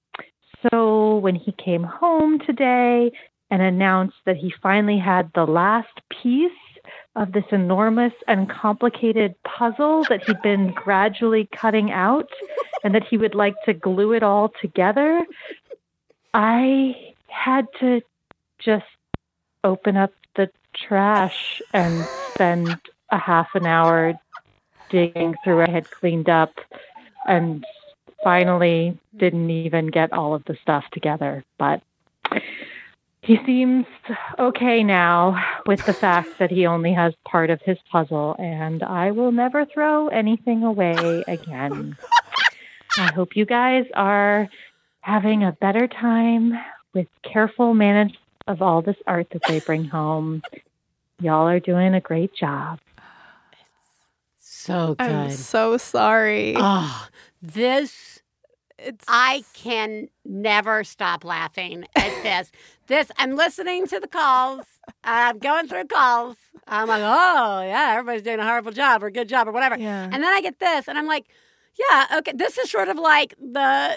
So 0.70 1.16
when 1.18 1.34
he 1.34 1.52
came 1.52 1.82
home 1.82 2.38
today 2.38 3.10
and 3.50 3.62
announced 3.62 4.16
that 4.26 4.36
he 4.36 4.52
finally 4.62 4.98
had 4.98 5.30
the 5.34 5.46
last 5.46 6.00
piece 6.22 6.52
of 7.16 7.32
this 7.32 7.44
enormous 7.50 8.12
and 8.26 8.48
complicated 8.48 9.34
puzzle 9.42 10.04
that 10.08 10.22
he'd 10.24 10.40
been 10.42 10.72
gradually 10.72 11.48
cutting 11.52 11.90
out 11.90 12.30
and 12.84 12.94
that 12.94 13.04
he 13.04 13.16
would 13.16 13.34
like 13.34 13.54
to 13.64 13.72
glue 13.72 14.12
it 14.12 14.22
all 14.22 14.52
together, 14.60 15.24
I 16.32 17.14
had 17.26 17.66
to 17.80 18.02
just 18.58 18.86
open 19.64 19.96
up 19.96 20.12
the 20.36 20.50
trash 20.74 21.60
and 21.72 22.04
spend 22.32 22.78
a 23.10 23.18
half 23.18 23.48
an 23.54 23.66
hour 23.66 24.14
digging 24.90 25.34
through 25.42 25.58
what 25.58 25.68
I 25.68 25.72
had 25.72 25.90
cleaned 25.90 26.28
up 26.28 26.54
and 27.26 27.64
finally 28.22 28.98
didn't 29.16 29.50
even 29.50 29.88
get 29.88 30.12
all 30.12 30.34
of 30.34 30.44
the 30.44 30.56
stuff 30.62 30.84
together. 30.92 31.44
But 31.58 31.82
he 33.28 33.38
seems 33.44 33.84
okay 34.38 34.82
now 34.82 35.36
with 35.66 35.84
the 35.84 35.92
fact 35.92 36.30
that 36.38 36.50
he 36.50 36.64
only 36.64 36.94
has 36.94 37.12
part 37.26 37.50
of 37.50 37.60
his 37.60 37.76
puzzle, 37.92 38.34
and 38.38 38.82
I 38.82 39.10
will 39.10 39.32
never 39.32 39.66
throw 39.66 40.08
anything 40.08 40.62
away 40.62 41.22
again. 41.28 41.98
I 42.96 43.12
hope 43.12 43.36
you 43.36 43.44
guys 43.44 43.84
are 43.92 44.48
having 45.02 45.44
a 45.44 45.52
better 45.52 45.86
time 45.86 46.54
with 46.94 47.06
careful 47.22 47.74
management 47.74 48.16
of 48.46 48.62
all 48.62 48.80
this 48.80 48.96
art 49.06 49.28
that 49.32 49.42
they 49.46 49.60
bring 49.60 49.84
home. 49.84 50.42
Y'all 51.20 51.46
are 51.46 51.60
doing 51.60 51.92
a 51.92 52.00
great 52.00 52.34
job. 52.34 52.80
So 54.38 54.94
good. 54.94 55.06
I'm 55.06 55.30
so 55.32 55.76
sorry. 55.76 56.54
Oh, 56.56 57.08
this 57.42 58.22
it's 58.78 59.04
I 59.06 59.44
can 59.52 60.08
never 60.24 60.84
stop 60.84 61.24
laughing 61.24 61.84
at 61.94 62.22
this. 62.22 62.50
This 62.88 63.10
I'm 63.16 63.36
listening 63.36 63.86
to 63.88 64.00
the 64.00 64.08
calls. 64.08 64.64
I'm 65.04 65.38
going 65.38 65.68
through 65.68 65.84
calls. 65.86 66.36
I'm 66.66 66.88
like, 66.88 67.02
oh 67.02 67.62
yeah, 67.62 67.92
everybody's 67.92 68.22
doing 68.22 68.40
a 68.40 68.44
horrible 68.44 68.72
job 68.72 69.02
or 69.02 69.10
good 69.10 69.28
job 69.28 69.48
or 69.48 69.52
whatever. 69.52 69.78
Yeah. 69.78 70.04
And 70.04 70.14
then 70.14 70.24
I 70.32 70.40
get 70.40 70.58
this, 70.58 70.88
and 70.88 70.98
I'm 70.98 71.06
like, 71.06 71.26
yeah, 71.78 72.06
okay. 72.18 72.32
This 72.34 72.58
is 72.58 72.70
sort 72.70 72.88
of 72.88 72.96
like 72.98 73.34
the 73.40 73.96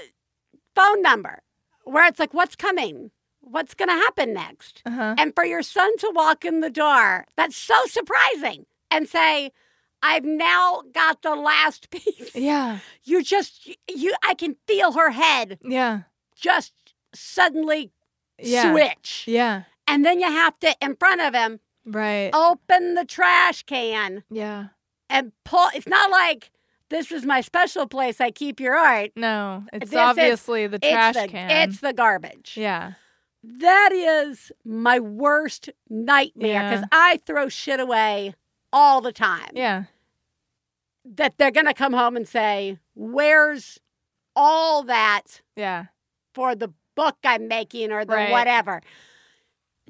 phone 0.75 1.01
number 1.01 1.41
where 1.83 2.05
it's 2.07 2.19
like, 2.19 2.33
what's 2.33 2.55
coming? 2.55 3.11
What's 3.41 3.73
going 3.73 3.89
to 3.89 3.95
happen 3.95 4.33
next? 4.33 4.83
Uh-huh. 4.85 5.15
And 5.17 5.33
for 5.33 5.43
your 5.43 5.63
son 5.63 5.97
to 5.97 6.11
walk 6.13 6.45
in 6.45 6.59
the 6.61 6.69
door, 6.69 7.25
that's 7.35 7.57
so 7.57 7.73
surprising, 7.87 8.65
and 8.91 9.09
say, 9.09 9.51
I've 10.03 10.23
now 10.23 10.83
got 10.93 11.21
the 11.23 11.35
last 11.35 11.89
piece. 11.91 12.35
Yeah. 12.35 12.79
You 13.03 13.23
just 13.23 13.67
you 13.93 14.13
I 14.27 14.35
can 14.35 14.55
feel 14.67 14.91
her 14.93 15.09
head 15.11 15.57
Yeah. 15.63 16.01
just 16.35 16.73
suddenly 17.13 17.91
Yeah. 18.43 18.71
switch. 18.71 19.25
Yeah. 19.27 19.63
And 19.87 20.05
then 20.05 20.19
you 20.19 20.27
have 20.27 20.59
to 20.61 20.75
in 20.81 20.95
front 20.95 21.21
of 21.21 21.33
him 21.33 21.59
Right. 21.85 22.29
open 22.33 22.93
the 22.95 23.05
trash 23.05 23.63
can 23.63 24.23
Yeah. 24.29 24.67
and 25.09 25.31
pull 25.43 25.67
it's 25.73 25.87
not 25.87 26.09
like 26.11 26.51
this 26.89 27.11
is 27.11 27.25
my 27.25 27.41
special 27.41 27.87
place 27.87 28.19
I 28.21 28.31
keep 28.31 28.59
your 28.59 28.75
art. 28.75 29.11
No, 29.15 29.63
it's 29.73 29.85
This 29.85 29.91
is- 29.91 29.95
obviously 29.97 30.67
the 30.67 30.75
it's 30.81 30.87
trash 30.89 31.15
the- 31.15 31.27
can. 31.27 31.49
It's 31.69 31.79
the 31.79 31.93
garbage. 31.93 32.55
yeah. 32.57 32.93
That 33.43 33.91
is 33.91 34.51
my 34.63 34.99
worst 34.99 35.69
nightmare 35.89 36.51
Yeah. 36.51 36.69
because 36.69 36.87
I 36.91 37.17
throw 37.25 37.49
shit 37.49 37.79
away 37.79 38.35
all 38.71 39.01
the 39.01 39.11
time. 39.11 39.49
Yeah. 39.53 39.85
That 41.03 41.37
they're 41.37 41.51
gonna 41.51 41.73
come 41.73 41.93
home 41.93 42.15
and 42.15 42.27
say, 42.27 42.77
Where's 42.93 43.79
all 44.35 44.83
that 44.83 45.41
Yeah. 45.55 45.85
for 46.33 46.53
the 46.55 46.69
book 46.95 47.17
I'm 47.23 47.47
making 47.47 47.91
or 47.91 48.05
the 48.05 48.13
Right. 48.13 48.31
whatever. 48.31 48.81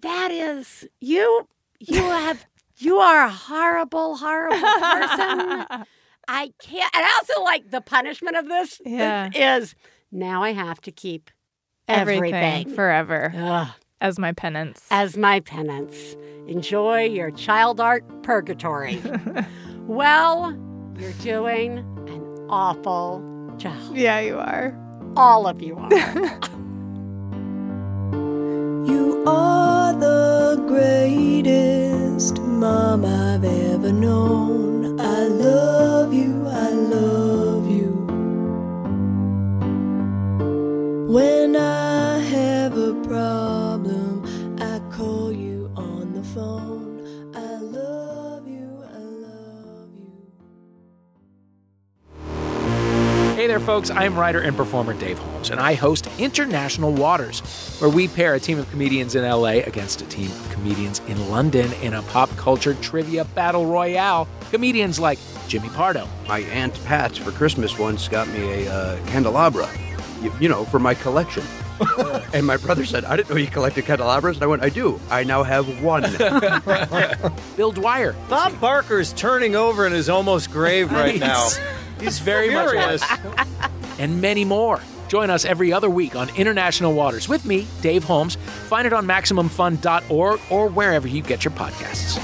That 0.01 0.31
is 0.31 0.87
you 0.99 1.47
you 1.79 2.01
have 2.03 2.45
you 2.77 2.97
are 2.97 3.25
a 3.25 3.29
horrible, 3.29 4.17
horrible 4.17 4.57
person. 4.57 5.65
I 6.27 6.53
can't 6.61 6.95
and 6.95 7.05
I 7.05 7.11
also 7.21 7.41
like 7.43 7.69
the 7.71 7.81
punishment 7.81 8.37
of 8.37 8.47
this 8.47 8.79
Yeah. 8.85 9.29
is 9.33 9.75
now 10.11 10.43
I 10.43 10.53
have 10.53 10.81
to 10.81 10.91
keep 10.91 11.29
Everything, 11.87 12.33
everything, 12.35 12.75
forever 12.75 13.33
Ugh. 13.35 13.67
as 13.99 14.17
my 14.17 14.31
penance. 14.31 14.85
as 14.91 15.17
my 15.17 15.39
penance. 15.41 16.15
Enjoy 16.47 17.03
your 17.03 17.31
child 17.31 17.79
art 17.81 18.03
purgatory. 18.23 19.01
well, 19.87 20.55
you're 20.97 21.11
doing 21.13 21.79
an 22.07 22.47
awful 22.49 23.21
job. 23.57 23.95
yeah, 23.95 24.19
you 24.19 24.37
are. 24.39 24.73
All 25.17 25.47
of 25.47 25.61
you 25.61 25.75
are. 25.77 26.39
Are 29.27 29.93
the 29.93 30.63
greatest 30.67 32.41
mom 32.41 33.05
I've 33.05 33.43
ever 33.43 33.91
known. 33.91 34.99
I 34.99 35.27
love 35.27 36.11
you, 36.13 36.47
I 36.47 36.69
love 36.71 37.69
you. 37.69 37.91
When 41.07 41.55
I 41.55 41.90
Hey 53.41 53.47
there, 53.47 53.59
folks. 53.59 53.89
I'm 53.89 54.15
writer 54.15 54.39
and 54.39 54.55
performer 54.55 54.93
Dave 54.93 55.17
Holmes, 55.17 55.49
and 55.49 55.59
I 55.59 55.73
host 55.73 56.07
International 56.19 56.93
Waters, 56.93 57.39
where 57.79 57.89
we 57.89 58.07
pair 58.07 58.35
a 58.35 58.39
team 58.39 58.59
of 58.59 58.69
comedians 58.69 59.15
in 59.15 59.27
LA 59.27 59.63
against 59.65 59.99
a 60.03 60.05
team 60.05 60.29
of 60.29 60.49
comedians 60.51 60.99
in 61.07 61.31
London 61.31 61.73
in 61.81 61.95
a 61.95 62.03
pop 62.03 62.29
culture 62.37 62.75
trivia 62.75 63.25
battle 63.25 63.65
royale. 63.65 64.27
Comedians 64.51 64.99
like 64.99 65.17
Jimmy 65.47 65.69
Pardo. 65.69 66.07
My 66.27 66.41
Aunt 66.41 66.85
Pat 66.85 67.17
for 67.17 67.31
Christmas 67.31 67.79
once 67.79 68.07
got 68.07 68.27
me 68.27 68.67
a 68.67 68.71
uh, 68.71 69.05
candelabra, 69.07 69.67
you, 70.21 70.31
you 70.39 70.47
know, 70.47 70.63
for 70.65 70.77
my 70.77 70.93
collection. 70.93 71.43
and 72.35 72.45
my 72.45 72.57
brother 72.57 72.85
said, 72.85 73.05
I 73.05 73.15
didn't 73.15 73.31
know 73.31 73.37
you 73.37 73.47
collected 73.47 73.85
candelabras. 73.85 74.37
And 74.37 74.43
I 74.43 74.45
went, 74.45 74.61
I 74.61 74.69
do. 74.69 75.01
I 75.09 75.23
now 75.23 75.41
have 75.41 75.81
one. 75.81 76.03
Bill 77.57 77.71
Dwyer. 77.71 78.15
Bob 78.29 78.61
Barker's 78.61 79.13
turning 79.13 79.55
over 79.55 79.87
in 79.87 79.93
his 79.93 80.09
almost 80.09 80.51
grave 80.51 80.91
right 80.91 81.19
now. 81.19 81.49
He's 82.01 82.19
very 82.19 82.49
much 82.49 82.73
much 82.73 83.01
and 83.99 84.19
many 84.19 84.43
more. 84.43 84.81
Join 85.07 85.29
us 85.29 85.45
every 85.45 85.71
other 85.71 85.89
week 85.89 86.15
on 86.15 86.35
International 86.35 86.93
Waters 86.93 87.29
with 87.29 87.45
me, 87.45 87.67
Dave 87.81 88.03
Holmes. 88.03 88.35
Find 88.35 88.87
it 88.87 88.93
on 88.93 89.05
MaximumFun.org 89.05 90.39
or 90.49 90.67
wherever 90.69 91.07
you 91.07 91.21
get 91.21 91.45
your 91.45 91.53
podcasts. 91.53 92.17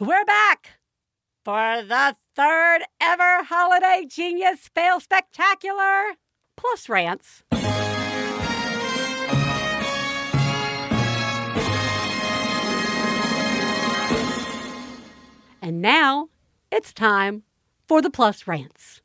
We're 0.00 0.24
back 0.24 0.78
for 1.44 1.82
the 1.82 2.14
third 2.36 2.82
ever 3.00 3.42
Holiday 3.42 4.06
Genius 4.08 4.68
Fail 4.72 5.00
Spectacular 5.00 6.14
plus 6.56 6.88
rants. 6.88 7.42
And 15.68 15.82
now 15.82 16.30
it's 16.72 16.94
time 16.94 17.42
for 17.86 18.00
the 18.00 18.08
plus 18.08 18.46
rants. 18.46 19.02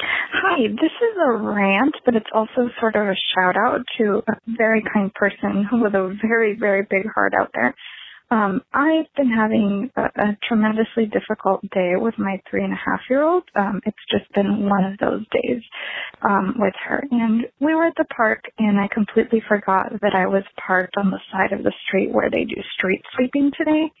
Hi, 0.00 0.66
this 0.66 0.80
is 0.80 1.16
a 1.28 1.30
rant, 1.30 1.94
but 2.06 2.16
it's 2.16 2.30
also 2.32 2.70
sort 2.80 2.96
of 2.96 3.08
a 3.08 3.14
shout 3.34 3.54
out 3.54 3.82
to 3.98 4.22
a 4.26 4.32
very 4.56 4.82
kind 4.94 5.12
person 5.12 5.68
with 5.72 5.94
a 5.94 6.16
very, 6.26 6.56
very 6.58 6.86
big 6.88 7.04
heart 7.14 7.34
out 7.38 7.50
there. 7.52 7.74
Um, 8.30 8.62
I've 8.72 9.12
been 9.14 9.28
having 9.28 9.90
a, 9.94 10.04
a 10.04 10.38
tremendously 10.48 11.04
difficult 11.04 11.60
day 11.70 11.96
with 11.96 12.14
my 12.16 12.40
three 12.50 12.64
and 12.64 12.72
a 12.72 12.76
half 12.76 13.00
year 13.10 13.22
old. 13.22 13.44
Um, 13.54 13.82
it's 13.84 14.04
just 14.10 14.32
been 14.32 14.70
one 14.70 14.84
of 14.84 14.98
those 15.00 15.26
days 15.32 15.60
um, 16.26 16.54
with 16.56 16.72
her. 16.86 17.04
And 17.10 17.44
we 17.60 17.74
were 17.74 17.84
at 17.84 17.96
the 17.98 18.06
park, 18.16 18.40
and 18.58 18.80
I 18.80 18.88
completely 18.88 19.42
forgot 19.46 19.92
that 20.00 20.14
I 20.14 20.26
was 20.26 20.44
parked 20.66 20.96
on 20.96 21.10
the 21.10 21.20
side 21.30 21.52
of 21.52 21.62
the 21.62 21.74
street 21.86 22.10
where 22.10 22.30
they 22.30 22.44
do 22.44 22.56
street 22.78 23.02
sweeping 23.14 23.52
today. 23.54 23.92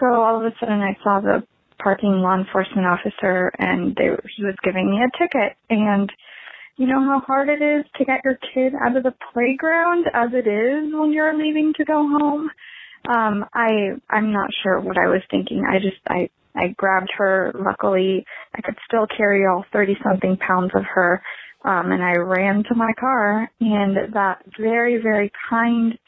So 0.00 0.06
all 0.06 0.38
of 0.38 0.44
a 0.44 0.54
sudden, 0.58 0.80
I 0.80 0.96
saw 1.04 1.20
the 1.20 1.44
parking 1.82 2.20
law 2.20 2.36
enforcement 2.36 2.86
officer, 2.86 3.52
and 3.58 3.94
they 3.96 4.08
he 4.36 4.44
was 4.44 4.56
giving 4.64 4.90
me 4.90 4.98
a 4.98 5.18
ticket. 5.18 5.56
And 5.68 6.10
you 6.76 6.86
know 6.86 7.00
how 7.00 7.20
hard 7.26 7.48
it 7.48 7.62
is 7.62 7.84
to 7.96 8.04
get 8.04 8.22
your 8.24 8.38
kid 8.54 8.72
out 8.74 8.96
of 8.96 9.02
the 9.02 9.14
playground 9.32 10.06
as 10.14 10.30
it 10.32 10.48
is 10.48 10.92
when 10.94 11.12
you're 11.12 11.36
leaving 11.36 11.74
to 11.76 11.84
go 11.84 12.08
home. 12.18 12.50
Um, 13.08 13.44
I 13.54 13.92
I'm 14.08 14.32
not 14.32 14.50
sure 14.62 14.80
what 14.80 14.96
I 14.98 15.08
was 15.08 15.22
thinking. 15.30 15.64
I 15.68 15.78
just 15.78 16.00
I 16.08 16.30
I 16.56 16.68
grabbed 16.76 17.10
her. 17.18 17.52
Luckily, 17.54 18.24
I 18.54 18.62
could 18.62 18.76
still 18.86 19.06
carry 19.14 19.46
all 19.46 19.64
thirty 19.72 19.96
something 20.02 20.36
pounds 20.38 20.72
of 20.74 20.84
her. 20.94 21.22
Um, 21.62 21.92
and 21.92 22.02
I 22.02 22.16
ran 22.16 22.64
to 22.70 22.74
my 22.74 22.92
car, 22.98 23.50
and 23.60 24.14
that 24.14 24.42
very 24.58 25.00
very 25.02 25.30
kind 25.50 25.98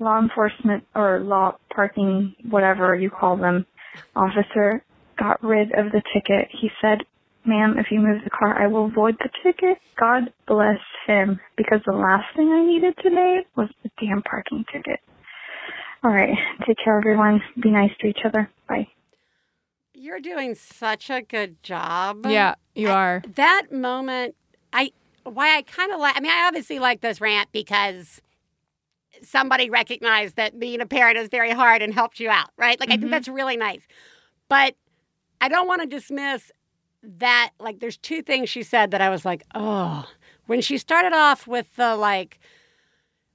law 0.00 0.18
enforcement 0.20 0.84
or 0.94 1.20
law 1.20 1.56
parking 1.74 2.34
whatever 2.48 2.94
you 2.94 3.10
call 3.10 3.36
them 3.36 3.66
officer 4.14 4.82
got 5.18 5.42
rid 5.42 5.72
of 5.72 5.90
the 5.92 6.02
ticket. 6.14 6.48
He 6.50 6.70
said, 6.80 6.98
"Ma'am, 7.44 7.76
if 7.78 7.90
you 7.90 7.98
move 8.00 8.22
the 8.22 8.30
car, 8.30 8.56
I 8.60 8.66
will 8.68 8.88
void 8.88 9.16
the 9.18 9.30
ticket." 9.42 9.78
God 9.96 10.32
bless 10.46 10.80
him, 11.06 11.40
because 11.56 11.80
the 11.84 11.92
last 11.92 12.26
thing 12.36 12.52
I 12.52 12.64
needed 12.64 12.94
today 13.02 13.44
was 13.56 13.68
the 13.82 13.90
damn 14.00 14.22
parking 14.22 14.64
ticket. 14.72 15.00
All 16.04 16.12
right. 16.12 16.36
Take 16.66 16.78
care, 16.84 16.96
everyone. 16.96 17.42
Be 17.60 17.70
nice 17.70 17.90
to 18.00 18.06
each 18.06 18.20
other. 18.24 18.48
Bye. 18.68 18.86
You're 19.94 20.20
doing 20.20 20.54
such 20.54 21.10
a 21.10 21.22
good 21.22 21.60
job. 21.64 22.24
Yeah, 22.24 22.54
you 22.76 22.88
are. 22.88 23.20
That 23.34 23.72
moment, 23.72 24.36
I 24.72 24.92
why 25.24 25.56
I 25.56 25.62
kind 25.62 25.90
of 25.92 25.98
like. 25.98 26.16
I 26.16 26.20
mean, 26.20 26.30
I 26.30 26.46
obviously 26.46 26.78
like 26.78 27.00
this 27.00 27.20
rant 27.20 27.50
because 27.50 28.22
somebody 29.22 29.70
recognized 29.70 30.36
that 30.36 30.58
being 30.58 30.80
a 30.80 30.86
parent 30.86 31.18
is 31.18 31.28
very 31.28 31.50
hard 31.50 31.82
and 31.82 31.92
helped 31.94 32.20
you 32.20 32.28
out, 32.30 32.50
right? 32.56 32.78
Like 32.80 32.90
I 32.90 32.96
think 32.96 33.06
Mhm. 33.06 33.10
that's 33.10 33.28
really 33.28 33.56
nice. 33.56 33.82
But 34.48 34.74
I 35.40 35.48
don't 35.48 35.66
want 35.68 35.82
to 35.82 35.86
dismiss 35.88 36.50
that. 37.02 37.50
Like, 37.60 37.78
there's 37.80 37.96
two 37.96 38.22
things 38.22 38.48
she 38.50 38.62
said 38.62 38.90
that 38.90 39.00
I 39.00 39.08
was 39.08 39.24
like, 39.24 39.44
oh, 39.54 40.08
when 40.46 40.60
she 40.60 40.78
started 40.78 41.12
off 41.12 41.46
with 41.46 41.76
the 41.76 41.94
like, 41.96 42.38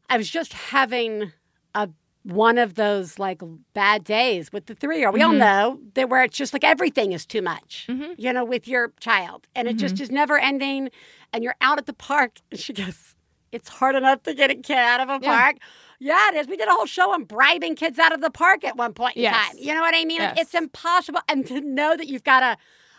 I 0.09 0.17
was 0.17 0.29
just 0.29 0.53
having 0.53 1.31
a 1.73 1.89
one 2.23 2.57
of 2.57 2.75
those 2.75 3.19
like 3.19 3.41
bad 3.73 4.03
days 4.03 4.51
with 4.53 4.67
the 4.67 4.75
three 4.75 4.97
year 4.97 5.07
old. 5.07 5.13
We 5.13 5.21
all 5.21 5.33
Mhm. 5.33 5.39
know 5.39 5.79
that 5.95 6.09
where 6.09 6.23
it's 6.23 6.37
just 6.37 6.53
like 6.53 6.63
everything 6.63 7.11
is 7.11 7.25
too 7.25 7.41
much, 7.41 7.85
you 8.17 8.31
know, 8.31 8.45
with 8.45 8.67
your 8.67 8.93
child, 8.99 9.47
and 9.55 9.67
it 9.67 9.77
just 9.77 9.95
Mhm. 9.95 10.01
is 10.01 10.11
never 10.11 10.37
ending. 10.37 10.89
And 11.33 11.43
you're 11.43 11.55
out 11.61 11.77
at 11.79 11.85
the 11.85 11.93
park, 11.93 12.39
and 12.51 12.59
she 12.59 12.71
goes, 12.73 13.12
"It's 13.53 13.69
hard 13.69 13.95
enough 13.95 14.23
to 14.23 14.33
get 14.33 14.51
a 14.51 14.55
kid 14.55 14.77
out 14.77 14.99
of 14.99 15.09
a 15.09 15.19
Yeah. 15.23 15.35
park." 15.37 15.57
Yeah, 15.99 16.29
it 16.29 16.35
is. 16.35 16.47
We 16.47 16.57
did 16.57 16.67
a 16.67 16.71
whole 16.71 16.85
show 16.85 17.13
on 17.13 17.23
bribing 17.23 17.75
kids 17.75 17.97
out 17.97 18.11
of 18.11 18.19
the 18.21 18.29
park 18.31 18.65
at 18.65 18.75
one 18.75 18.93
point 18.93 19.15
in 19.15 19.23
Yes. 19.23 19.47
time. 19.47 19.55
You 19.57 19.73
know 19.73 19.81
what 19.81 19.95
I 19.95 20.03
mean? 20.03 20.19
Like, 20.19 20.35
Yes. 20.35 20.47
it's 20.47 20.53
impossible. 20.53 21.21
And 21.29 21.47
to 21.47 21.61
know 21.61 21.95
that 21.95 22.07
you've 22.07 22.23
got 22.25 22.41
to, 22.41 22.57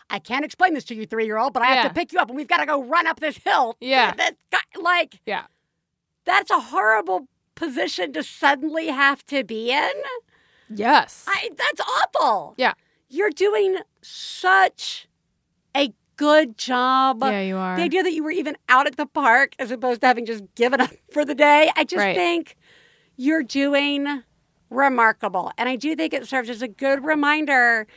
I 0.09 0.17
can't 0.19 0.43
explain 0.45 0.73
this 0.73 0.83
to 0.85 0.95
you, 0.95 1.05
three 1.05 1.25
year 1.25 1.37
old, 1.37 1.53
but 1.53 1.61
I 1.61 1.67
have 1.67 1.87
to 1.87 1.93
pick 1.93 2.11
you 2.13 2.19
up 2.19 2.29
and 2.29 2.37
we've 2.37 2.47
got 2.47 2.57
to 2.57 2.65
go 2.65 2.81
run 2.83 3.05
up 3.05 3.19
this 3.19 3.37
hill. 3.37 3.75
Yeah. 3.79 4.13
That's 4.15 4.37
like, 4.75 5.19
Yeah. 5.25 5.45
that's 6.23 6.49
a 6.49 6.59
horrible 6.59 7.27
position 7.53 8.11
to 8.13 8.23
suddenly 8.23 8.87
have 8.87 9.23
to 9.27 9.43
be 9.43 9.71
in. 9.71 9.93
Yes. 10.69 11.25
I, 11.27 11.51
that's 11.55 11.81
awful. 11.81 12.55
Yeah. 12.57 12.73
You're 13.07 13.29
doing 13.29 13.77
such 14.01 15.07
a 15.77 15.93
good 16.17 16.57
job. 16.57 17.19
Yeah, 17.23 17.41
you 17.41 17.57
are. 17.57 17.75
The 17.75 17.83
idea 17.83 18.03
that 18.03 18.13
you 18.13 18.23
were 18.23 18.31
even 18.31 18.55
out 18.69 18.87
at 18.87 18.95
the 18.97 19.05
park 19.05 19.53
as 19.59 19.71
opposed 19.71 20.01
to 20.01 20.07
having 20.07 20.25
just 20.25 20.43
given 20.55 20.79
up 20.81 20.91
for 21.11 21.25
the 21.25 21.35
day, 21.35 21.71
I 21.75 21.83
just 21.83 21.97
Right. 21.99 22.15
think 22.15 22.55
you're 23.17 23.43
doing 23.43 24.23
remarkable. 24.69 25.51
And 25.57 25.69
I 25.69 25.75
do 25.75 25.95
think 25.95 26.13
it 26.13 26.27
serves 26.27 26.49
as 26.49 26.61
a 26.61 26.67
good 26.67 27.05
reminder, 27.05 27.87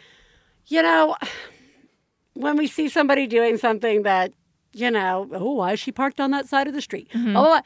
you 0.67 0.83
know, 0.83 1.17
when 2.35 2.57
we 2.57 2.67
see 2.67 2.89
somebody 2.89 3.27
doing 3.27 3.57
something 3.57 4.03
that, 4.03 4.33
you 4.73 4.91
know, 4.91 5.29
oh, 5.33 5.53
why 5.53 5.73
is 5.73 5.81
she 5.81 5.91
parked 5.93 6.21
on 6.21 6.31
that 6.31 6.47
side 6.47 6.67
of 6.69 6.75
the 6.75 6.81
street? 6.83 7.09
Mhm. 7.13 7.33
Blah, 7.33 7.43
blah, 7.43 7.45
blah. 7.45 7.61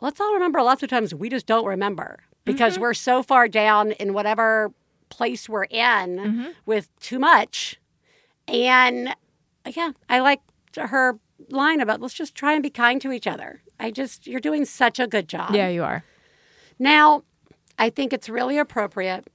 Let's 0.00 0.20
all 0.20 0.32
remember 0.34 0.62
lots 0.62 0.82
of 0.82 0.88
times 0.90 1.14
we 1.14 1.28
just 1.28 1.46
don't 1.46 1.66
remember 1.66 2.18
because 2.44 2.78
Mhm. 2.78 2.80
we're 2.80 2.94
so 2.94 3.22
far 3.22 3.48
down 3.48 3.92
in 3.92 4.12
whatever 4.12 4.72
place 5.08 5.48
we're 5.48 5.64
in 5.64 6.16
Mhm. 6.18 6.54
with 6.66 6.88
too 7.00 7.18
much. 7.18 7.78
And 8.46 9.14
yeah, 9.76 9.92
I 10.08 10.20
like 10.20 10.40
her 10.76 11.18
line 11.50 11.80
about 11.80 12.00
let's 12.00 12.14
just 12.14 12.34
try 12.34 12.52
and 12.54 12.62
be 12.62 12.70
kind 12.70 13.00
to 13.02 13.12
each 13.12 13.26
other. 13.26 13.62
I 13.78 13.90
just, 13.90 14.26
you're 14.26 14.40
doing 14.40 14.64
such 14.64 14.98
a 14.98 15.06
good 15.06 15.28
job. 15.28 15.54
Yeah, 15.54 15.68
you 15.68 15.84
are. 15.84 16.04
Now, 16.78 17.22
I 17.78 17.90
think 17.90 18.12
it's 18.12 18.28
really 18.28 18.58
appropriate 18.58 19.28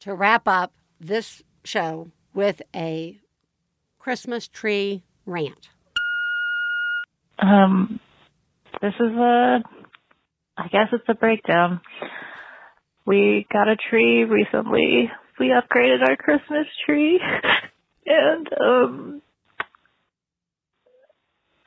to 0.00 0.14
wrap 0.14 0.46
up 0.46 0.72
this 1.00 1.42
show 1.64 2.10
with 2.34 2.62
a 2.74 3.18
Christmas 3.98 4.48
tree 4.48 5.02
rant. 5.26 5.68
Um, 7.38 8.00
this 8.80 8.94
is 9.00 9.12
a, 9.12 9.62
I 10.56 10.68
guess 10.68 10.88
it's 10.92 11.08
a 11.08 11.14
breakdown. 11.14 11.80
We 13.06 13.46
got 13.52 13.68
a 13.68 13.76
tree 13.76 14.24
recently. 14.24 15.10
We 15.40 15.48
upgraded 15.48 16.06
our 16.06 16.16
Christmas 16.16 16.66
tree, 16.84 17.20
and 18.06 18.48
um, 18.60 19.22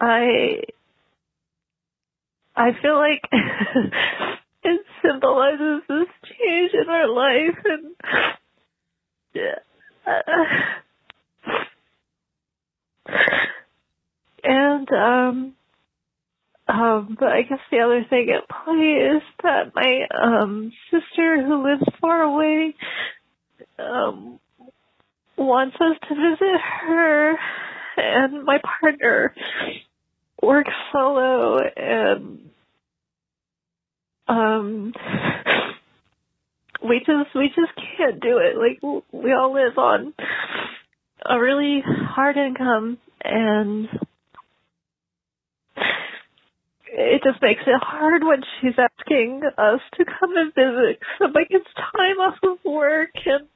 I, 0.02 0.64
I 2.56 2.72
feel 2.82 2.97
like 2.97 3.22
it 4.64 4.82
symbolizes 5.06 5.84
this 5.88 6.08
change 6.24 6.72
in 6.74 6.89
our 6.89 7.08
life, 7.08 7.58
and 7.66 7.95
and 14.43 14.91
um, 14.91 15.54
um, 16.68 17.16
but 17.20 17.30
I 17.30 17.43
guess 17.43 17.60
the 17.72 17.80
other 17.80 18.04
thing 18.10 18.30
at 18.32 18.49
play 18.49 19.14
is 19.16 19.22
that 19.43 19.76
my 19.76 20.08
um 20.20 20.72
sister 20.89 21.43
who 21.43 21.64
lives 21.64 21.84
far 21.99 22.24
away 22.24 22.74
um 23.78 24.39
wants 25.38 25.76
us 25.76 25.97
to 26.08 26.16
visit 26.16 26.60
her 26.88 27.38
and 27.97 28.43
my 28.45 28.58
partner 28.82 29.36
works 30.42 30.74
solo 30.92 31.60
and 31.78 32.50
um 34.28 34.94
we 36.84 37.00
just 37.00 37.36
we 37.36 37.50
just 37.50 37.72
can't 37.98 38.20
do 38.20 38.39
it. 38.39 38.58
Like 38.58 38.82
we 39.12 39.34
all 39.34 39.54
live 39.54 39.78
on 39.78 40.14
a 41.24 41.39
really 41.39 41.82
hard 41.86 42.38
income, 42.38 42.98
and 43.24 43.88
it 46.88 47.22
just 47.24 47.42
makes 47.42 47.62
it 47.66 47.82
hard 47.82 48.24
when 48.24 48.42
she's 48.60 48.74
asking 48.78 49.42
us 49.58 49.82
to 49.98 50.06
come 50.06 50.36
and 50.36 50.54
visit. 50.54 51.00
So 51.20 51.26
like 51.26 51.48
it's 51.52 51.70
time 51.76 52.20
off 52.20 52.38
of 52.44 52.58
work, 52.66 53.12
and 53.26 53.48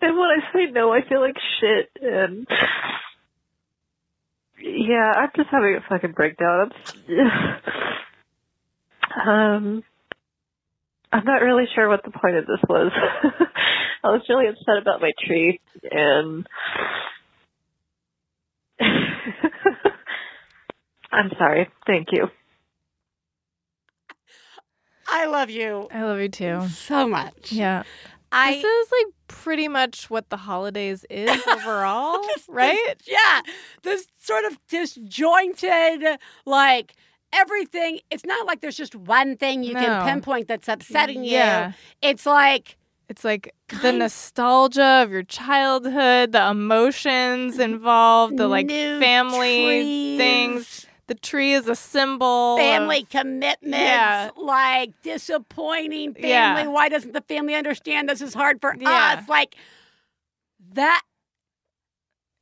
and 0.00 0.16
when 0.16 0.30
I 0.30 0.52
say 0.52 0.70
no, 0.70 0.92
I 0.92 1.00
feel 1.08 1.20
like 1.20 1.36
shit, 1.60 1.90
and 2.00 2.46
yeah, 4.60 5.12
I'm 5.16 5.30
just 5.36 5.48
having 5.50 5.76
a 5.76 5.84
fucking 5.88 6.12
breakdown. 6.12 6.70
I'm, 7.08 7.60
um, 9.28 9.82
I'm 11.12 11.24
not 11.24 11.42
really 11.42 11.64
sure 11.74 11.88
what 11.88 12.02
the 12.04 12.10
point 12.10 12.36
of 12.36 12.46
this 12.46 12.60
was. 12.68 12.92
I 14.04 14.08
was 14.08 14.22
really 14.28 14.48
upset 14.48 14.78
about 14.80 15.00
my 15.00 15.12
tree, 15.26 15.60
and 15.90 16.46
I'm 21.12 21.30
sorry. 21.38 21.68
Thank 21.86 22.08
you. 22.12 22.26
I 25.08 25.26
love 25.26 25.50
you 25.50 25.86
I 25.92 26.02
love 26.02 26.18
you 26.18 26.28
too. 26.28 26.66
so 26.68 27.06
much. 27.06 27.52
Yeah. 27.52 27.84
I 28.38 28.52
this 28.52 28.64
is 28.64 28.88
like 28.92 29.14
pretty 29.28 29.68
much 29.68 30.10
what 30.10 30.28
the 30.30 30.36
holidays 30.36 31.04
is 31.10 31.40
overall, 31.48 32.20
right? 32.48 32.94
yeah, 33.06 33.40
this 33.82 34.06
sort 34.18 34.44
of 34.44 34.58
disjointed, 34.68 36.18
like 36.44 36.94
everything. 37.32 38.00
It's 38.10 38.24
not 38.24 38.46
like 38.46 38.60
there's 38.60 38.76
just 38.76 38.94
one 38.94 39.36
thing 39.36 39.62
you 39.62 39.74
No. 39.74 39.80
can 39.80 40.04
pinpoint 40.04 40.48
that's 40.48 40.68
upsetting 40.68 41.24
Yeah. 41.24 41.68
you. 41.68 41.74
It's 42.02 42.26
like 42.26 42.76
It's 43.08 43.24
like 43.24 43.54
the 43.82 43.92
nostalgia 43.92 45.02
of 45.02 45.10
your 45.12 45.22
childhood, 45.22 46.32
the 46.32 46.48
emotions 46.50 47.58
involved, 47.58 48.36
the 48.36 48.48
like 48.48 48.68
family 48.70 49.56
trees. 49.56 50.18
things. 50.18 50.85
The 51.08 51.14
tree 51.14 51.52
is 51.52 51.68
a 51.68 51.76
symbol. 51.76 52.54
of- 52.54 52.60
family 52.60 53.04
commitments, 53.04 53.78
Yeah. 53.78 54.30
like 54.36 54.90
disappointing 55.02 56.14
family. 56.14 56.28
Yeah. 56.30 56.66
Why 56.66 56.88
doesn't 56.88 57.12
the 57.12 57.20
family 57.20 57.54
understand 57.54 58.08
this 58.08 58.20
is 58.20 58.34
hard 58.34 58.60
for 58.60 58.74
Yeah. 58.78 59.18
us? 59.20 59.28
Like 59.28 59.54
that, 60.72 61.02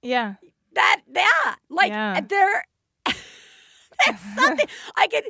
yeah. 0.02 0.34
that, 0.72 1.02
yeah. 1.14 1.54
Like 1.68 1.90
Yeah. 1.90 2.20
there, 2.20 2.64
there's 3.04 4.18
something 4.36 4.66
I 4.96 5.06
could. 5.08 5.24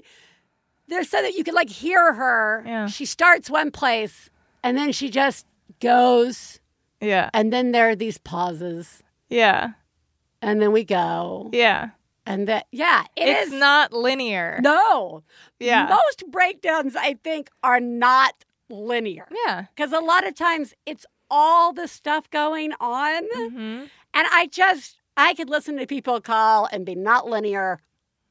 There's 0.86 1.08
something 1.08 1.32
you 1.34 1.44
could 1.44 1.54
like 1.54 1.70
hear 1.70 2.12
her. 2.12 2.62
Yeah. 2.66 2.86
She 2.86 3.04
starts 3.06 3.48
one 3.50 3.70
place 3.70 4.30
and 4.62 4.76
then 4.76 4.92
she 4.92 5.08
just 5.10 5.46
goes, 5.80 6.60
Yeah. 7.00 7.30
and 7.34 7.52
then 7.52 7.72
there 7.72 7.88
are 7.88 7.96
these 7.96 8.18
pauses, 8.18 9.02
Yeah. 9.28 9.70
and 10.42 10.60
then 10.62 10.72
we 10.72 10.84
go, 10.84 11.50
Yeah. 11.52 11.90
And 12.26 12.48
that 12.48 12.66
yeah, 12.72 13.04
it 13.16 13.28
it's 13.28 13.46
is 13.48 13.52
not 13.52 13.92
linear. 13.92 14.60
No. 14.62 15.22
Yeah. 15.60 15.86
Most 15.88 16.24
breakdowns, 16.30 16.96
I 16.96 17.14
think, 17.22 17.50
are 17.62 17.80
not 17.80 18.44
linear. 18.70 19.28
Yeah. 19.46 19.66
Because 19.74 19.92
a 19.92 20.00
lot 20.00 20.26
of 20.26 20.34
times 20.34 20.74
it's 20.86 21.06
all 21.30 21.72
the 21.72 21.88
stuff 21.88 22.30
going 22.30 22.72
on. 22.80 23.24
Mm-hmm. 23.36 23.84
And 24.16 24.26
I 24.30 24.48
just, 24.50 24.98
I 25.16 25.34
could 25.34 25.50
listen 25.50 25.76
to 25.78 25.86
people 25.86 26.20
call 26.20 26.68
and 26.70 26.86
be 26.86 26.94
not 26.94 27.28
linear 27.28 27.80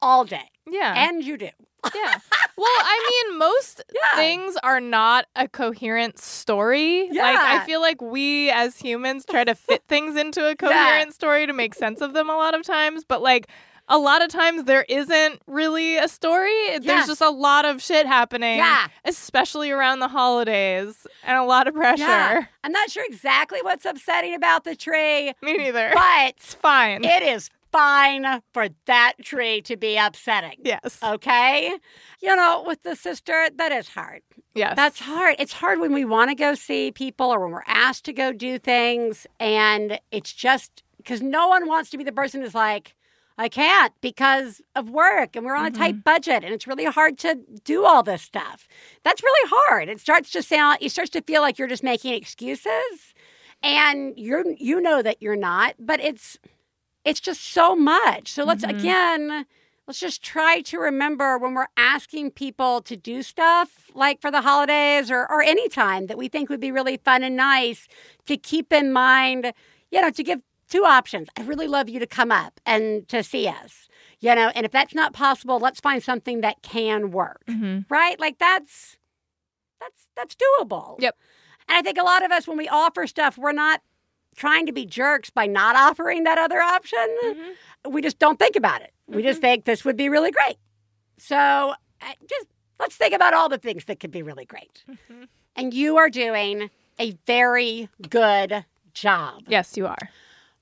all 0.00 0.24
day. 0.24 0.50
Yeah. 0.70 0.94
And 0.96 1.22
you 1.22 1.36
do. 1.36 1.50
Yeah. 1.94 2.18
Well, 2.56 2.66
I 2.66 3.24
mean, 3.28 3.38
most 3.38 3.82
Yeah. 3.94 4.16
things 4.16 4.56
are 4.62 4.80
not 4.80 5.26
a 5.36 5.46
coherent 5.48 6.18
story. 6.18 7.08
Yeah. 7.10 7.22
Like, 7.22 7.38
I 7.38 7.66
feel 7.66 7.80
like 7.82 8.00
we 8.00 8.50
as 8.50 8.78
humans 8.78 9.26
try 9.28 9.44
to 9.44 9.54
fit 9.54 9.82
things 9.86 10.16
into 10.16 10.48
a 10.48 10.56
coherent 10.56 11.12
story 11.12 11.46
to 11.46 11.52
make 11.52 11.74
sense 11.74 12.00
of 12.00 12.14
them 12.14 12.30
a 12.30 12.36
lot 12.36 12.54
of 12.54 12.62
times. 12.62 13.04
But, 13.06 13.20
like, 13.20 13.48
a 13.88 13.98
lot 13.98 14.22
of 14.22 14.28
times 14.30 14.64
there 14.64 14.84
isn't 14.88 15.40
really 15.46 15.96
a 15.98 16.08
story. 16.08 16.52
Yeah. 16.72 16.78
There's 16.80 17.06
just 17.06 17.20
a 17.20 17.30
lot 17.30 17.64
of 17.64 17.82
shit 17.82 18.06
happening. 18.06 18.56
Yeah. 18.58 18.88
Especially 19.04 19.70
around 19.70 19.98
the 20.00 20.08
holidays 20.08 21.06
and 21.24 21.36
a 21.36 21.44
lot 21.44 21.68
of 21.68 21.74
pressure. 21.74 22.02
Yeah. 22.02 22.44
I'm 22.62 22.72
not 22.72 22.90
sure 22.90 23.04
exactly 23.06 23.60
what's 23.62 23.84
upsetting 23.84 24.34
about 24.34 24.64
the 24.64 24.74
tree, 24.74 25.32
Me 25.42 25.56
neither. 25.56 25.90
but 25.92 26.28
it's 26.28 26.54
fine. 26.54 27.04
it 27.04 27.22
is 27.22 27.50
fine 27.72 28.40
for 28.52 28.68
that 28.86 29.14
tree 29.22 29.60
to 29.62 29.76
be 29.76 29.96
upsetting. 29.96 30.56
yes. 30.62 30.98
Okay? 31.02 31.76
You 32.22 32.36
know, 32.36 32.62
with 32.66 32.82
the 32.84 32.94
sister, 32.96 33.48
that 33.56 33.72
is 33.72 33.88
hard. 33.88 34.22
yes. 34.54 34.76
That's 34.76 35.00
hard. 35.00 35.36
It's 35.38 35.52
hard 35.52 35.80
when 35.80 35.92
we 35.92 36.04
want 36.04 36.30
to 36.30 36.34
go 36.36 36.54
see 36.54 36.92
people 36.92 37.26
or 37.34 37.40
when 37.40 37.50
we're 37.50 37.62
asked 37.66 38.04
to 38.04 38.12
go 38.12 38.32
do 38.32 38.58
things. 38.58 39.26
And 39.40 39.98
it's 40.12 40.32
just 40.32 40.84
because 40.98 41.20
no 41.20 41.48
one 41.48 41.66
wants 41.66 41.90
to 41.90 41.98
be 41.98 42.04
the 42.04 42.12
person 42.12 42.40
who's 42.40 42.54
like, 42.54 42.94
I 43.36 43.48
can't 43.48 43.92
because 44.00 44.60
of 44.76 44.88
work 44.90 45.34
and 45.34 45.44
we're 45.44 45.56
on 45.56 45.66
a 45.66 45.70
tight 45.70 45.94
mm-hmm. 45.94 46.00
budget 46.02 46.44
and 46.44 46.54
it's 46.54 46.66
really 46.66 46.84
hard 46.84 47.18
to 47.18 47.38
do 47.64 47.84
all 47.84 48.02
this 48.02 48.22
stuff. 48.22 48.68
That's 49.02 49.22
really 49.22 49.50
hard. 49.52 49.88
It 49.88 50.00
starts 50.00 50.30
to 50.32 50.42
sound, 50.42 50.78
it 50.80 50.90
starts 50.90 51.10
to 51.10 51.22
feel 51.22 51.42
like 51.42 51.58
you're 51.58 51.68
just 51.68 51.82
making 51.82 52.14
excuses 52.14 53.14
and 53.62 54.16
you're, 54.16 54.44
you 54.56 54.80
know 54.80 55.02
that 55.02 55.20
you're 55.20 55.36
not, 55.36 55.74
but 55.80 56.00
it's, 56.00 56.38
it's 57.04 57.20
just 57.20 57.40
so 57.40 57.74
much. 57.74 58.30
So 58.32 58.44
let's, 58.44 58.64
mm-hmm. 58.64 58.78
again, 58.78 59.46
let's 59.88 59.98
just 59.98 60.22
try 60.22 60.60
to 60.62 60.78
remember 60.78 61.36
when 61.36 61.54
we're 61.54 61.66
asking 61.76 62.30
people 62.30 62.82
to 62.82 62.96
do 62.96 63.22
stuff 63.22 63.90
like 63.94 64.20
for 64.20 64.30
the 64.30 64.42
holidays 64.42 65.10
or, 65.10 65.28
or 65.28 65.42
any 65.42 65.68
time 65.68 66.06
that 66.06 66.16
we 66.16 66.28
think 66.28 66.48
would 66.48 66.60
be 66.60 66.70
really 66.70 66.98
fun 66.98 67.24
and 67.24 67.36
nice 67.36 67.88
to 68.26 68.36
keep 68.36 68.72
in 68.72 68.92
mind, 68.92 69.52
you 69.90 70.00
know, 70.00 70.10
to 70.10 70.22
give 70.22 70.40
two 70.74 70.84
options. 70.84 71.28
I'd 71.36 71.46
really 71.46 71.68
love 71.68 71.88
you 71.88 72.00
to 72.00 72.06
come 72.06 72.32
up 72.32 72.60
and 72.66 73.06
to 73.08 73.22
see 73.22 73.46
us, 73.46 73.88
you 74.20 74.34
know, 74.34 74.50
and 74.54 74.66
if 74.66 74.72
that's 74.72 74.94
not 74.94 75.12
possible, 75.12 75.58
let's 75.60 75.78
find 75.80 76.02
something 76.02 76.40
that 76.40 76.62
can 76.62 77.10
work, 77.12 77.42
Mhm. 77.46 77.84
right? 77.88 78.18
Like 78.18 78.38
that's, 78.38 78.96
that's, 79.80 80.08
that's 80.16 80.34
doable. 80.34 80.96
Yep. 81.00 81.16
And 81.68 81.76
I 81.78 81.82
think 81.82 81.96
a 81.98 82.02
lot 82.02 82.24
of 82.24 82.32
us, 82.32 82.48
when 82.48 82.56
we 82.58 82.68
offer 82.68 83.06
stuff, 83.06 83.38
we're 83.38 83.52
not 83.52 83.82
trying 84.36 84.66
to 84.66 84.72
be 84.72 84.84
jerks 84.84 85.30
by 85.30 85.46
not 85.46 85.76
offering 85.76 86.24
that 86.24 86.38
other 86.38 86.60
option. 86.60 87.06
Mm-hmm. 87.24 87.92
We 87.92 88.02
just 88.02 88.18
don't 88.18 88.38
think 88.38 88.56
about 88.56 88.82
it. 88.82 88.92
We 89.06 89.22
just 89.22 89.40
think 89.40 89.64
this 89.64 89.84
would 89.84 89.96
be 89.96 90.08
really 90.08 90.32
great. 90.32 90.56
So 91.18 91.74
just 92.28 92.46
let's 92.80 92.96
think 92.96 93.14
about 93.14 93.32
all 93.32 93.48
the 93.48 93.58
things 93.58 93.84
that 93.84 94.00
could 94.00 94.10
be 94.10 94.22
really 94.22 94.44
great. 94.44 94.82
Mm-hmm. 94.90 95.24
And 95.54 95.72
you 95.72 95.98
are 95.98 96.10
doing 96.10 96.68
a 96.98 97.12
very 97.26 97.88
good 98.10 98.64
job. 98.92 99.42
Yes, 99.46 99.76
you 99.76 99.86
are. 99.86 100.08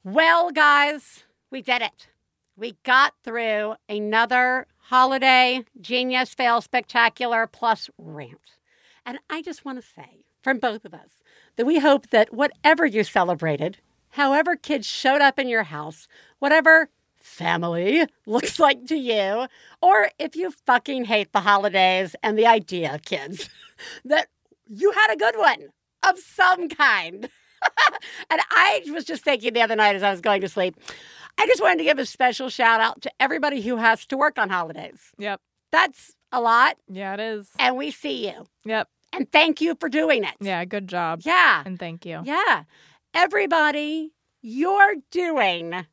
Well, 0.04 0.50
guys, 0.50 1.22
we 1.52 1.62
did 1.62 1.80
it. 1.80 2.08
We 2.56 2.74
got 2.82 3.14
through 3.22 3.76
another 3.88 4.66
holiday 4.88 5.64
genius 5.80 6.34
fail 6.34 6.60
spectacular 6.60 7.46
plus 7.46 7.88
rant. 7.96 8.58
And 9.06 9.20
I 9.30 9.42
just 9.42 9.64
want 9.64 9.80
to 9.80 9.88
say 9.88 10.24
from 10.42 10.58
both 10.58 10.84
of 10.84 10.92
us 10.92 11.22
that 11.54 11.66
we 11.66 11.78
hope 11.78 12.08
that 12.08 12.34
whatever 12.34 12.84
you 12.84 13.04
celebrated, 13.04 13.78
however 14.10 14.56
kids 14.56 14.88
showed 14.88 15.20
up 15.20 15.38
in 15.38 15.48
your 15.48 15.62
house, 15.62 16.08
whatever 16.40 16.88
family 17.20 18.04
looks 18.26 18.58
like 18.58 18.84
to 18.86 18.96
you, 18.96 19.46
or 19.80 20.10
if 20.18 20.34
you 20.34 20.50
fucking 20.66 21.04
hate 21.04 21.30
the 21.32 21.42
holidays 21.42 22.16
and 22.24 22.36
the 22.36 22.46
idea 22.46 22.92
of 22.92 23.02
kids, 23.02 23.48
that 24.04 24.26
you 24.68 24.90
had 24.90 25.12
a 25.12 25.16
good 25.16 25.38
one 25.38 25.68
of 26.02 26.18
some 26.18 26.68
kind. 26.68 27.30
And 28.30 28.40
I 28.50 28.82
was 28.92 29.04
just 29.04 29.24
thinking 29.24 29.52
the 29.52 29.62
other 29.62 29.76
night 29.76 29.96
as 29.96 30.02
I 30.02 30.10
was 30.10 30.20
going 30.20 30.40
to 30.42 30.48
sleep, 30.48 30.76
I 31.38 31.46
just 31.46 31.60
wanted 31.62 31.78
to 31.78 31.84
give 31.84 31.98
a 31.98 32.06
special 32.06 32.48
shout 32.48 32.80
out 32.80 33.02
to 33.02 33.10
everybody 33.20 33.60
who 33.62 33.76
has 33.76 34.04
to 34.06 34.16
work 34.16 34.38
on 34.38 34.50
holidays. 34.50 35.00
Yep. 35.18 35.40
That's 35.70 36.14
a 36.30 36.40
lot, 36.40 36.76
Yeah, 36.88 37.14
it 37.14 37.20
is. 37.20 37.48
and 37.58 37.76
we 37.76 37.90
see 37.90 38.26
you. 38.28 38.46
Yep. 38.64 38.88
And 39.14 39.30
thank 39.30 39.60
you 39.60 39.74
for 39.78 39.88
doing 39.88 40.24
it. 40.24 40.34
Yeah, 40.40 40.64
good 40.64 40.88
job. 40.88 41.20
Yeah. 41.24 41.62
And 41.64 41.78
thank 41.78 42.04
you. 42.06 42.22
Yeah. 42.24 42.64
Everybody, 43.14 44.12
you're 44.40 44.96
doing 45.10 45.86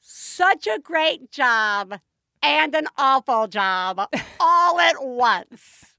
such 0.00 0.66
a 0.66 0.78
great 0.80 1.30
job 1.30 1.98
and 2.42 2.74
an 2.74 2.86
awful 2.98 3.46
job 3.46 4.00
all 4.40 4.78
at 4.80 4.96
once. 5.02 5.94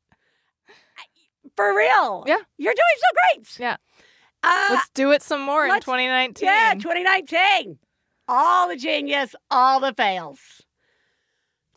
For 1.56 1.76
real. 1.76 2.24
Yeah. 2.28 2.40
You're 2.58 2.74
doing 2.74 2.98
so 2.98 3.08
great. 3.38 3.60
Yeah. 3.60 3.78
Uh, 4.46 4.68
Let's 4.76 4.90
do 4.94 5.12
it 5.12 5.22
some 5.24 5.42
more 5.42 5.66
in 5.66 5.74
2019. 5.80 6.46
yeah, 6.48 6.74
2019. 6.76 7.78
All 8.28 8.68
the 8.68 8.76
genius, 8.76 9.36
all 9.52 9.80
the 9.80 9.94
fails. 9.94 10.40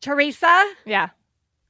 Theresa, 0.00 0.64
Yeah. 0.84 1.08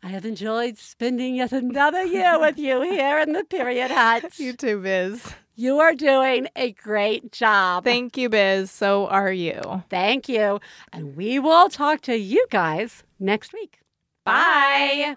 I 0.03 0.09
have 0.09 0.25
enjoyed 0.25 0.79
spending 0.79 1.35
yet 1.35 1.51
another 1.51 2.05
year 2.05 2.39
with 2.39 2.57
you 2.59 2.83
here 2.83 3.19
in 3.19 3.33
the 3.33 3.43
Period 3.45 3.91
Hut. 3.91 4.25
You 4.39 4.53
too, 4.53 4.81
Biz. 4.81 5.33
You 5.57 5.81
are 5.81 5.93
doing 5.95 6.47
a 6.55 6.71
great 6.71 7.33
job. 7.33 7.83
Thank 7.83 8.17
you, 8.17 8.29
Biz. 8.29 8.71
So 8.71 9.09
are 9.09 9.33
you. 9.33 9.83
Thank 9.91 10.29
you. 10.29 10.61
And 10.93 11.17
we 11.17 11.41
will 11.41 11.69
talk 11.69 12.01
to 12.03 12.17
you 12.17 12.47
guys 12.51 13.03
next 13.19 13.53
week. 13.53 13.81
Bye. 14.25 15.17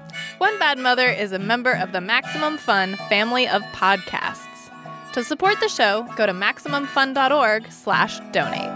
One 0.41 0.57
Bad 0.57 0.79
Mother 0.79 1.07
is 1.07 1.33
a 1.33 1.37
member 1.37 1.71
of 1.71 1.91
the 1.91 2.01
Maximum 2.01 2.57
Fun 2.57 2.95
family 3.09 3.47
of 3.47 3.61
podcasts. 3.73 4.71
To 5.13 5.23
support 5.23 5.59
the 5.59 5.69
show, 5.69 6.07
go 6.17 6.25
to 6.25 6.33
MaximumFun.org 6.33 7.71
slash 7.71 8.19
donate. 8.31 8.71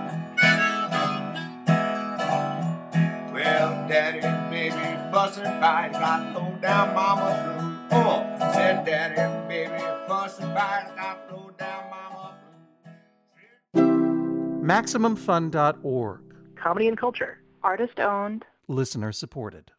Well, 3.33 3.87
daddy, 3.89 4.21
baby, 4.51 5.11
bustin' 5.11 5.59
by, 5.59 5.89
got 5.91 6.35
low 6.35 6.55
down 6.61 6.93
mama 6.93 7.79
blues. 7.89 7.99
Oh, 7.99 8.51
said 8.53 8.85
daddy, 8.85 9.47
baby, 9.47 9.83
bustin' 10.07 10.53
by, 10.53 10.85
got 10.95 11.31
low 11.31 11.49
down 11.57 11.89
mama 11.89 12.37
MaximumFun.org. 14.63 16.21
Comedy 16.61 16.87
and 16.87 16.97
culture. 16.99 17.39
Artist 17.63 17.99
owned. 17.99 18.45
Listener 18.67 19.11
supported. 19.11 19.71